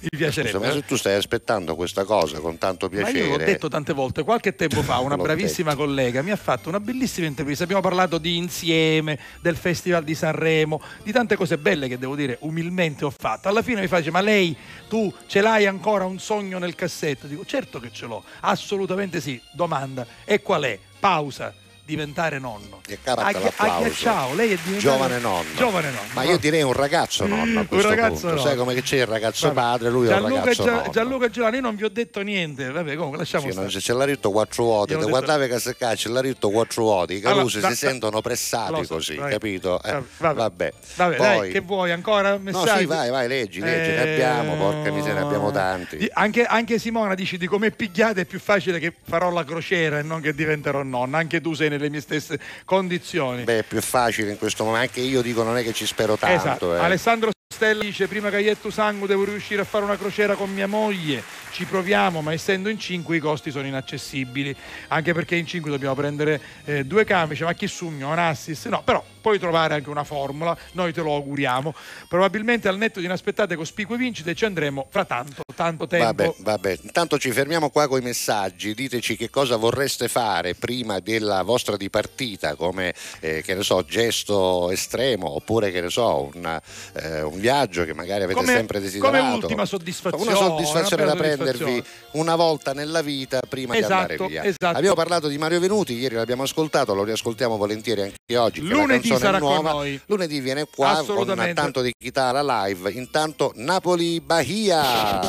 [0.00, 0.56] Mi piacerebbe.
[0.56, 3.18] Scusa, ma se tu stai aspettando questa cosa con tanto Ma piacere.
[3.18, 6.80] io l'ho detto tante volte, qualche tempo fa una bravissima collega mi ha fatto una
[6.80, 11.98] bellissima intervista, abbiamo parlato di insieme, del Festival di Sanremo, di tante cose belle che
[11.98, 13.48] devo dire umilmente ho fatto.
[13.48, 14.56] Alla fine mi face, ma lei,
[14.88, 17.26] tu ce l'hai ancora un sogno nel cassetto?
[17.26, 19.40] Dico, certo che ce l'ho, assolutamente sì.
[19.52, 20.78] Domanda, e qual è?
[20.98, 21.52] Pausa.
[21.86, 22.80] Diventare nonno.
[22.88, 23.54] E l'applauso.
[23.56, 25.48] agghiacciao, lei è diventato Giovane nonno.
[25.54, 26.08] Giovane nonno.
[26.14, 28.26] Ma io direi un ragazzo nonno a Un ragazzo punto.
[28.30, 28.40] nonno.
[28.40, 29.60] Sai come che c'è il ragazzo Vabbè.
[29.60, 30.90] padre, lui è un Gianluca, ragazzo Gia- nonno.
[30.90, 32.70] Gianluca Giuliano, io non vi ho detto niente.
[32.72, 33.66] Vabbè, comunque lasciamo Sì, stare.
[33.66, 37.16] non c'è, c'è l'aritto quattro te detto- guardavi che se caccia l'aritto quattro volte, i
[37.18, 39.30] Allora, calusi si da- sentono pressati Lo so, così, vai.
[39.30, 39.80] capito?
[39.84, 40.72] Eh, Vabbè, vabbè.
[40.96, 42.30] Vabbè, Poi- dai, che vuoi ancora?
[42.32, 42.78] No, Messaggi?
[42.80, 45.98] sì, vai, vai, leggi, leggi, ne abbiamo, porca miseria, ne abbiamo tanti.
[45.98, 50.00] Di- Anche, anche Simona dici di come pigliate è più facile che farò la crociera
[50.00, 51.18] e non che diventerò nonna.
[51.18, 53.44] Anche tu sei nelle mie stesse condizioni.
[53.44, 56.16] Beh, è più facile in questo momento, anche io dico non è che ci spero
[56.16, 56.36] tanto.
[56.36, 56.74] Esatto.
[56.76, 56.78] eh.
[56.80, 60.66] Alessandro Stella dice prima che ietto sangue devo riuscire a fare una crociera con mia
[60.66, 61.22] moglie.
[61.52, 64.54] Ci proviamo ma essendo in 5 i costi sono inaccessibili.
[64.88, 68.10] Anche perché in 5 dobbiamo prendere eh, due camicie ma chi sugno?
[68.10, 70.54] Un assist no però puoi trovare anche una formula.
[70.72, 71.74] Noi te lo auguriamo.
[72.08, 76.04] Probabilmente al netto di inaspettate cospicue vincite ci andremo fra tanto tanto tempo.
[76.04, 81.00] Vabbè, vabbè, intanto ci fermiamo qua con i messaggi, diteci che cosa vorreste fare prima
[81.00, 86.60] della vostra dipartita come eh, che ne so, gesto estremo oppure che ne so, un,
[86.92, 89.16] eh, un viaggio che magari avete Come- sempre desiderato.
[89.18, 92.10] come ultima soddisfazione, Una soddisfazione una da prendervi soddisfazione.
[92.12, 94.44] una volta nella vita prima Esatto, di andare via.
[94.44, 94.76] esatto.
[94.76, 98.60] Abbiamo parlato di Mario Venuti, ieri l'abbiamo ascoltato, lo riascoltiamo volentieri anche oggi.
[98.62, 99.72] Lunedì sarà è con nuova.
[99.72, 100.00] noi.
[100.06, 102.90] Lunedì viene qua con tanto di chitarra live.
[102.90, 105.20] Intanto Napoli-Bahia.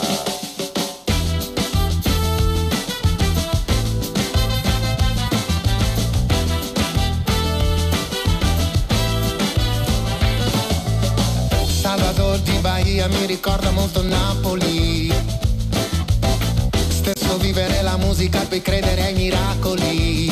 [12.87, 15.13] Bahia mi ricorda molto Napoli.
[16.87, 20.31] Stesso vivere la musica e poi credere ai miracoli.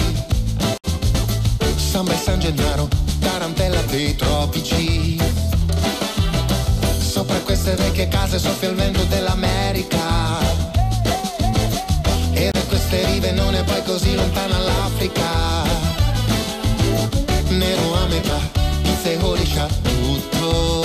[1.76, 2.88] Samba e San Gennaro,
[3.19, 5.19] tarantella dei tropici.
[6.98, 10.40] Sopra queste vecchie case soffia il vento dell'America.
[12.32, 15.64] E da queste rive non è poi così lontana l'Africa.
[17.49, 20.85] Nero ora tutto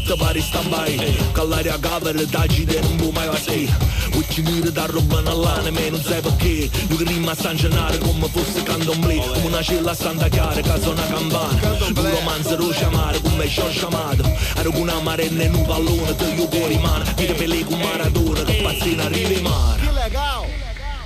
[0.00, 0.96] Napoli, fratto pari stampai
[1.32, 3.68] Che l'aria cavere da gite non può mai passare
[4.12, 9.16] Uccidere da roba nell'anime, non sai perché Io che rima a sancenare come fosse candomblé
[9.16, 13.60] Come una cella a Santa Chiara, che suona campana Un romanzo lo chiamare come ci
[13.60, 17.48] ho chiamato Ero con una marella in un pallone, te io fuori mano Vite per
[17.48, 19.82] lei con Maradona, che pazzina arriva in mare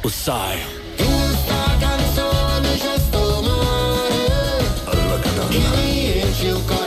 [0.01, 0.59] Lo sai
[0.97, 4.03] In questa canzone c'è sto mare
[5.51, 6.84] che mi enche o coração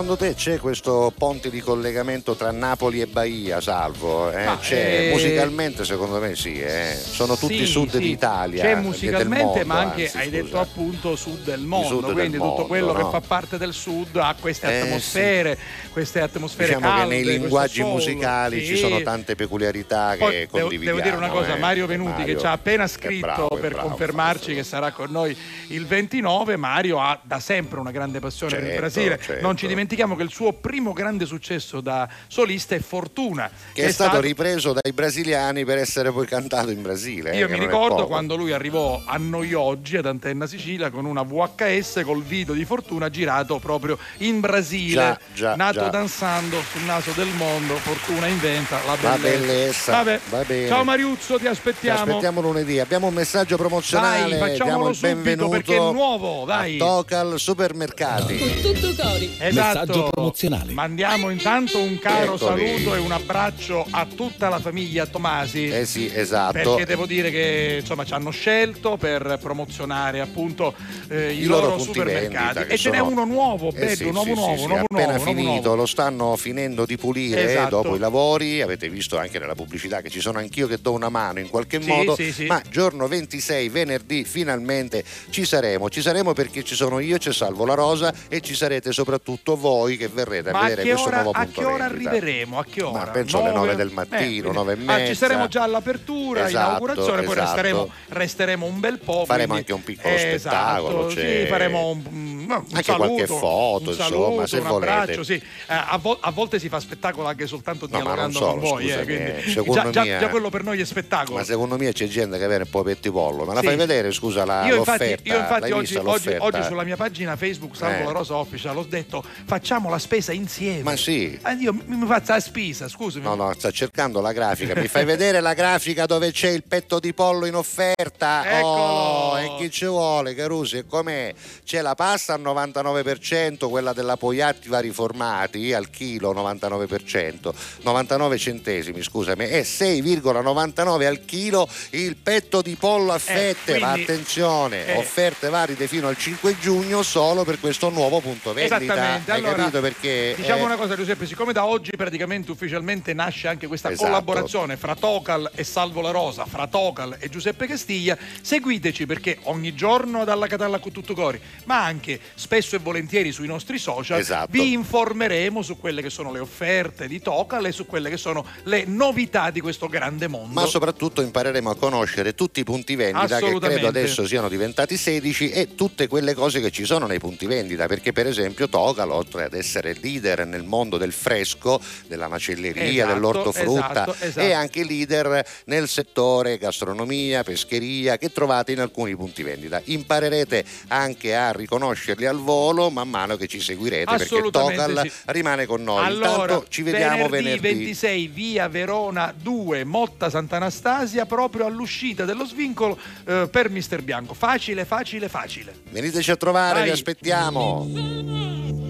[0.00, 4.32] secondo te c'è questo ponte di collegamento tra Napoli e Bahia, Salvo?
[4.32, 6.96] Eh, c'è, eh, musicalmente secondo me sì, eh.
[6.98, 7.98] sono tutti Sì, sud sì.
[7.98, 8.62] d'Italia.
[8.62, 10.42] C'è del musicalmente, mondo, ma anche, anzi, hai scusa.
[10.42, 11.86] detto appunto, sud del mondo.
[11.88, 13.04] sud del quindi mondo, tutto quello no?
[13.04, 15.58] che fa parte del sud ha queste Eh, atmosfere,
[15.92, 18.80] queste atmosfere Diciamo calde, che nei linguaggi musicali ci Sì.
[18.80, 20.96] sono tante peculiarità Poi che devo, condividiamo.
[20.98, 21.58] devo dire una cosa, eh.
[21.58, 23.88] Mario Venuti Mario che ci ha appena scritto bravo, per bravo.
[23.88, 25.36] confermarci che sarà con noi
[25.68, 29.18] il 29, Mario ha da sempre una grande passione per il Certo, Brasile.
[29.20, 29.42] certo.
[29.42, 33.90] Non ci dimentichiamo che il suo primo grande successo da solista è Fortuna, Che è
[33.90, 37.32] stato ripreso dai brasiliani per essere poi cantato in Brasile.
[37.32, 41.04] eh, Io che mi ricordo quando lui arrivò a noi oggi ad Antenna Sicilia con
[41.06, 45.88] una VHS col video di Fortuna girato proprio in Brasile, Già, già, nato già.
[45.88, 47.74] danzando sul naso del mondo.
[47.76, 49.28] Fortuna inventa la La bellezza.
[49.38, 50.20] bellezza, Vabbè.
[50.30, 50.68] va bene.
[50.68, 52.00] Ciao Mariuzzo, ti Ti aspettiamo.
[52.00, 52.78] aspettiamo lunedì.
[52.78, 54.38] Abbiamo un messaggio promozionale.
[54.38, 56.76] Dai, facciamolo subito benvenuto perché è nuovo, dai.
[56.76, 58.60] Tocal Supermercati.
[58.60, 59.34] Tutto cori.
[59.38, 59.78] Esatto.
[59.80, 60.72] Messaggio promozionale.
[60.72, 62.66] Mandiamo intanto un caro Eccoli.
[62.66, 65.68] saluto e un abbraccio a tutta la famiglia Tomasi.
[65.68, 66.52] Eh sì, esatto.
[66.52, 70.74] Perché devo dire che insomma ci hanno scelto per promozionare appunto
[71.08, 72.72] eh, i, I loro loro, punti supermercati.
[72.72, 74.84] E ce n'è sono- uno nuovo, Eh bello, sì, nuovo, sì, nuovo, sì, sì, nuovo,
[74.88, 75.74] appena nuovo, nuovo, finito, nuovo.
[75.76, 77.82] lo stanno finendo di pulire Esatto.
[77.82, 78.60] dopo i lavori.
[78.60, 81.80] Avete visto anche nella pubblicità che ci sono anch'io che do una mano in qualche
[81.80, 82.14] Sì, modo.
[82.16, 82.46] sì, sì.
[82.46, 85.88] Ma giorno 26, venerdì, finalmente ci saremo.
[85.88, 89.68] Ci saremo perché ci sono io, c'è Salvo La Rosa e ci sarete soprattutto voi
[89.96, 92.58] che verrete Ma a a vedere questo ora, nuovo a punto che ora arriveremo?
[92.58, 92.98] A che ora?
[93.04, 95.14] Ma penso alle 9 del mattino, quindi- 9 e ah, ci mezza.
[95.14, 97.40] saremo già all'apertura, Esatto, inaugurazione, poi esatto.
[97.54, 99.24] resteremo, resteremo un bel po'.
[99.26, 103.26] Faremo quindi- anche un piccolo Esatto, spettacolo, Sì, c'è- faremo un, un Anche saluto, qualche
[103.26, 104.92] foto, un insomma, saluto, se un volete.
[104.92, 105.34] abbraccio, sì.
[105.34, 108.60] Eh, a, vo- a volte si fa spettacolo anche soltanto No, ma dialogando solo, con
[108.60, 108.84] voi.
[108.84, 111.38] eh, scusami, quindi eh, secondo già, già- già quello per noi è spettacolo.
[111.38, 113.44] Ma secondo me c'è gente che viene un po' petti pollo.
[113.44, 113.66] Me la Sì.
[113.66, 115.32] fai vedere, scusa, la, io infatti, l'offerta?
[115.32, 118.04] io infatti oggi, oggi- oggi sulla mia pagina Facebook Salvo Eh.
[118.04, 120.82] la Rosa Official ho detto facciamo la spesa insieme.
[120.84, 121.36] Ma sì.
[121.44, 123.24] Eh, io mi, mi faccio la spesa, scusami.
[123.24, 124.78] No, no, sta cercando la grafica.
[124.78, 128.44] Mi fai vedere la grafica dove c'è il petto di pollo in offerta?
[128.58, 128.82] Eccolo.
[128.82, 130.76] Oh, e chi ci vuole, Carusi?
[130.76, 131.34] E com'è?
[131.64, 137.52] C'è la pasta al 99%, quella della Poiatti vari formati al chilo 99%,
[137.82, 143.78] 99 centesimi, scusami, e 6,99 al chilo il petto di pollo a fette.
[143.78, 144.96] Ma Eh, quindi- attenzione, eh.
[144.96, 148.76] offerte valide fino al 5 giugno solo per questo nuovo punto vendita.
[148.76, 149.80] Esattamente, Allora, capito?
[149.80, 154.06] Perché Diciamo eh, una cosa Giuseppe, siccome da oggi praticamente ufficialmente nasce anche questa Esatto.
[154.08, 159.74] collaborazione fra Tocal e Salvo La Rosa, fra Tocal e Giuseppe Castiglia, seguiteci perché ogni
[159.74, 164.48] giorno dalla Catalla con tutto cori, ma anche spesso e volentieri sui nostri social Esatto.
[164.50, 168.44] vi informeremo su quelle che sono le offerte di Tocal e su quelle che sono
[168.64, 170.52] le novità di questo grande mondo.
[170.52, 175.50] ma soprattutto impareremo a conoscere tutti i punti vendita che credo adesso siano diventati 16
[175.50, 179.44] e tutte quelle cose che ci sono nei punti vendita perché per esempio Tocal oltre
[179.44, 184.40] ad essere leader nel mondo del fresco della macelleria Esatto, dell'ortofrutta esatto, esatto.
[184.40, 191.36] è anche leader nel settore gastronomia pescheria che trovate in alcuni punti vendita imparerete anche
[191.36, 195.12] a riconoscerli al volo man mano che ci seguirete perché Tocal sì.
[195.26, 201.24] rimane con noi Allora, intanto ci vediamo venerdì, venerdì 26 via Verona 2 Motta Sant'Anastasia
[201.26, 204.34] proprio all'uscita dello svincolo eh, per Mister Bianco.
[204.34, 205.72] Facile, facile, facile.
[205.90, 206.84] veniteci a trovare Vai.
[206.84, 208.88] vi aspettiamo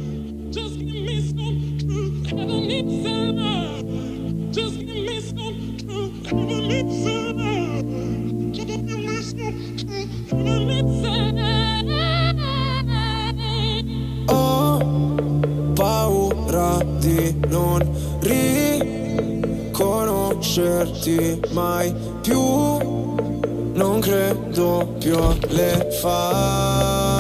[21.52, 22.40] mai più.
[23.72, 27.18] Non credo più alle favole.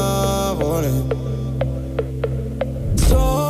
[2.94, 3.49] So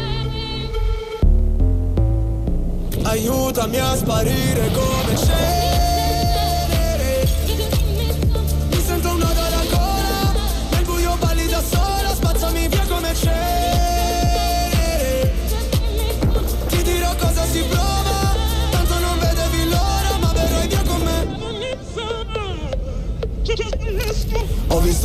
[3.03, 5.80] Aiutami a sparire come cenere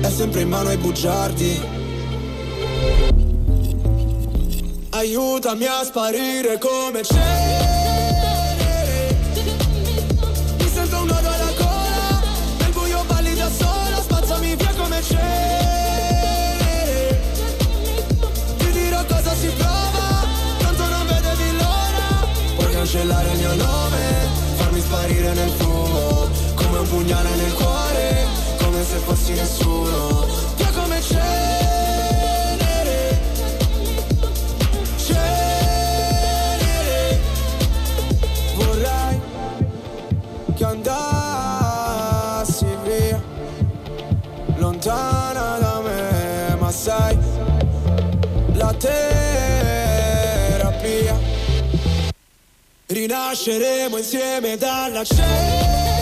[0.00, 1.60] è sempre in mano ai bugiardi.
[4.90, 8.36] Aiutami a sparire come cenere.
[10.58, 12.20] Mi sento un nodo alla gola.
[12.58, 14.00] Nel buio balli da sola.
[14.02, 14.96] Spazzami via come.
[22.56, 23.98] Puoi cancellare il mio nome.
[24.56, 26.28] Farmi sparire nel fumo.
[26.54, 27.67] Come un pugnale nel cuore.
[28.98, 30.26] Se fossi nessuno.
[30.56, 31.30] Via come cenere.
[34.96, 36.40] Cenere.
[38.56, 39.20] Vorrei
[40.56, 41.86] che andassi
[42.82, 43.22] via.
[44.56, 46.56] Lontana da me.
[46.58, 47.16] Ma sai.
[48.54, 49.76] La terapia.
[52.86, 55.97] Rinasceremo insieme dalla cenere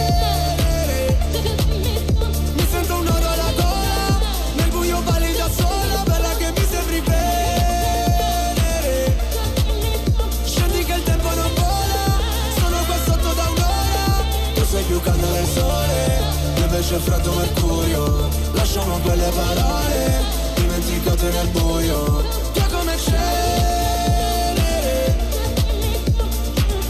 [17.07, 20.23] freddo mercurio Lasciamo quelle parole
[20.57, 24.55] Dimenticate nel buio Via come cenere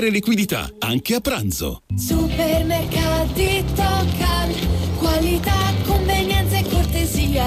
[0.09, 1.81] liquidità liquidità, anche a pranzo.
[1.95, 4.53] Supermercati Tocal,
[4.97, 7.45] qualità, convenienza e cortesia.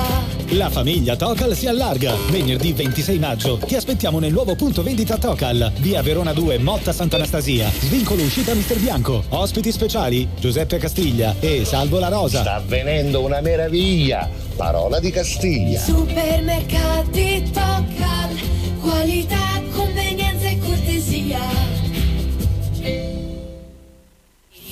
[0.51, 2.15] La famiglia Tocal si allarga.
[2.31, 7.71] Venerdì 26 maggio ti aspettiamo nel nuovo punto vendita Tocal, via Verona 2, Motta Sant'Anastasia.
[7.71, 9.25] Svincolo uscita Mister Bianco.
[9.31, 12.41] Ospiti speciali Giuseppe Castiglia e Salvo La Rosa.
[12.41, 14.29] Sta avvenendo una meraviglia.
[14.57, 15.81] Parola di Castiglia.
[15.81, 18.39] Supermercati Tocal,
[18.81, 21.84] qualità, convenienza e cortesia.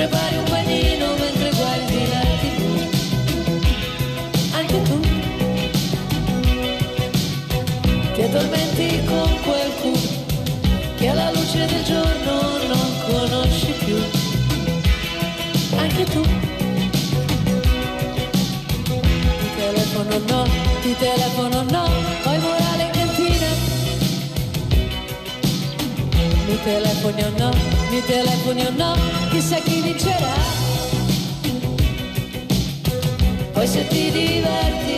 [0.00, 2.60] Prepari un panino mentre guardi la tv.
[4.54, 4.98] Anche tu
[9.04, 9.29] con
[28.00, 28.94] mi telefoni o no,
[29.30, 30.34] chissà chi vincerà.
[33.52, 34.96] Poi se ti diverti,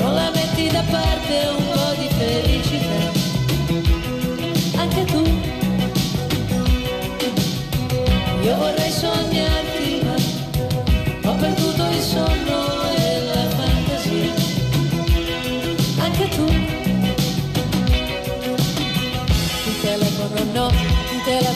[0.00, 3.00] non la metti da parte un po' di felicità.
[4.80, 5.22] Anche tu,
[8.42, 12.51] io vorrei sognarti, ma ho perduto il sonno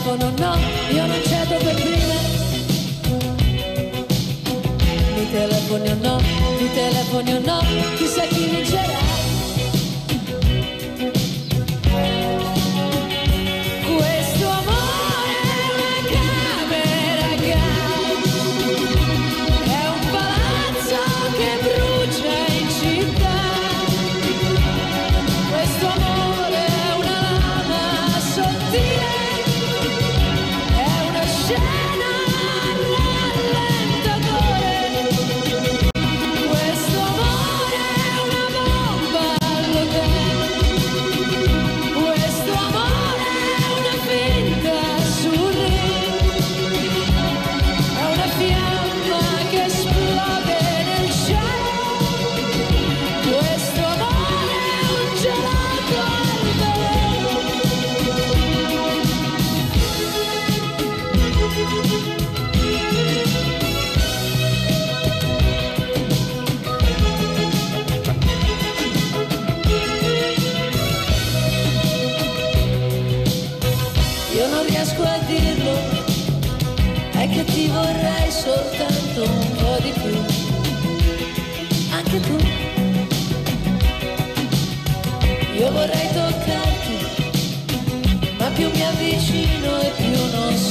[0.06, 0.56] telefono no,
[0.90, 2.14] io non cedo per prima.
[5.16, 6.20] Mi telefoni o no,
[6.60, 7.60] mi telefoni o no,
[7.96, 9.15] chissà chi vincerà.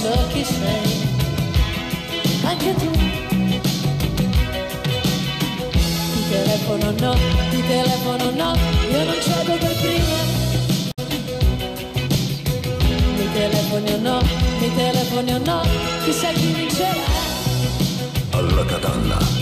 [0.05, 0.87] So chi sei.
[2.43, 2.91] Anche tu.
[6.13, 7.13] Ti telefono no,
[7.49, 8.49] ti telefono no,
[8.91, 10.17] io non cedo per prima.
[13.17, 14.21] Mi telefoni o no,
[14.59, 15.61] mi telefoni o no,
[16.03, 17.07] chissà chi vincerà.
[18.31, 19.34] Alla Catalla.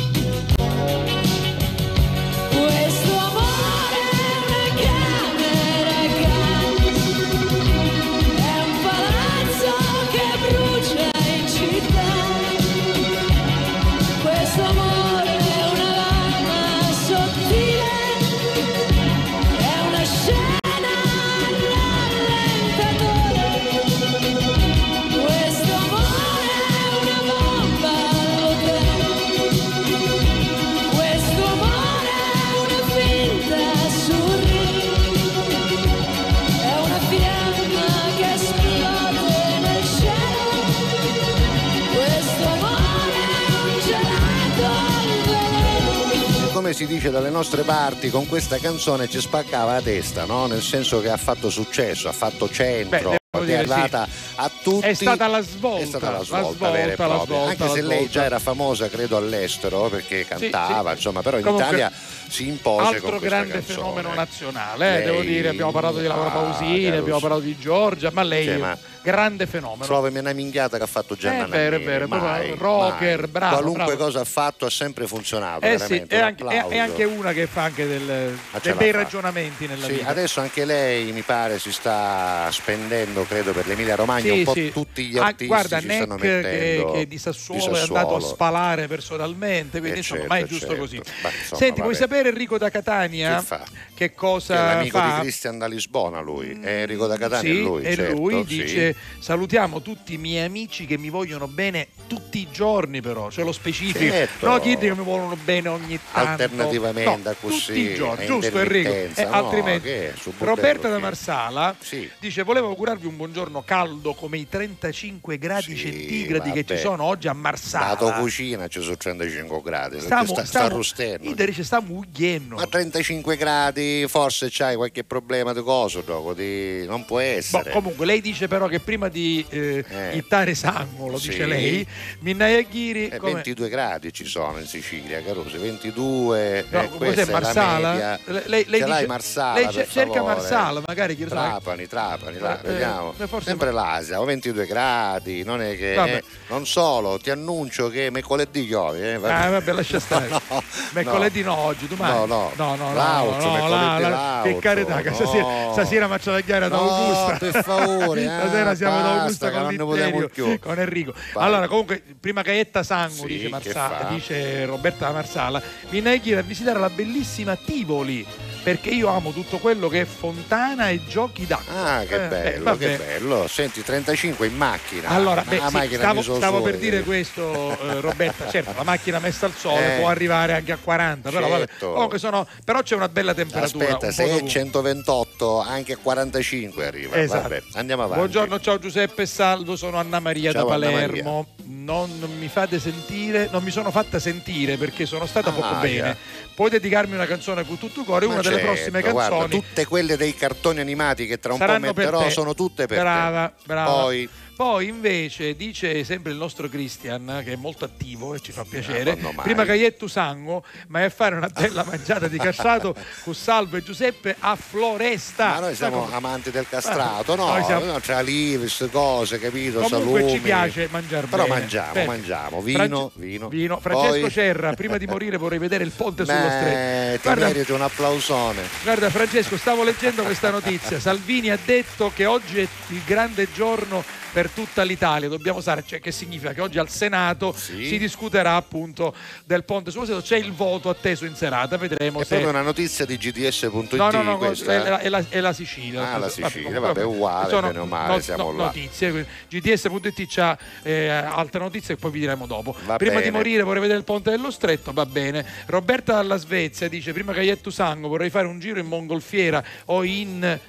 [46.73, 50.47] Come si dice dalle nostre parti, con questa canzone ci spaccava la testa, no?
[50.47, 54.87] Nel senso che ha fatto successo, ha fatto centro, Beh, è arrivata a tutti.
[54.87, 57.25] È stata la svolta, È stata la la svolta, svolta, vera e propria.
[57.25, 58.11] svolta, Anche se lei svolta.
[58.11, 60.95] già era famosa, credo, all'estero perché cantava, sì.
[60.95, 61.91] insomma, però in Comunque, Italia
[62.33, 63.75] si impose Altro grande canzone.
[63.77, 66.99] fenomeno nazionale, eh, Lei- devo dire, abbiamo parlato di Laura Ah, Pausini, Caruso.
[67.01, 69.85] abbiamo parlato di Giorgia, ma lei Cioè, ma- grande fenomeno.
[69.85, 73.27] Trovami una minchiata che ha fatto Gianna È vero, Nannini, vero, mai, rocker, mai.
[73.27, 74.03] bravo, Qualunque bravo.
[74.03, 77.45] cosa ha fatto ha sempre funzionato, Eh sì, è anche, è- è anche una che
[77.45, 78.97] fa anche del- ce dei bei fa.
[78.97, 80.07] ragionamenti nella Sì, vita.
[80.07, 84.53] adesso anche lei mi pare si sta spendendo, credo, per l'Emilia Romagna, Sì, un po'
[84.53, 84.71] sì.
[84.71, 88.19] tutti gli Ah, artisti guarda, ci Neck che, che di Sassuolo, di è andato a
[88.19, 88.19] Sassuolo.
[88.33, 90.81] spalare personalmente, quindi Eh, insomma, certo, ma è giusto certo.
[90.81, 90.95] così.
[90.95, 92.03] Insomma, Senti, vuoi vabbè.
[92.23, 93.57] Sapere Enrico da Catania Che fa?
[93.59, 95.15] che Che è cosa l'amico fa?
[95.15, 98.55] di Cristian da Lisbona lui, è Enrico da Catania Sì, lui, e certo, lui sì.
[98.55, 103.43] dice salutiamo tutti i miei amici che mi vogliono bene tutti i giorni però, ce
[103.43, 103.99] lo specifico.
[104.13, 104.47] Certo.
[104.47, 106.29] No, chi dice che mi vogliono bene ogni tanto.
[106.43, 108.89] Alternativamente No, così, tutti i giorni, giusto Enrico?
[108.89, 112.09] Eh, no, altrimenti che è, Roberta da che- Marsala Sì.
[112.19, 116.75] dice volevo augurarvi un buongiorno caldo come i 35 gradi centigradi che vabbè.
[116.75, 117.95] ci sono oggi a La Marsala.
[117.95, 121.27] tua cucina ci sono 35 gradi, Stiamo, sta, sta stiamo, arrostendo.
[121.29, 122.55] Io dice stiamo ugliendo.
[122.55, 126.85] Ma 35 gradi, forse c'hai qualche problema di coso, dopo, di...
[126.85, 127.71] non può Boh, essere.
[127.71, 129.83] comunque lei dice però che prima di eh,
[130.13, 131.29] ittare sangue, lo Sì.
[131.29, 131.85] dice lei,
[132.19, 136.65] Minnaia Ghiri Eh, come- 22 gradi ci sono in Sicilia, Caruso, 22.
[136.69, 138.19] No, eh, cos'è, questa è la Marsala?
[138.25, 140.35] lei- lei l'hai dice- Marsala, lei cerca favore?
[140.35, 141.25] Marsala, magari, chi.
[141.25, 143.13] Trapani, Trapani, là, Eh, vediamo.
[143.17, 145.93] eh, forse- Sempre l'Asia, ho 22 gradi, non è che...
[145.95, 146.15] Vabbè.
[146.15, 149.13] eh, non solo, ti annuncio che mercoledì piove.
[149.13, 150.27] Eh, Ah, vabbè, lascia stare.
[150.49, 150.61] No,
[150.91, 152.02] Mercoledì no, oggi, domani.
[152.07, 152.51] No, no.
[152.55, 155.15] no, no, no, L'auto, no, mercoledì la- la- Che carità, che no.
[155.15, 157.37] stasera, stasera faccio la chiara da No, Augusta.
[157.37, 161.13] per favore, eh, stasera siamo ad basta, Augusta con con Enrico.
[161.35, 166.41] Allora, comunque, prima che etta sangue, Sì, dice, Marsala, dice Roberta Marsala, mi neghi a
[166.41, 168.25] visitare la bellissima Tivoli.
[168.63, 171.95] Perché io amo tutto quello che è fontana e giochi d'acqua.
[171.97, 173.45] Ah, che Eh, bello, eh, che bello.
[173.49, 175.09] Senti, 35 in macchina.
[175.09, 178.49] Allora, Ma beh, sì, macchina stavo, stavo per dire questo, eh, Roberta.
[178.49, 179.99] Certo, la macchina messa al sole Eh.
[179.99, 181.65] può arrivare anche a 40, però, vabbè.
[181.67, 181.91] Certo.
[181.91, 183.83] Comunque sono- però c'è una bella temperatura.
[183.85, 184.49] Aspetta, se è dovunque.
[184.49, 187.17] 128, anche a 45 arriva.
[187.17, 187.41] Esatto.
[187.41, 188.19] Vabbè, andiamo avanti.
[188.19, 191.47] Buongiorno, ciao Giuseppe Salvo, sono Anna Maria Ciao, da Anna Palermo.
[191.75, 192.09] Non
[192.39, 195.93] mi fate sentire, non mi sono fatta sentire perché sono stata poco Ah, bene.
[195.95, 196.17] yeah.
[196.53, 199.49] Puoi dedicarmi una canzone con tutto cuore, Ma una delle certo, prossime guarda, canzoni.
[199.61, 202.29] tutte quelle dei cartoni animati che tra un po' metterò te.
[202.29, 203.63] sono tutte per brava, te.
[203.65, 208.51] Brava, Poi Poi invece dice sempre il nostro Christian, che è molto attivo e ci
[208.51, 209.33] fa piacere, mai?
[209.41, 213.83] prima che iettu sango, ma è fare una bella mangiata di cassato con Salvo e
[213.83, 215.47] Giuseppe a Floresta.
[215.55, 217.47] Ma noi siamo Sai amanti del castrato, no?
[217.53, 219.79] Noi siamo- No, Tra livis, cose, capito?
[219.81, 220.31] Comunque Salumi.
[220.31, 221.59] ci piace mangiare Però bene.
[221.59, 222.05] mangiamo, Bene.
[222.05, 222.61] mangiamo.
[222.61, 223.47] Vino, Frange- vino.
[223.49, 223.79] Vino.
[223.79, 227.15] Francesco Poi- Cerra, prima di morire vorrei vedere il ponte sullo Beh, stretto.
[227.15, 228.61] ti Guarda, meriti un applausone.
[228.83, 230.99] Guarda Francesco, stavo leggendo questa notizia.
[230.99, 234.03] Salvini ha detto che oggi è il grande giorno
[234.33, 235.29] per tutta l'Italia.
[235.29, 239.15] Dobbiamo stare, cioè che significa che oggi al Senato si discuterà appunto
[239.45, 240.21] del ponte sullo stretto.
[240.23, 244.09] C'è il voto atteso in serata, vedremo È se proprio una notizia di GDS.it No,
[244.11, 244.73] no, no, questa?
[244.73, 246.13] è la, è la- è la Sicilia.
[246.13, 248.65] Ah, la Sicilia, vabbè, è uguale, Sono bene o male, siamo là.
[248.65, 249.25] notizie.
[249.47, 252.75] GTS.it c'ha eh, altre notizie che poi vi diremo dopo.
[252.85, 253.31] Va prima di bene.
[253.37, 255.45] morire vorrei vedere il ponte dello stretto, va bene.
[255.67, 260.03] Roberta dalla Svezia dice prima che Iettu Sango vorrei fare un giro in mongolfiera o
[260.03, 260.59] in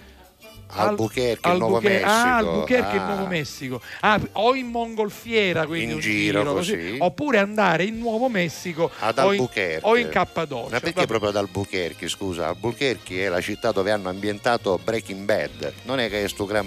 [0.83, 2.11] Albuquerque, Nuovo Albuquerque- Messico.
[2.25, 3.07] Ah, Albuquerque, il Ah.
[3.07, 3.81] Nuovo Messico.
[4.01, 6.73] Ah, o in mongolfiera, quindi In un giro, così.
[6.77, 6.97] così.
[7.01, 9.91] Oppure andare in Nuovo Messico Ad o in, Albuquerque.
[9.91, 10.71] o in Cappadocia.
[10.73, 11.07] Ma perché Vabbè.
[11.07, 12.49] proprio ad Albuquerque, scusa?
[12.49, 15.73] Albuquerque è la città dove hanno ambientato Breaking Bad.
[15.85, 16.67] Non è che è sto gran...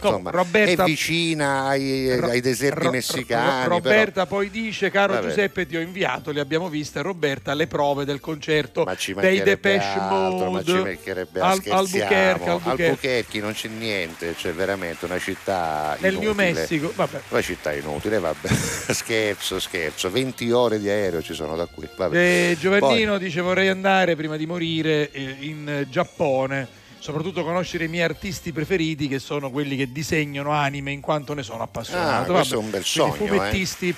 [0.00, 3.62] Insomma, Roberta- è vicina ai, Ro- ai deserti Ro- messicani.
[3.64, 5.28] Ro- Roberta poi dice, caro Vabbè.
[5.28, 9.84] Giuseppe, ti ho inviato, le abbiamo viste, Roberta, le prove del concerto però dei Depeche
[9.98, 10.82] altro, ma ci Mode.
[10.82, 11.50] mancherebbe Al-.
[11.50, 12.50] Albuquerque, Albuquerque.
[12.50, 16.34] Albuquerque non c'è niente, c'è veramente una città Nel New.
[16.34, 17.20] Messico, vabbè.
[17.28, 18.48] Una città inutile, vabbè.
[18.92, 20.10] scherzo, scherzo.
[20.10, 21.88] 20 ore di aereo ci sono da qui.
[21.94, 22.16] Vabbè.
[22.16, 26.84] Eh, Giovannino dice vorrei andare prima di morire eh, in eh, Giappone.
[26.98, 31.44] Soprattutto conoscere i miei artisti preferiti che sono quelli che disegnano anime in quanto ne
[31.44, 32.32] sono appassionato.
[32.32, 33.96] Ah, questo Vabbè, è un bel quindi sogno, Fumettisti.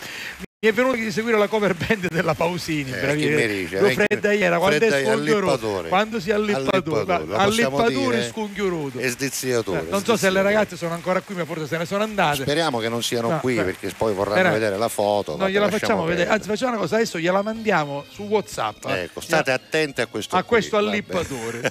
[0.60, 2.90] Mi è venuto di seguire la cover band della Pausini.
[2.90, 3.78] Eh, eh, dice?
[3.80, 5.88] lo Eh, Fredda iera, quando Fredda è allippatore.
[5.88, 8.98] quando si allippatura, Allippatore, lo possiamo allippatura e sconchioroso.
[8.98, 9.86] E sdizziatore.
[9.88, 12.42] Non so se le ragazze sono ancora qui, ma forse se ne sono andate.
[12.42, 13.62] Speriamo che non siano No, qui beh.
[13.62, 15.36] perché poi vorranno Era- vedere la foto.
[15.36, 18.84] Vabbè, gliela facciamo vedere, anzi facciamo una cosa, adesso gliela mandiamo su Whatsapp.
[18.86, 19.02] eh.
[19.02, 21.70] Ecco, state attenti a questo a qui, questo allippatore.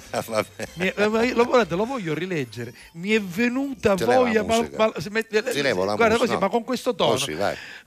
[0.78, 2.72] È- eh, lo, guarda, lo voglio rileggere.
[2.94, 4.42] Mi è venuta Ti voglia.
[4.44, 6.38] Ma, ma- se guarda musica, così, no.
[6.38, 7.10] ma con questo tono.
[7.10, 7.36] Così.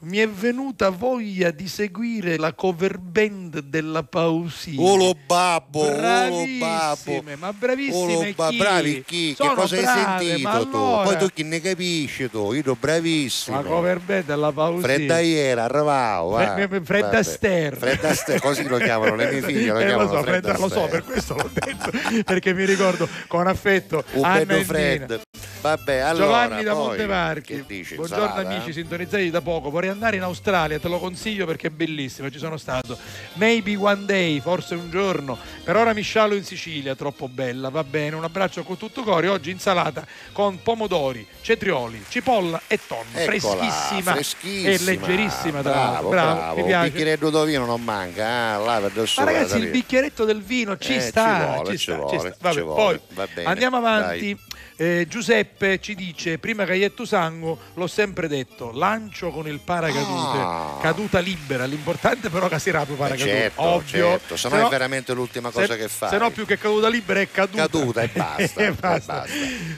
[0.02, 4.78] Mi è venuta voglia di seguire la cover band della Pausini.
[4.80, 7.24] Oh lo babbo, Bravissime, babbo.
[7.38, 8.58] ma bravissime Oh, lo ba- chi?
[8.58, 9.30] bravi chi?
[9.30, 10.76] Che Sono cosa brave, hai sentito tu?
[10.78, 12.52] allora- Poi tu chi ne capisci tu?
[12.54, 13.62] Io bravissimo.
[13.62, 14.82] La cover band della Pausini.
[14.84, 16.36] Fredda iera, arrivavo.
[16.36, 16.68] Fre- va.
[16.68, 17.18] Fre- Fred Vabbè.
[17.18, 17.76] Astaire.
[17.76, 20.60] Fred Astaire, così lo chiamano le mie figlie, lo Eh, chiamano lo so, Fred Fred-
[20.60, 25.02] lo so, per questo l'ho detto, perché mi ricordo con affetto Un Anna bello Fred.
[25.10, 25.22] Nina.
[25.62, 27.64] Vabbè, allora, Giovanni da Montevarchi.
[27.68, 28.50] dici, Buongiorno insalata?
[28.50, 29.70] amici, sintonizzati da poco.
[29.70, 32.98] Vorrei andare in Australia, te lo consiglio perché è bellissimo, ci sono stato.
[33.34, 35.38] Maybe one day, forse un giorno.
[35.64, 38.16] Per ora mi scialo in Sicilia, troppo bella, va bene.
[38.16, 39.28] Un abbraccio con tutto cuore.
[39.28, 43.04] Oggi insalata con pomodori, cetrioli, cipolla e tonno.
[43.14, 43.26] Eccola,
[43.64, 44.70] freschissima, freschissima.
[44.70, 46.10] e leggerissima tra Bravo, l'altro.
[46.10, 46.56] bravo.
[46.56, 46.90] mi piace.
[46.90, 50.96] bicchieretto di vino non manca, ah, là del Ma ragazzi, il bicchieretto del vino ci
[50.96, 52.30] Eh, sta, ci vuole, ci ci sta, vuole, ci sta.
[52.32, 53.02] ci Vabbè, vuole.
[53.14, 54.36] poi andiamo avanti.
[54.82, 60.38] Eh, Giuseppe ci dice: Prima che Iettu Sango, l'ho sempre detto, lancio con il paracadute,
[60.40, 60.78] Ah.
[60.82, 61.66] caduta libera.
[61.66, 63.30] L'importante però che si rapi Eh, paracadute.
[63.30, 64.06] certo, Ovvio.
[64.08, 66.10] certo, se no è veramente l'ultima cosa se- che fai.
[66.10, 67.68] Se no, più che caduta libera è caduta.
[67.68, 69.14] Caduta e basta, E e basta.
[69.20, 69.34] basta.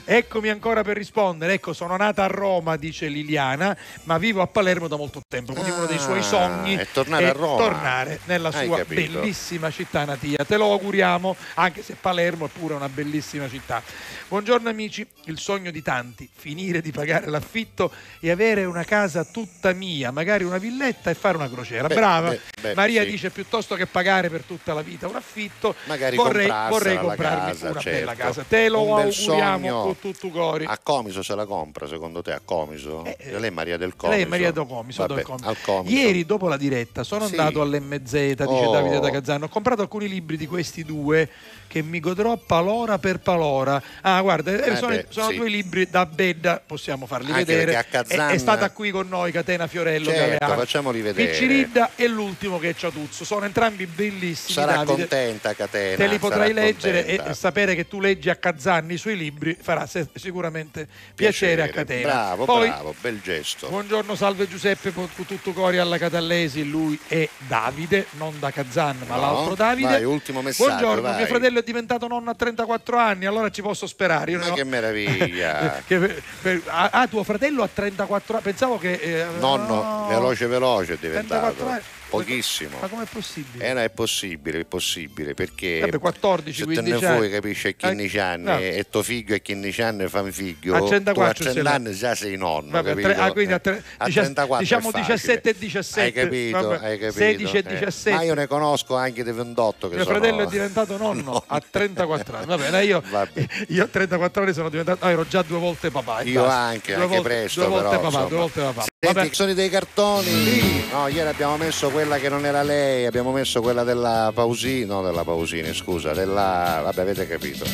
[0.06, 1.52] Eccomi ancora per rispondere.
[1.52, 5.52] Ecco, sono nata a Roma, dice Liliana, ma vivo a Palermo da molto tempo.
[5.52, 7.58] Quindi uno dei suoi Ah, sogni è tornare a Roma.
[7.58, 9.18] tornare nella Hai sua capito.
[9.18, 10.42] bellissima città natia.
[10.46, 13.82] Te lo auguriamo, anche se Palermo è pure una bellissima città.
[14.28, 14.92] Buongiorno amici,
[15.24, 17.90] il sogno di tanti, finire di pagare l'affitto
[18.20, 21.86] e avere una casa tutta mia, magari una villetta e fare una crociera.
[21.88, 22.28] Beh, Brava.
[22.30, 23.10] beh, beh, Maria sì.
[23.10, 27.70] dice piuttosto che pagare per tutta la vita un affitto, Magari vorrei, vorrei comprarmi casa,
[27.70, 27.98] una certo.
[27.98, 28.44] bella casa.
[28.46, 30.64] Te lo Un auguriamo con tutto cuore.
[30.66, 33.02] A Comiso se la compra, secondo te, a Comiso?
[33.02, 34.12] lei è Maria del Comiso.
[34.14, 35.56] Eh, Lei è Maria del Comiso, Vabbè, del Comiso.
[35.64, 35.94] Comiso.
[35.96, 37.36] Ieri dopo la diretta sono Sì.
[37.36, 38.70] andato all'MZ, dice Oh.
[38.72, 39.46] Davide da Cazzano.
[39.46, 41.28] Ho comprato alcuni libri di questi due
[41.74, 43.82] che mi godrò palora per palora.
[44.02, 45.36] Ah, guarda, eh, sono, beh, sono sì.
[45.38, 47.74] due libri da Bedda, possiamo farli Anche vedere.
[47.74, 50.60] a Kazan- È, è stata qui con noi Catena Fiorello Certo, Galeano.
[50.60, 51.30] facciamoli vedere.
[51.32, 53.24] Picciridda e l'ultimo che è Ciatuzzo.
[53.24, 54.52] Sono entrambi bellissimi.
[54.52, 54.92] Sarà Davide.
[54.92, 55.96] contenta Catena.
[55.96, 57.30] Te li potrai leggere e- contenta.
[57.32, 59.84] e sapere che tu leggi a Cazzanni i suoi libri farà
[60.14, 62.08] sicuramente piacere, a Catena.
[62.08, 63.66] Bravo, Poi, bravo, bel gesto.
[63.66, 64.92] Buongiorno, salve Giuseppe,
[65.26, 69.88] tutto cuore alla Catallesi, lui è Davide, non da Kazan, ma No, l'altro Davide.
[69.88, 71.16] vai, ultimo messaggio, Buongiorno, vai.
[71.16, 74.30] mio fratello è diventato nonno a 34 anni, allora ci posso sperare.
[74.30, 75.82] Io Ma ne ho- che meraviglia.
[75.86, 78.92] Che per- per- ah, ah, tuo fratello ha 34 anni, pensavo che...
[78.92, 80.06] eh, Nonno, no.
[80.08, 81.66] veloce veloce è 34 diventato.
[81.68, 81.82] anni.
[82.08, 82.78] Pochissimo.
[82.80, 83.68] Ma com'è possibile?
[83.68, 87.16] Eh, no, è possibile, è possibile perché Vabbè, 14, se te ne 15 anni.
[87.16, 88.58] vuoi capisci a 15 Eh, anni no.
[88.58, 91.62] e tuo figlio a 15 anni fa un figlio A tu 34 a 30 ce
[91.62, 91.70] l'ha.
[91.72, 93.08] anni già sei nonno Vabbè, capito?
[93.08, 95.14] tre- ah, quindi a tre- A dicia- 34 è diciamo facile.
[95.14, 96.00] 17 e 17.
[96.00, 97.62] hai capito, Vabbè, hai capito 16 e eh.
[97.62, 98.16] 17.
[98.16, 101.60] ma io ne conosco anche di 28 che Mio sono fratello è diventato nonno a
[101.68, 102.46] 34 anni.
[102.46, 103.02] Va bene, io,
[103.68, 105.04] io a 34 anni sono diventato.
[105.04, 106.20] no, ero già due volte papà.
[106.20, 106.56] e io basta.
[106.58, 108.28] anche, Due anche volte- presto Due volte però, papà, insomma.
[108.28, 108.84] due volte papà.
[109.04, 113.62] Senti, sono dei cartoni no ieri abbiamo messo quella che non era lei abbiamo messo
[113.62, 117.64] quella della Pausini no della Pausini scusa della vabbè avete capito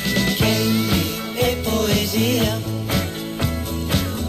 [1.41, 2.59] e poesia.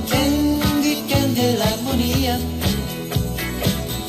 [0.09, 2.39] Candy, candy è l'armonia.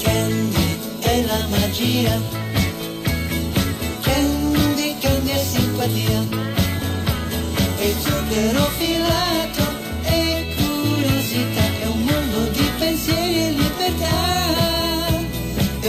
[0.01, 2.21] Candy è la magia.
[4.01, 6.21] Candy, candy è simpatia.
[7.77, 9.62] E zucchero filato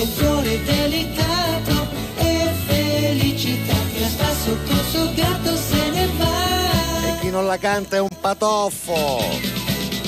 [0.06, 3.74] Fiore delicato e felicità.
[3.94, 7.09] Che sta sotto il suo gatto se ne va.
[7.09, 9.62] e chi non la canta è un patoffo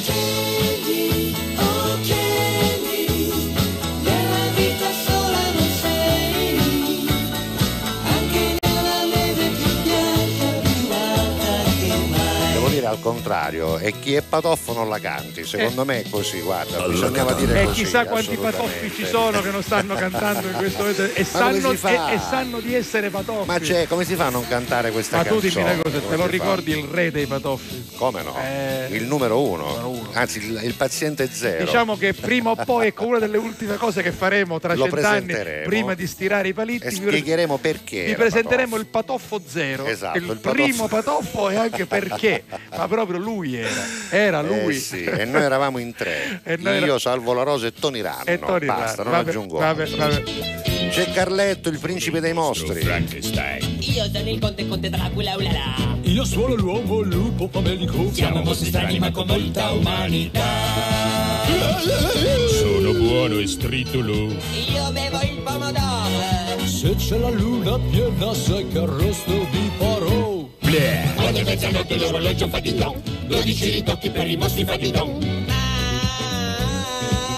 [0.06, 1.34] Candy,
[12.86, 16.86] dire al contrario e chi è patoffo non la canti secondo me è così guarda
[16.86, 17.84] bisognava dire E così Eh.
[17.84, 21.24] chissà quanti patoffi ci sono che non stanno cantando in questo momento e e- e
[21.24, 23.46] sanno di essere patoffi.
[23.46, 25.98] ma c'è come si fa a non cantare questa Ma tu canzone dimmi una cosa,
[25.98, 26.44] Come te lo si fa?
[26.44, 27.84] ricordi il re dei patoffi?
[27.96, 28.36] come no?
[28.42, 31.64] Eh, il numero uno, anzi il, il paziente zero.
[31.64, 35.34] Diciamo che prima o poi, ecco, una delle ultime cose che faremo tra Lo cent'anni,
[35.64, 40.18] prima di stirare i palitti, e vi- spiegheremo perché vi presenteremo il patoffo zero, Esatto,
[40.18, 42.44] il, il patoffo- primo patoffo e anche perché,
[42.76, 43.70] ma proprio lui era,
[44.10, 44.74] era Eh lui.
[44.74, 46.40] sì, e noi eravamo in tre.
[46.58, 48.24] Io, era- Salvo la Rosa e Tony Ranno.
[48.26, 50.22] E Tony Basta, Ranno, non vabbè, aggiungo vabbè, vabbè.
[50.90, 52.80] C'è Carletto, il principe dei mostri.
[52.80, 53.78] Frankenstein.
[53.80, 55.74] Io sono il conte conte Dracula, ulala.
[56.02, 58.10] Io sono l'uomo lupo famelico.
[58.12, 60.44] Siamo mostri strani ma con molta umanità.
[62.48, 64.12] Sono buono e stritolo.
[64.12, 66.64] Io bevo il pomodoro.
[66.66, 68.84] Se c'è la luna piena sai che
[70.76, 71.14] grande!
[71.16, 75.44] Ogni mezzanotte l'orologio fa di don, 12 ritocchi per i mostri fa di don.
[75.46, 75.54] Ma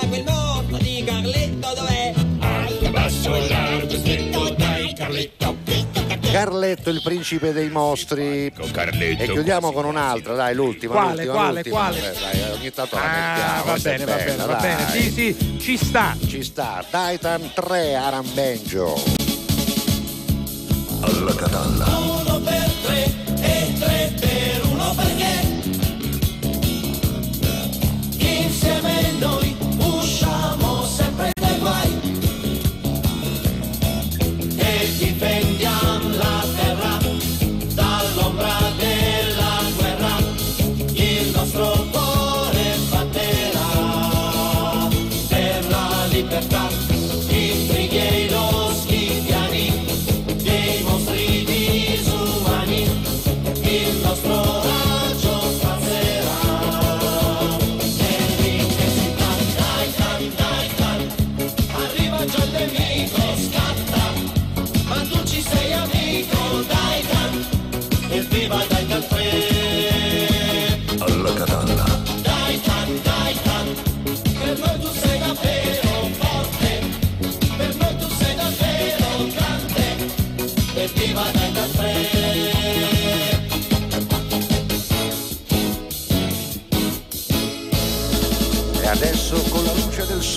[0.01, 2.15] ah, quel mostro di Carletto dov'è?
[2.41, 5.57] Alto, basso, largo, stretto, dai Carletto,
[6.31, 8.47] Carletto il principe dei mostri.
[8.47, 9.23] Ecco, Carletto.
[9.23, 11.77] E chiudiamo con un'altra dai l'ultima quale l'ultima, quale l'ultima.
[11.77, 12.15] quale?
[12.21, 14.91] Dai, ogni tanto la mettiamo ah, va bene va bene va bene.
[14.91, 16.17] Sì sì ci sta.
[16.27, 16.85] Ci sta.
[16.91, 18.95] Titan 3 Arambenjo.
[21.01, 22.28] Alla catalla.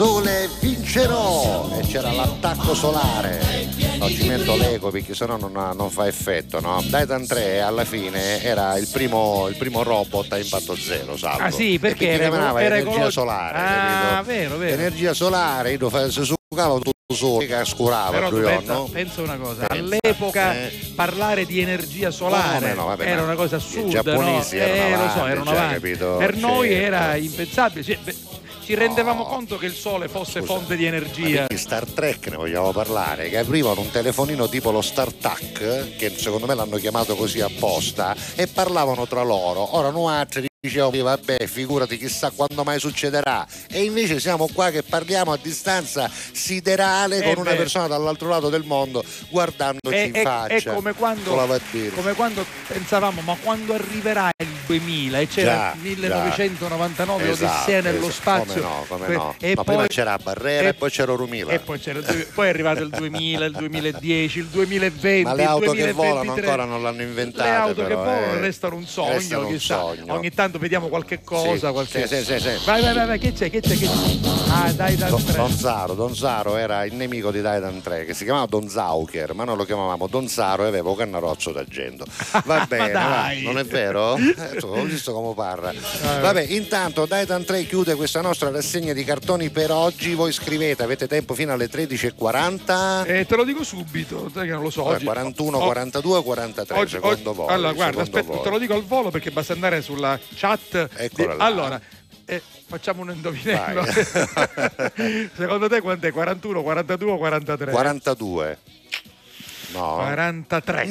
[0.06, 1.70] Sole vincerò!
[1.78, 3.40] E c'era l'attacco solare.
[4.00, 6.82] No, ci metto l'eco perché sennò non, ha- non fa effetto, no?
[6.82, 11.44] Titan 3 alla fine era il primo, il primo robot a impatto zero, salvo.
[11.44, 13.10] Ah sì, perché E era, chiamava era energia ecologico.
[13.12, 14.74] solare, Ah, vero, vero.
[14.74, 18.90] Energia solare, io si succava tutto solo, che scurava Però pensa, no?
[18.92, 20.72] pensa una cosa, Pensa, all'epoca eh.
[20.96, 24.64] parlare di energia solare Come no, vabbè, era una cosa i assurda, giapponesi no?
[24.64, 25.74] erano Eh, lo so, avanti, erano cioè, avanti.
[25.76, 26.16] capito?
[26.18, 26.84] Per noi Certo.
[26.86, 28.16] era impensabile, cioè, beh,
[28.72, 31.46] ci rendevamo conto che il sole fosse fonte di energia.
[31.50, 36.46] Di Star Trek ne vogliamo parlare, che aprivano un telefonino tipo lo StarTAC, che secondo
[36.46, 39.76] me l'hanno chiamato così apposta, e parlavano tra loro.
[39.76, 43.46] Ora noi altri dicevamo, vabbè, figurati chissà quando mai succederà.
[43.70, 47.58] E invece siamo qua che parliamo a distanza siderale Eh con una beh.
[47.58, 50.72] persona dall'altro lato del mondo guardandoci È, in è- faccia.
[50.72, 51.36] è come, quando,
[51.94, 57.82] come quando pensavamo, ma quando arriverà il 2000 e c'era Già, il 1999 Esatto, Odissea
[57.82, 58.12] nello esatto.
[58.12, 58.62] spazio.
[58.62, 59.36] Come no, come no.
[59.40, 61.52] E Ma poi, prima c'era Barrera e, poi c'era Rumila.
[61.52, 62.00] e poi, c'era
[62.34, 65.24] poi è arrivato il 2000, il 2010, il 2020.
[65.24, 66.08] Ma le auto che 2023.
[66.08, 67.50] volano ancora non l'hanno inventate.
[67.50, 68.40] Le auto che però, volano eh.
[68.40, 69.80] restano un sogno, Restano un chissà.
[69.80, 70.14] sogno.
[70.14, 71.68] Ogni tanto vediamo qualche cosa.
[71.68, 72.08] Sì, qualche...
[72.08, 72.50] sì, sì, sì.
[72.66, 74.30] Vai, vai, vai, vai, che c'è, che c'è, che c'è?
[74.50, 78.24] Ah, dai, dai, Don, Zaro, Don Zaro era il nemico di Titan 3 che si
[78.24, 82.06] chiamava Don Zauker, ma noi lo chiamavamo Don Zaro e aveva un cannarozzo d'argento.
[82.46, 84.18] Va bene, non è vero?
[84.68, 85.74] Eh, tu, ho visto come parla.
[86.22, 90.14] Vabbè, intanto Titan 3 chiude questa nostra rassegna di cartoni per oggi.
[90.14, 93.06] Voi scrivete, avete tempo fino alle 13.40.
[93.06, 94.84] Eh, te lo dico subito, sai che non lo so.
[94.84, 97.48] Vabbè, oggi- 41, o- 42, 43 oggi- secondo oggi- voi.
[97.50, 98.42] Allora, guarda, aspetta, voi.
[98.44, 100.90] te lo dico al volo perché basta andare sulla chat.
[100.96, 101.46] Eccola di- là.
[101.46, 101.82] Allora,
[102.26, 103.84] eh, facciamo un indovinello.
[105.36, 106.12] Secondo te quant'è?
[106.12, 107.72] 41, 42 o 43?
[107.72, 108.58] 42.
[109.74, 109.96] No.
[109.96, 110.90] 43.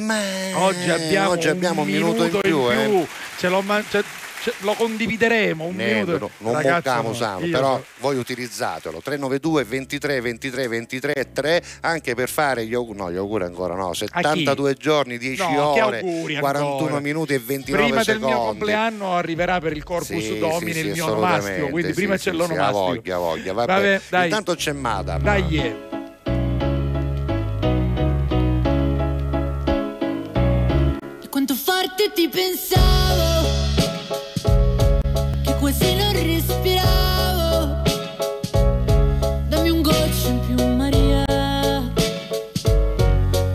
[0.55, 3.07] oggi abbiamo, oggi abbiamo un minuto in più, eh.
[3.37, 4.03] Ce lo, man- ce-
[4.43, 6.31] ce- lo condivideremo un Niente, minuto.
[6.39, 12.15] no, non Ragazzi, usando, io però so- voi utilizzatelo 392 23 23 23 3 anche
[12.15, 16.35] per fare gli auguri, no gli auguri ancora no, 72 giorni, 10 No, ore, auguri
[16.37, 16.99] 41 ancora.
[16.99, 18.25] minuti e 29 Prima secondi.
[18.25, 21.89] del mio compleanno arriverà per il corpus Sì, domini sì, il sì, mio onomastico, quindi
[21.93, 22.67] sì, prima sì, c'è sì, l'onomastico.
[22.67, 23.99] ha voglia, ha voglia, vabbè.
[24.09, 24.23] Vabbè.
[24.25, 25.21] Intanto c'è Madam.
[25.21, 25.89] Dai,
[32.01, 33.47] forte ti pensavo
[35.43, 37.81] Che quasi non respiravo.
[39.47, 41.23] Dammi un goccio in più Maria.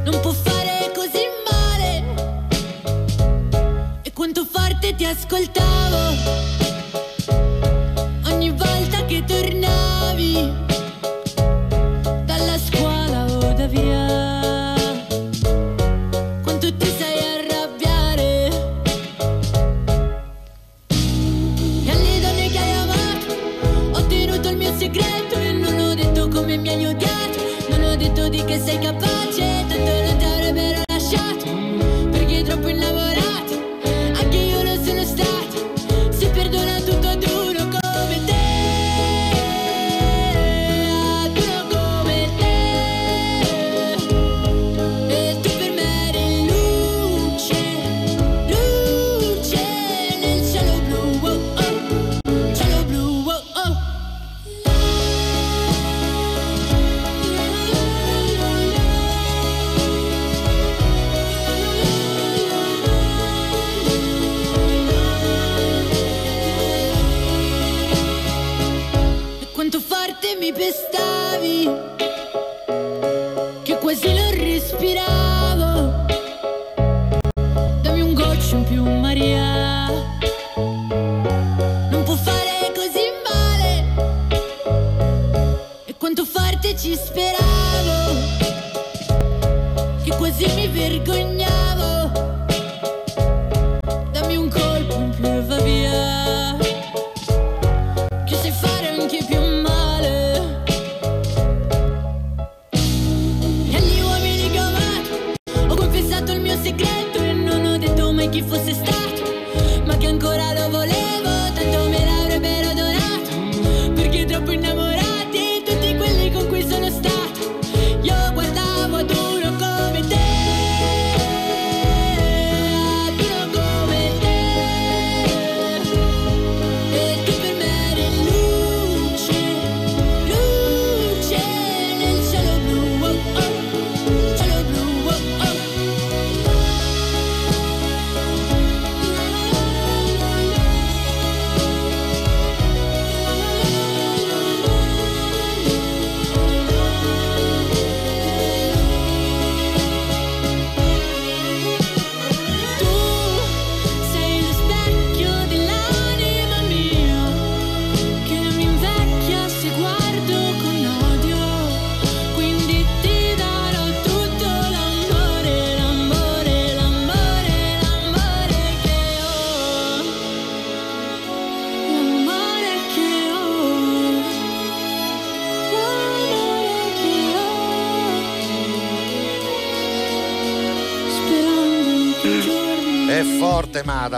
[0.04, 2.04] Non può fare così male.
[4.02, 6.65] E quanto forte ti ascoltavo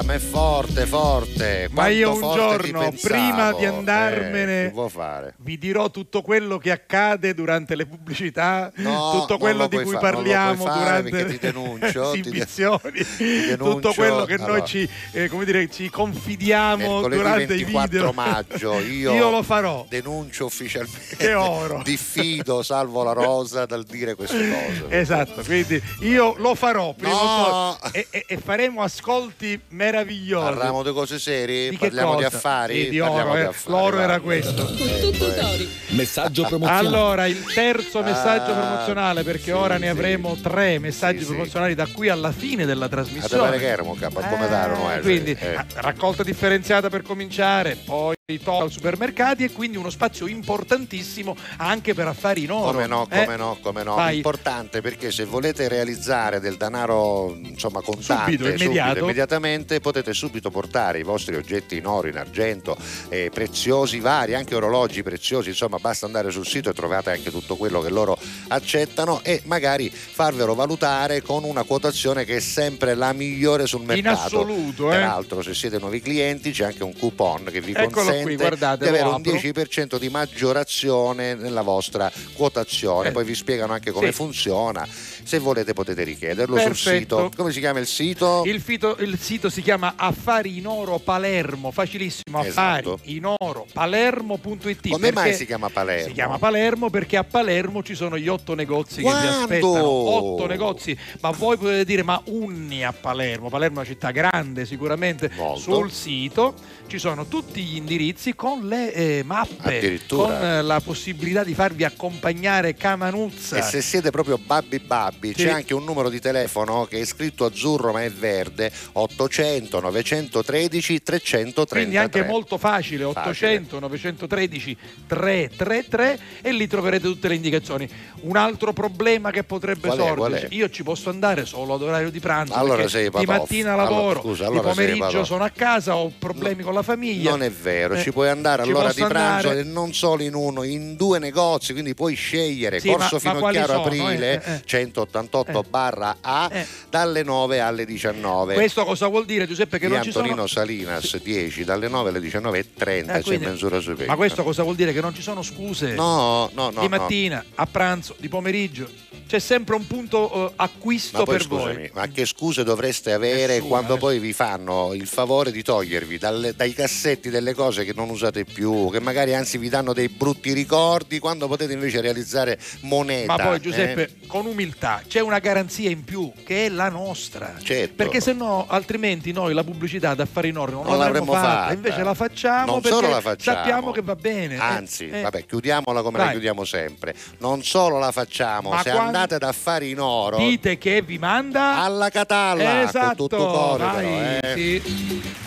[0.03, 1.69] forte, madam, è forte, forte.
[1.73, 5.35] Ma io Quanto un giorno, prima di Eh, andarmene, fare?
[5.39, 9.93] vi dirò tutto quello che accade durante le pubblicità, No, tutto quello lo di cui
[9.93, 14.53] fa- parliamo durante perché ti denuncio, de- esibizioni, tutto quello che Allora.
[14.59, 18.13] noi ci, eh, come dire, ci confidiamo durante i 24 video.
[18.13, 19.87] maggio io, lo farò.
[19.89, 21.81] denuncio ufficialmente Che oro.
[21.85, 27.19] diffido Salvo la Rosa dal dire queste cose Esatto, quindi io lo farò prima No.
[27.19, 30.45] o poi e, e- e faremo ascolti meravigliosi.
[30.55, 32.37] parliamo di cose serie Di parliamo di cosa?
[32.37, 33.45] affari Sì, di Parliamo oro, eh.
[33.45, 34.03] affari, L'oro guarda.
[34.03, 34.65] era questo.
[34.67, 35.69] Tutto tori.
[35.91, 36.87] Messaggio promozionale.
[36.87, 39.91] Allora, il terzo messaggio Ah, promozionale, perché sì, ora ne sì.
[39.91, 41.31] avremo tre messaggi Sì, sì.
[41.31, 43.57] promozionali da qui alla fine della trasmissione.
[43.57, 45.65] che erano capo come darono eh, Quindi eh.
[45.77, 52.09] raccolta differenziata per cominciare, poi top ai supermercati e quindi uno spazio importantissimo anche per
[52.09, 52.73] affari in oro.
[52.73, 53.95] Come no, Eh, come no, come no.
[53.95, 54.17] vai.
[54.17, 58.99] Importante perché se volete realizzare del denaro insomma contante Subito, immediato.
[58.99, 62.77] immediatamente potete subito portare i vostri oggetti in oro, in argento,
[63.09, 67.57] eh, preziosi vari, anche orologi preziosi, insomma basta andare sul sito e trovate anche tutto
[67.57, 68.19] quello che loro
[68.49, 74.21] accettano e magari farvelo valutare con una quotazione che è sempre la migliore sul mercato.
[74.21, 74.97] assoluto, eh.
[74.97, 78.85] Peraltro se siete nuovi clienti c'è anche un coupon che vi Eccolo consente qui, guardate,
[78.85, 79.33] di avere un apro.
[79.33, 83.09] 10% di maggiorazione nella vostra quotazione.
[83.09, 83.13] Eh.
[83.13, 84.13] Poi vi spiegano anche come Sì.
[84.13, 84.87] funziona.
[84.89, 87.17] Se volete potete richiederlo sul Perfetto.
[87.25, 87.31] sito.
[87.37, 88.43] Come si chiama il sito?
[88.47, 92.93] Il, fito- il sito si chiama Affari in Oro Palermo, facilissimo, Esatto.
[92.95, 94.89] affari in oro palermo.it.
[94.89, 96.07] Come mai si chiama Palermo?
[96.07, 99.29] Si chiama Palermo perché a Palermo ci sono gli otto negozi che vi Quando?
[99.43, 99.85] aspettano.
[99.89, 103.49] Otto negozi, ma voi potete dire ma unni a Palermo.
[103.51, 105.31] Palermo è una città grande sicuramente.
[105.37, 105.61] Molto.
[105.61, 106.55] Sul sito
[106.87, 111.85] ci sono tutti gli indirizzi con le eh, mappe, con eh, la possibilità di farvi
[111.85, 113.57] accompagnare Camanuzza.
[113.57, 115.45] E se siete proprio babbi babbi, Sì.
[115.45, 121.03] c'è anche un numero di telefono che è scritto azzurro ma è verde, 800 913
[121.03, 121.79] 333.
[121.81, 124.77] Quindi anche molto facile, 800 913
[125.07, 127.89] 333 e lì troverete tutte le indicazioni.
[128.21, 130.47] Un altro problema che potrebbe Qual è, è?
[130.51, 134.45] io ci posso andare solo ad orario di pranzo Allora di mattina Allora, lavoro, scusa,
[134.45, 137.31] di allora sei pomeriggio sono a casa, ho problemi con la famiglia.
[137.31, 139.61] Non è vero, Eh, ci puoi andare ci all'ora di pranzo andare.
[139.61, 143.39] e non solo in uno, in due negozi, quindi puoi scegliere Sì, Corso ma- ma
[143.39, 144.63] Finocchiaro sono, Aprile eh, eh.
[144.65, 146.51] 188 barra A
[146.89, 148.55] dalle 9 alle 19.
[148.55, 149.79] Questo cosa vuol dire Giuseppe?
[149.79, 150.47] Che Di non ci Antonino sono...
[150.47, 152.55] Salinas 10 dalle 9 alle 19.30
[152.89, 154.07] Eh, c'è quindi- mensura superiore.
[154.07, 154.93] Ma questo cosa vuol dire?
[154.93, 156.81] Che non ci sono scuse No, no, no.
[156.81, 156.97] di no.
[156.97, 158.89] mattina, a pranzo, di pomeriggio.
[159.29, 161.91] C'è sempre un punto eh, acquisto Ma poi per scusami, voi.
[161.93, 163.99] ma che scuse dovreste avere Nessuna, quando eh.
[163.99, 168.45] poi vi fanno il favore di togliervi dalle- dai cassetti delle cose che non usate
[168.45, 173.37] più, che magari anzi vi danno dei brutti ricordi, quando potete invece realizzare moneta.
[173.37, 173.61] Ma poi eh?
[173.61, 174.27] Giuseppe, eh?
[174.27, 177.55] con umiltà, c'è una garanzia in più che è la nostra.
[177.63, 177.95] Certo.
[177.97, 181.49] Perché se no, altrimenti noi la pubblicità da fare in ordine non, non l'avremmo fatta.
[181.49, 181.73] fatta.
[181.73, 183.57] Invece la facciamo non perché la facciamo.
[183.57, 184.55] sappiamo che va bene.
[184.57, 184.59] Eh.
[184.59, 186.27] Anzi, eh, vabbè, chiudiamola come Vai.
[186.27, 187.15] la chiudiamo sempre.
[187.39, 189.07] Non solo la facciamo, Ma se quando...
[189.07, 190.37] andate ad affari in oro...
[190.37, 191.79] Dite che vi manda...
[191.79, 193.07] Alla Catalla, esatto.
[193.07, 193.59] con tutto esatto.
[193.59, 194.81] cuore Vai, però, eh.
[194.85, 195.47] sì.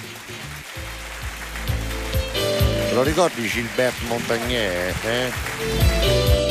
[2.93, 4.93] Lo ricordi Gilbert Montagnier?
[5.05, 6.51] Eh?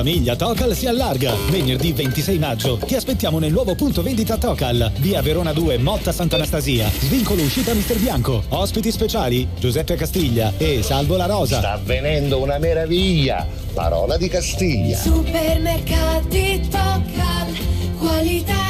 [0.00, 1.34] famiglia Tocal si allarga.
[1.50, 6.88] Venerdì 26 maggio ti aspettiamo nel nuovo punto vendita Tocal, via Verona 2, Motta Sant'Anastasia.
[6.88, 8.42] Svincolo uscita Mister Bianco.
[8.48, 11.58] Ospiti speciali Giuseppe Castiglia e Salvo La Rosa.
[11.58, 13.46] Sta avvenendo una meraviglia.
[13.74, 14.96] Parola di Castiglia.
[14.96, 17.58] Supermercati Tocal,
[17.98, 18.69] qualità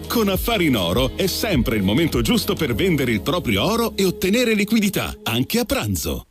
[0.11, 4.03] Con Affari in Oro è sempre il momento giusto per vendere il proprio oro e
[4.03, 6.25] ottenere liquidità, anche a pranzo.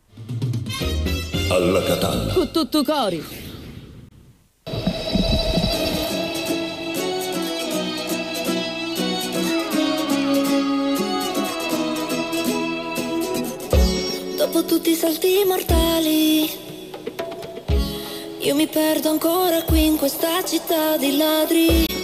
[1.49, 2.35] Alla Catalla.
[2.35, 3.25] Con tutto cori.
[14.37, 16.51] Dopo tutti i salti mortali,
[18.41, 22.00] io mi perdo ancora qui in questa città di ladri.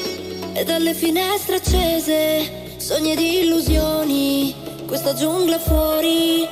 [0.59, 4.55] E dalle finestre accese, sogni di illusioni,
[4.87, 6.49] questa giungla fuori,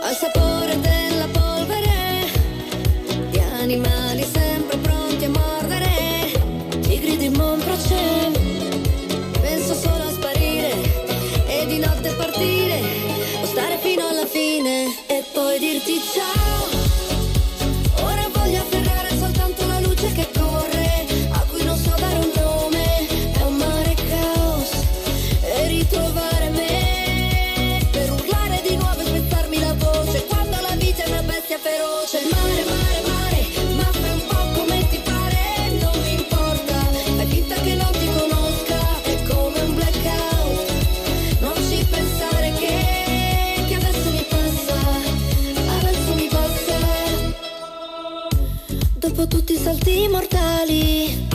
[0.00, 2.30] al sapore della polvere,
[3.30, 6.32] di animali sempre pronti a mordere,
[6.82, 8.30] tigri di Monproce.
[9.40, 10.72] Penso solo a sparire
[11.46, 12.78] e di notte partire
[13.40, 16.43] o stare fino alla fine e poi dirti ciao.
[49.64, 51.26] Salti mortali,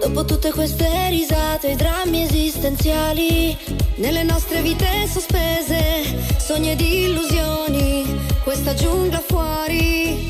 [0.00, 3.58] dopo tutte queste risate, i drammi esistenziali,
[3.96, 6.04] nelle nostre vite sospese,
[6.38, 8.04] sogni ed illusioni,
[8.44, 10.24] questa giungla fuori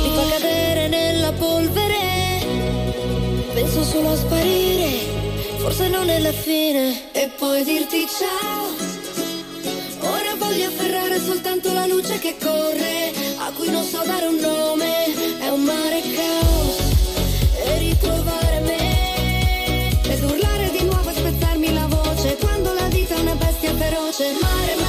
[0.00, 2.46] mi fa cadere nella polvere.
[3.52, 4.90] Penso solo a sparire,
[5.56, 8.73] forse non è la fine, e poi dirti ciao.
[11.24, 15.06] Soltanto la luce che corre, a cui non so dare un nome,
[15.40, 16.78] è un mare caos.
[17.64, 23.20] E ritrovare me, ed urlare di nuovo e spezzarmi la voce, quando la vita è
[23.20, 24.32] una bestia feroce.
[24.38, 24.83] Mare, mare,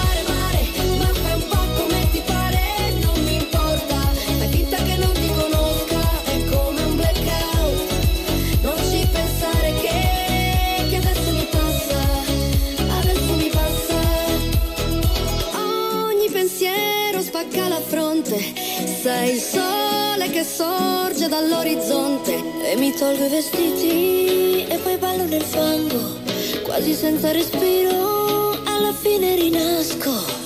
[19.27, 26.19] il sole che sorge dall'orizzonte e mi tolgo i vestiti e poi ballo nel fango,
[26.63, 30.44] quasi senza respiro, alla fine rinasco.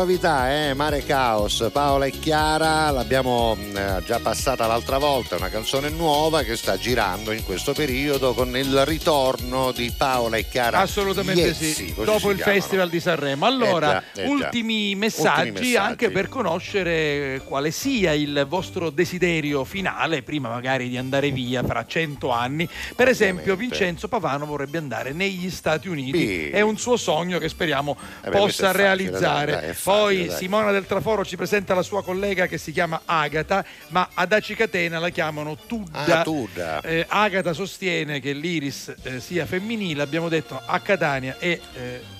[0.00, 0.72] Novità, eh?
[0.72, 6.42] Mare Caos, Paola e Chiara, l'abbiamo mh, già passata l'altra volta, è una canzone nuova
[6.42, 10.78] che sta girando in questo periodo con il ritorno di Paola e Chiara.
[10.78, 12.58] Assolutamente Iezzi, sì, dopo il chiamano.
[12.58, 13.44] Festival di Sanremo.
[13.44, 15.76] Allora, Eh già, eh ultimi, messaggi Ultimi messaggi.
[15.76, 21.84] anche per conoscere quale sia il vostro desiderio finale, prima magari di andare via fra
[21.86, 22.66] cento anni.
[22.96, 26.48] Per esempio, Vincenzo Pavano vorrebbe andare negli Stati Uniti, Sì.
[26.48, 29.52] è un suo sogno che speriamo Eh beh, possa è facile, realizzare.
[29.52, 30.38] dai, dai, Poi facile, dai.
[30.38, 34.98] Simona del Traforo ci presenta la sua collega che si chiama Agata, ma ad Acicatena
[34.98, 36.20] la chiamano Tudda.
[36.20, 36.80] Ah, Tudda.
[36.82, 42.18] Eh, Agata sostiene che l'iris eh, sia femminile, abbiamo detto a Catania è eh,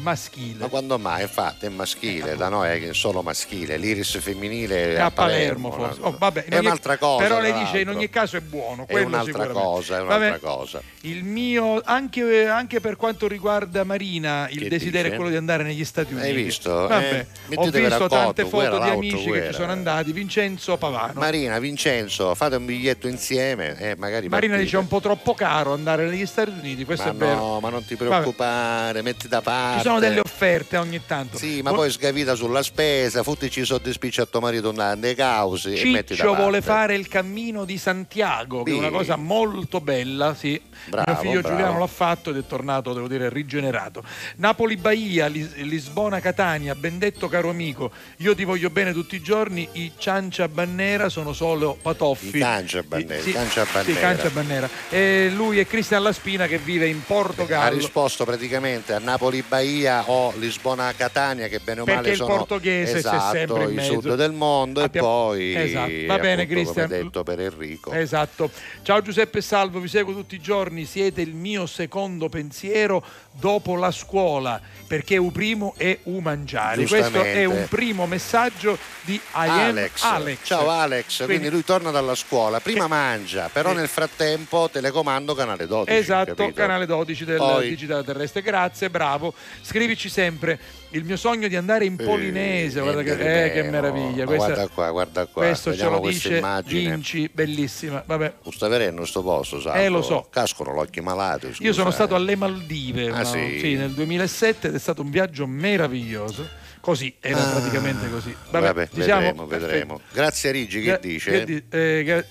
[0.00, 0.58] maschile.
[0.60, 1.22] Ma quando mai?
[1.22, 6.00] Infatti è maschile, da noi è solo maschile, l'iris femminile è a Palermo, forse.
[6.02, 7.22] Oh, vabbè, è ogni- un'altra cosa.
[7.22, 8.86] Però lei dice in ogni caso è buono.
[8.86, 10.82] È un'altra cosa, è un'altra Vabbè, cosa.
[11.02, 15.12] Il mio, anche, anche per quanto riguarda Marina, il Che desiderio dice?
[15.12, 16.28] è quello di andare negli Stati Uniti.
[16.28, 16.70] Hai visto?
[16.88, 20.12] Vabbè, Eh, ho visto tante foto di amici che ci sono andati.
[20.12, 21.12] Vincenzo Pavano.
[21.20, 24.58] Marina, Vincenzo, fate un biglietto insieme, eh, magari Marina partite.
[24.62, 27.34] dice è un po' troppo caro andare negli Stati Uniti, questo ma è vero.
[27.36, 28.08] no, ma non ti Vabbè.
[28.10, 29.87] preoccupare, metti da parte.
[29.88, 31.38] Sono delle offerte ogni tanto.
[31.38, 35.84] Sì, ma poi sgavita sulla spesa, futtici i soddisfici a tuo marito nelle cause e
[35.86, 36.40] metti da Ciccio parte.
[36.42, 38.92] vuole fare il cammino di Santiago, che è una Sì.
[38.92, 40.60] cosa molto bella, sì.
[40.88, 41.48] Bravo, Mio figlio bravo.
[41.56, 44.02] Giuliano l'ha fatto ed è tornato, devo dire, rigenerato.
[44.36, 49.92] Napoli-Bahia, Lis- Lisbona-Catania, ben detto caro amico, io ti voglio bene tutti i giorni, i
[49.98, 52.36] ciancia bannera sono solo patoffi.
[52.36, 53.94] I cancia bannera, Sì, cancia sì.
[53.94, 54.68] Cancia Bannera.
[54.90, 57.76] E lui è Cristian Laspina che vive in Ha Portogallo.
[57.76, 59.66] risposto praticamente a Napoli-Bahia
[60.06, 63.74] o Lisbona-Catania che bene o Perché male il sono portoghese c'è esatto, sempre in il
[63.74, 63.92] mezzo.
[64.00, 66.06] sud del mondo Abbiamo- e poi Esatto.
[66.06, 66.88] Va bene, Cristian.
[66.88, 67.92] detto per Enrico.
[67.92, 68.50] Esatto.
[68.82, 73.04] Ciao Giuseppe Salvo, vi seguo tutti i giorni, siete il mio secondo pensiero
[73.38, 76.86] dopo la scuola, perché un primo è un mangiare.
[76.86, 80.02] Questo è un primo messaggio di Alex.
[80.02, 80.38] Alex.
[80.42, 85.66] Ciao Alex, quindi, Quindi- lui torna dalla scuola, prima mangia, però nel frattempo telecomando canale
[85.66, 85.96] 12.
[85.96, 86.54] Esatto, capito?
[86.54, 88.42] canale 12 del Poi- Digitale Terrestre.
[88.42, 89.32] Grazie, bravo.
[89.62, 90.58] Scrivici sempre
[90.90, 92.80] il mio sogno di andare in Polinese.
[92.80, 93.12] Guarda che,
[93.44, 94.24] eh, di che meraviglia.
[94.24, 95.42] Questa- guarda qua, guarda qua.
[95.44, 96.90] questo ce lo dice immagine.
[96.90, 98.02] Vinci, bellissima.
[98.06, 98.34] Vabbè.
[98.42, 99.84] Lo sta vedendo sto posto, sai?
[99.84, 100.26] Eh, lo so.
[100.30, 101.46] Cascono l'occhio malati.
[101.60, 102.16] Io sono scusa, stato eh.
[102.16, 103.24] alle Maldive Ah, no?
[103.24, 103.74] sì?
[103.76, 106.46] nel 2007 ed è stato un viaggio meraviglioso.
[106.80, 107.50] Così, era Ah.
[107.50, 108.34] praticamente così.
[108.50, 109.20] Vabbè, Vabbè, ci siamo?
[109.20, 110.00] vedremo, vedremo.
[110.12, 111.30] Grazie Rigi, che Gra- dice?
[111.30, 112.24] che di- eh,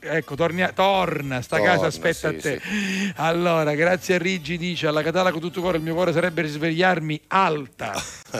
[0.00, 2.60] Ecco, tornia- torna, sta Torna, casa aspetta sì, a te.
[3.16, 7.20] Allora, grazie a Rigi dice alla Catala con tutto cuore il mio cuore sarebbe risvegliarmi
[7.28, 7.92] alta,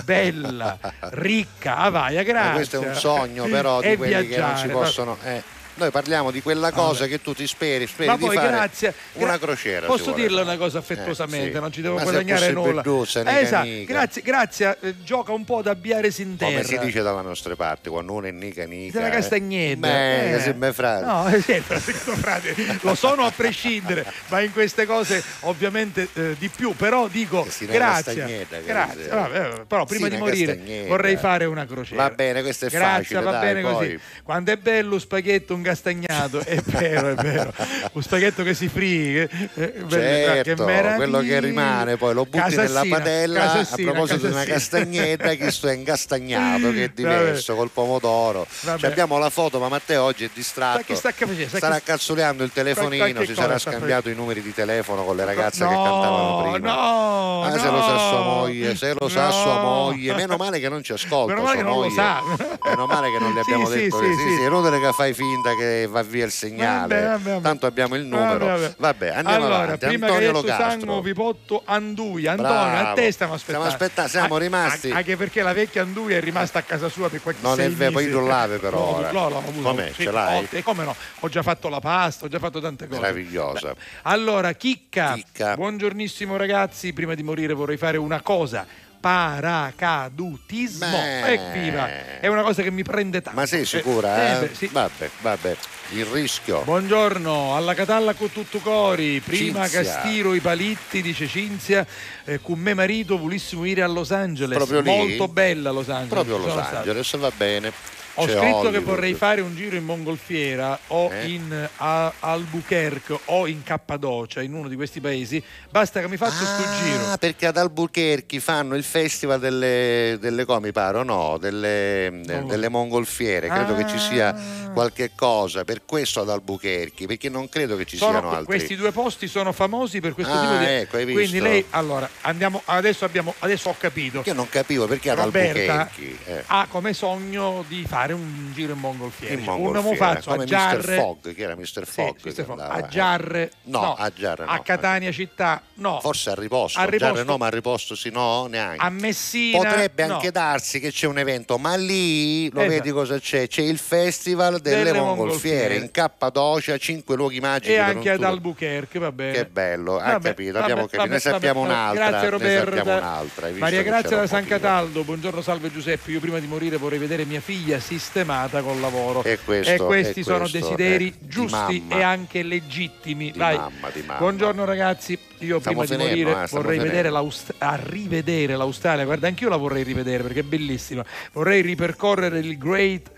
[0.04, 0.78] bella,
[1.10, 2.54] ricca, a vaia, Ma grazie.
[2.54, 5.16] questo è un sogno però E di quelli che non viaggiare, va- possono...
[5.24, 5.42] eh,
[5.78, 7.08] Noi parliamo di quella cosa Vabbè.
[7.10, 8.94] che tu ti speri, speri Ma di poi fare grazie.
[9.14, 9.86] una crociera.
[9.86, 11.60] Posso dirle una cosa affettuosamente, Eh, sì.
[11.60, 12.82] non ci devo Ma guadagnare nulla.
[12.82, 13.92] Beduzza, Eh, esatto, nica.
[13.92, 16.50] grazie, grazie, eh, gioca un po' da biare sin terra.
[16.50, 18.92] Come si dice dalla nostra parte, quando uno è nica nica.
[18.98, 19.14] Sei una eh.
[19.14, 19.86] castagnetta.
[19.86, 20.40] Beh, eh.
[20.40, 21.04] se me frate.
[21.04, 26.48] No, eh, sì, frate, lo sono a prescindere, ma in queste cose ovviamente eh, di
[26.48, 26.74] più.
[26.74, 28.14] Però dico grazie.
[28.14, 29.06] castagnetta, Grazie.
[29.08, 30.88] Vabbè, però prima Sì, di morire castagnetta.
[30.88, 32.02] vorrei fare una crociera.
[32.02, 33.72] Va bene, questo è Grazie, facile, va dai, bene poi.
[33.74, 33.98] così.
[34.24, 37.52] Quando è bello spaghetto un castagnato, è vero, è vero.
[37.92, 39.28] Un spaghetto che si frighe.
[39.54, 40.94] eh, che Certo, meraviglia.
[40.96, 44.54] quello che rimane poi lo butti nella Casassina, padella casassina, a proposito di una casassina.
[44.84, 48.78] castagnetta che sto è incastagnato che è diverso col pomodoro Vabbè.
[48.78, 51.48] Ci abbiamo la foto ma Matteo oggi è distratto Sa che sta facendo?
[51.48, 55.24] Sa starà che- cazzoleando il telefonino si sarà scambiato i numeri di telefono con le
[55.24, 57.72] ragazze che No, cantavano prima no, ah, se no.
[57.72, 59.32] lo sa sua moglie se lo sa No.
[59.32, 61.94] sua moglie meno male che non ci ascolta Meno male che non lo moglie.
[61.94, 62.22] sa.
[62.64, 64.18] meno male che non le abbiamo sì, detto sì, che sì.
[64.28, 67.42] sì, sì, è inutile che fai finta che va via il segnale Vabbè, vabbè, vabbè.
[67.42, 72.30] tanto abbiamo il numero Vabbè, andiamo allora, avanti prima Antonio Locastro porto Anduia.
[72.32, 72.88] Antonio, Bravo.
[72.90, 73.66] a te stiamo aspettando.
[73.68, 77.08] Stiamo aspettando, siamo A- rimasti- Anche perché la vecchia Anduia è rimasta a casa sua
[77.08, 79.68] per qualche Non è vero, poi tu l'ave per No, no, avuto.
[79.68, 79.88] Com'è?
[79.94, 80.42] Sì, Ce l'hai?
[80.44, 80.94] ho- E come no?
[81.20, 83.00] Ho già fatto la pasta, ho già fatto tante cose.
[83.00, 85.18] meravigliosa Allora, chicca.
[85.56, 88.66] Buongiornissimo ragazzi, prima di morire vorrei fare una cosa.
[89.00, 90.86] Paracadutismo.
[90.90, 91.32] Beh.
[91.32, 92.18] Evviva!
[92.20, 93.38] È una cosa che mi prende tanto.
[93.38, 94.16] ma sei Eh, sicura?
[94.16, 94.66] eh, Eh, beh, sì.
[94.72, 95.56] Vabbè, vabbè,
[95.90, 96.62] il rischio.
[96.62, 99.82] Buongiorno, alla Catalla con tutto cori, prima Cinzia.
[99.82, 101.86] Castiro i palitti, dice Cinzia,
[102.24, 104.88] eh, con me marito volissimo ir a Los Angeles, Proprio lì?
[104.90, 106.08] molto bella Los Angeles.
[106.08, 106.76] Proprio Los sono stato.
[106.78, 107.72] Angeles, va bene.
[108.20, 108.82] Ho C'è scritto che Hollywood.
[108.84, 111.26] vorrei fare un giro in mongolfiera o Eh?
[111.28, 116.44] in a- Albuquerque o in Cappadocia, in uno di questi paesi, basta che mi faccia
[116.44, 117.06] sto giro.
[117.10, 121.38] Ah, perché ad Albuquerque fanno il festival delle, delle come pare, o no?
[121.38, 122.42] Delle, so.
[122.46, 123.48] delle mongolfiere.
[123.48, 124.70] Credo che ci sia Ah.
[124.72, 128.46] qualche cosa per questo ad Albuquerque, perché non credo che ci Sono- siano altri.
[128.46, 131.42] questi due posti sono famosi per questo Ah, tipo di ecco, hai quindi visto?
[131.44, 136.16] lei allora andiamo adesso abbiamo adesso ho capito Io non capivo perché ad Roberta Albuquerque.
[136.38, 136.42] eh.
[136.46, 139.34] ha come sogno di fare un giro in mongolfiera.
[139.34, 140.48] In un mongolfiera, uomo faccio come a Mr.
[140.48, 140.96] Giarre.
[140.96, 141.64] Fogg, che era Mr.
[141.64, 142.16] Sì, Fogg.
[142.24, 142.32] Mr.
[142.34, 142.58] che Fogg.
[142.60, 143.50] A Giarre.
[143.64, 144.50] No, a Giarre no.
[144.50, 145.62] A Catania città.
[145.74, 146.00] No.
[146.00, 147.24] Forse a riposto, A a Giarre riposto.
[147.24, 148.84] no, ma a riposto sì, no, neanche.
[148.84, 149.58] A Messina.
[149.58, 150.14] Potrebbe no.
[150.14, 152.74] anche darsi che c'è un evento, ma lì lo Esatto.
[152.74, 153.46] vedi cosa c'è?
[153.48, 155.74] C'è il festival delle, Delle mongolfiere, mongolfiere.
[155.76, 157.72] in Cappadocia, cinque luoghi magici.
[157.72, 158.22] E anche ad.
[158.22, 159.32] Albuquerque, va bene.
[159.32, 161.02] Che bello, hai Vabbè, capito, vabbè, abbiamo capito.
[161.02, 162.08] vabbè, ne sappiamo un'altra.
[162.08, 162.82] Grazie Roberta.
[162.96, 163.46] un'altra.
[163.46, 164.46] hai Maria Grazia da San.
[164.48, 169.22] Cataldo, buongiorno salve Giuseppe, io prima di morire vorrei vedere mia figlia sistemata col lavoro.
[169.24, 171.96] E questo, questi e sono questo, desideri giusti mamma.
[171.96, 173.30] e anche legittimi.
[173.30, 173.56] Di Vai.
[173.56, 174.18] mamma, di mamma.
[174.18, 179.04] Buongiorno ragazzi, io Stiamo prima di finendo, morire eh, vorrei vedere l'Aust- a rivedere l'Australia.
[179.04, 181.04] Guarda, anch'io la vorrei rivedere perché è bellissima.
[181.32, 183.10] Vorrei ripercorrere il Great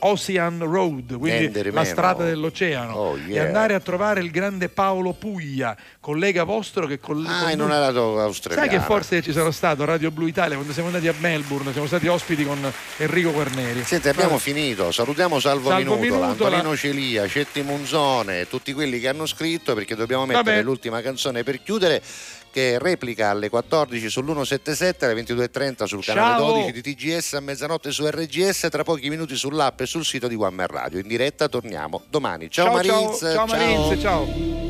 [0.00, 1.84] Ocean Road, quindi di la meno.
[1.84, 3.44] strada dell'oceano, Oh, e yeah.
[3.46, 8.68] andare a trovare il grande Paolo Puglia, collega vostro che con Ah, non era australiano.
[8.68, 11.86] Sai che forse ci sono stato Radio Blu Italia quando siamo andati a Melbourne, siamo
[11.86, 12.58] stati ospiti con
[12.98, 13.82] Enrico Guarneri.
[13.84, 14.40] Senti, abbiamo Vabbè.
[14.42, 14.90] finito.
[14.92, 16.56] Salutiamo Salvo, Salvo Minutola, Minutola.
[16.56, 20.62] Antonino Celia, Cetti Munzone, tutti quelli che hanno scritto perché dobbiamo mettere Vabbè.
[20.62, 22.02] l'ultima canzone per chiudere
[22.50, 26.52] che replica alle 14 sull'177, alle 22.30 sul canale Ciao.
[26.52, 30.34] 12 di TGS, a mezzanotte su RGS, tra pochi minuti sull'app e sul sito di
[30.34, 30.98] One Man Radio.
[30.98, 32.50] In diretta torniamo domani.
[32.50, 33.18] Ciao, ciao, Mariz.
[33.18, 34.67] ciao, ciao Mariz, ciao.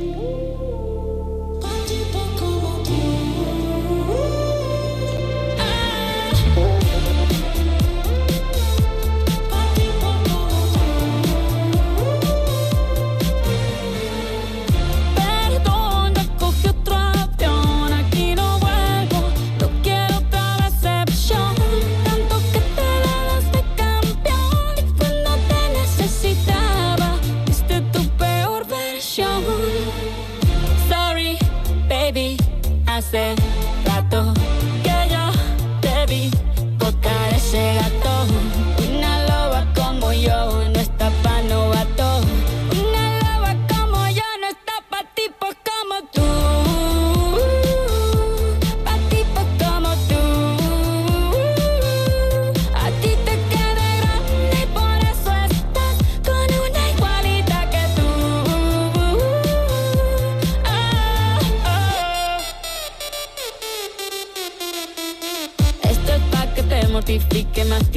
[33.10, 33.37] せ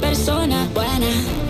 [0.00, 1.45] persona buena.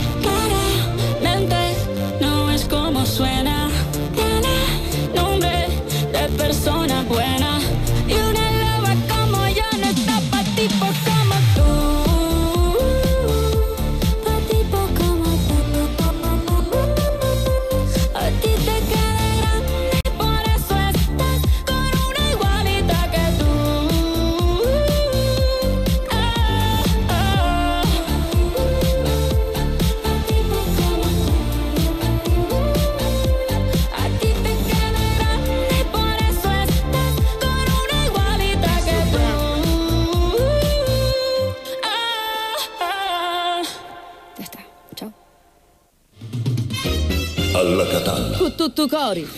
[48.58, 49.26] Alla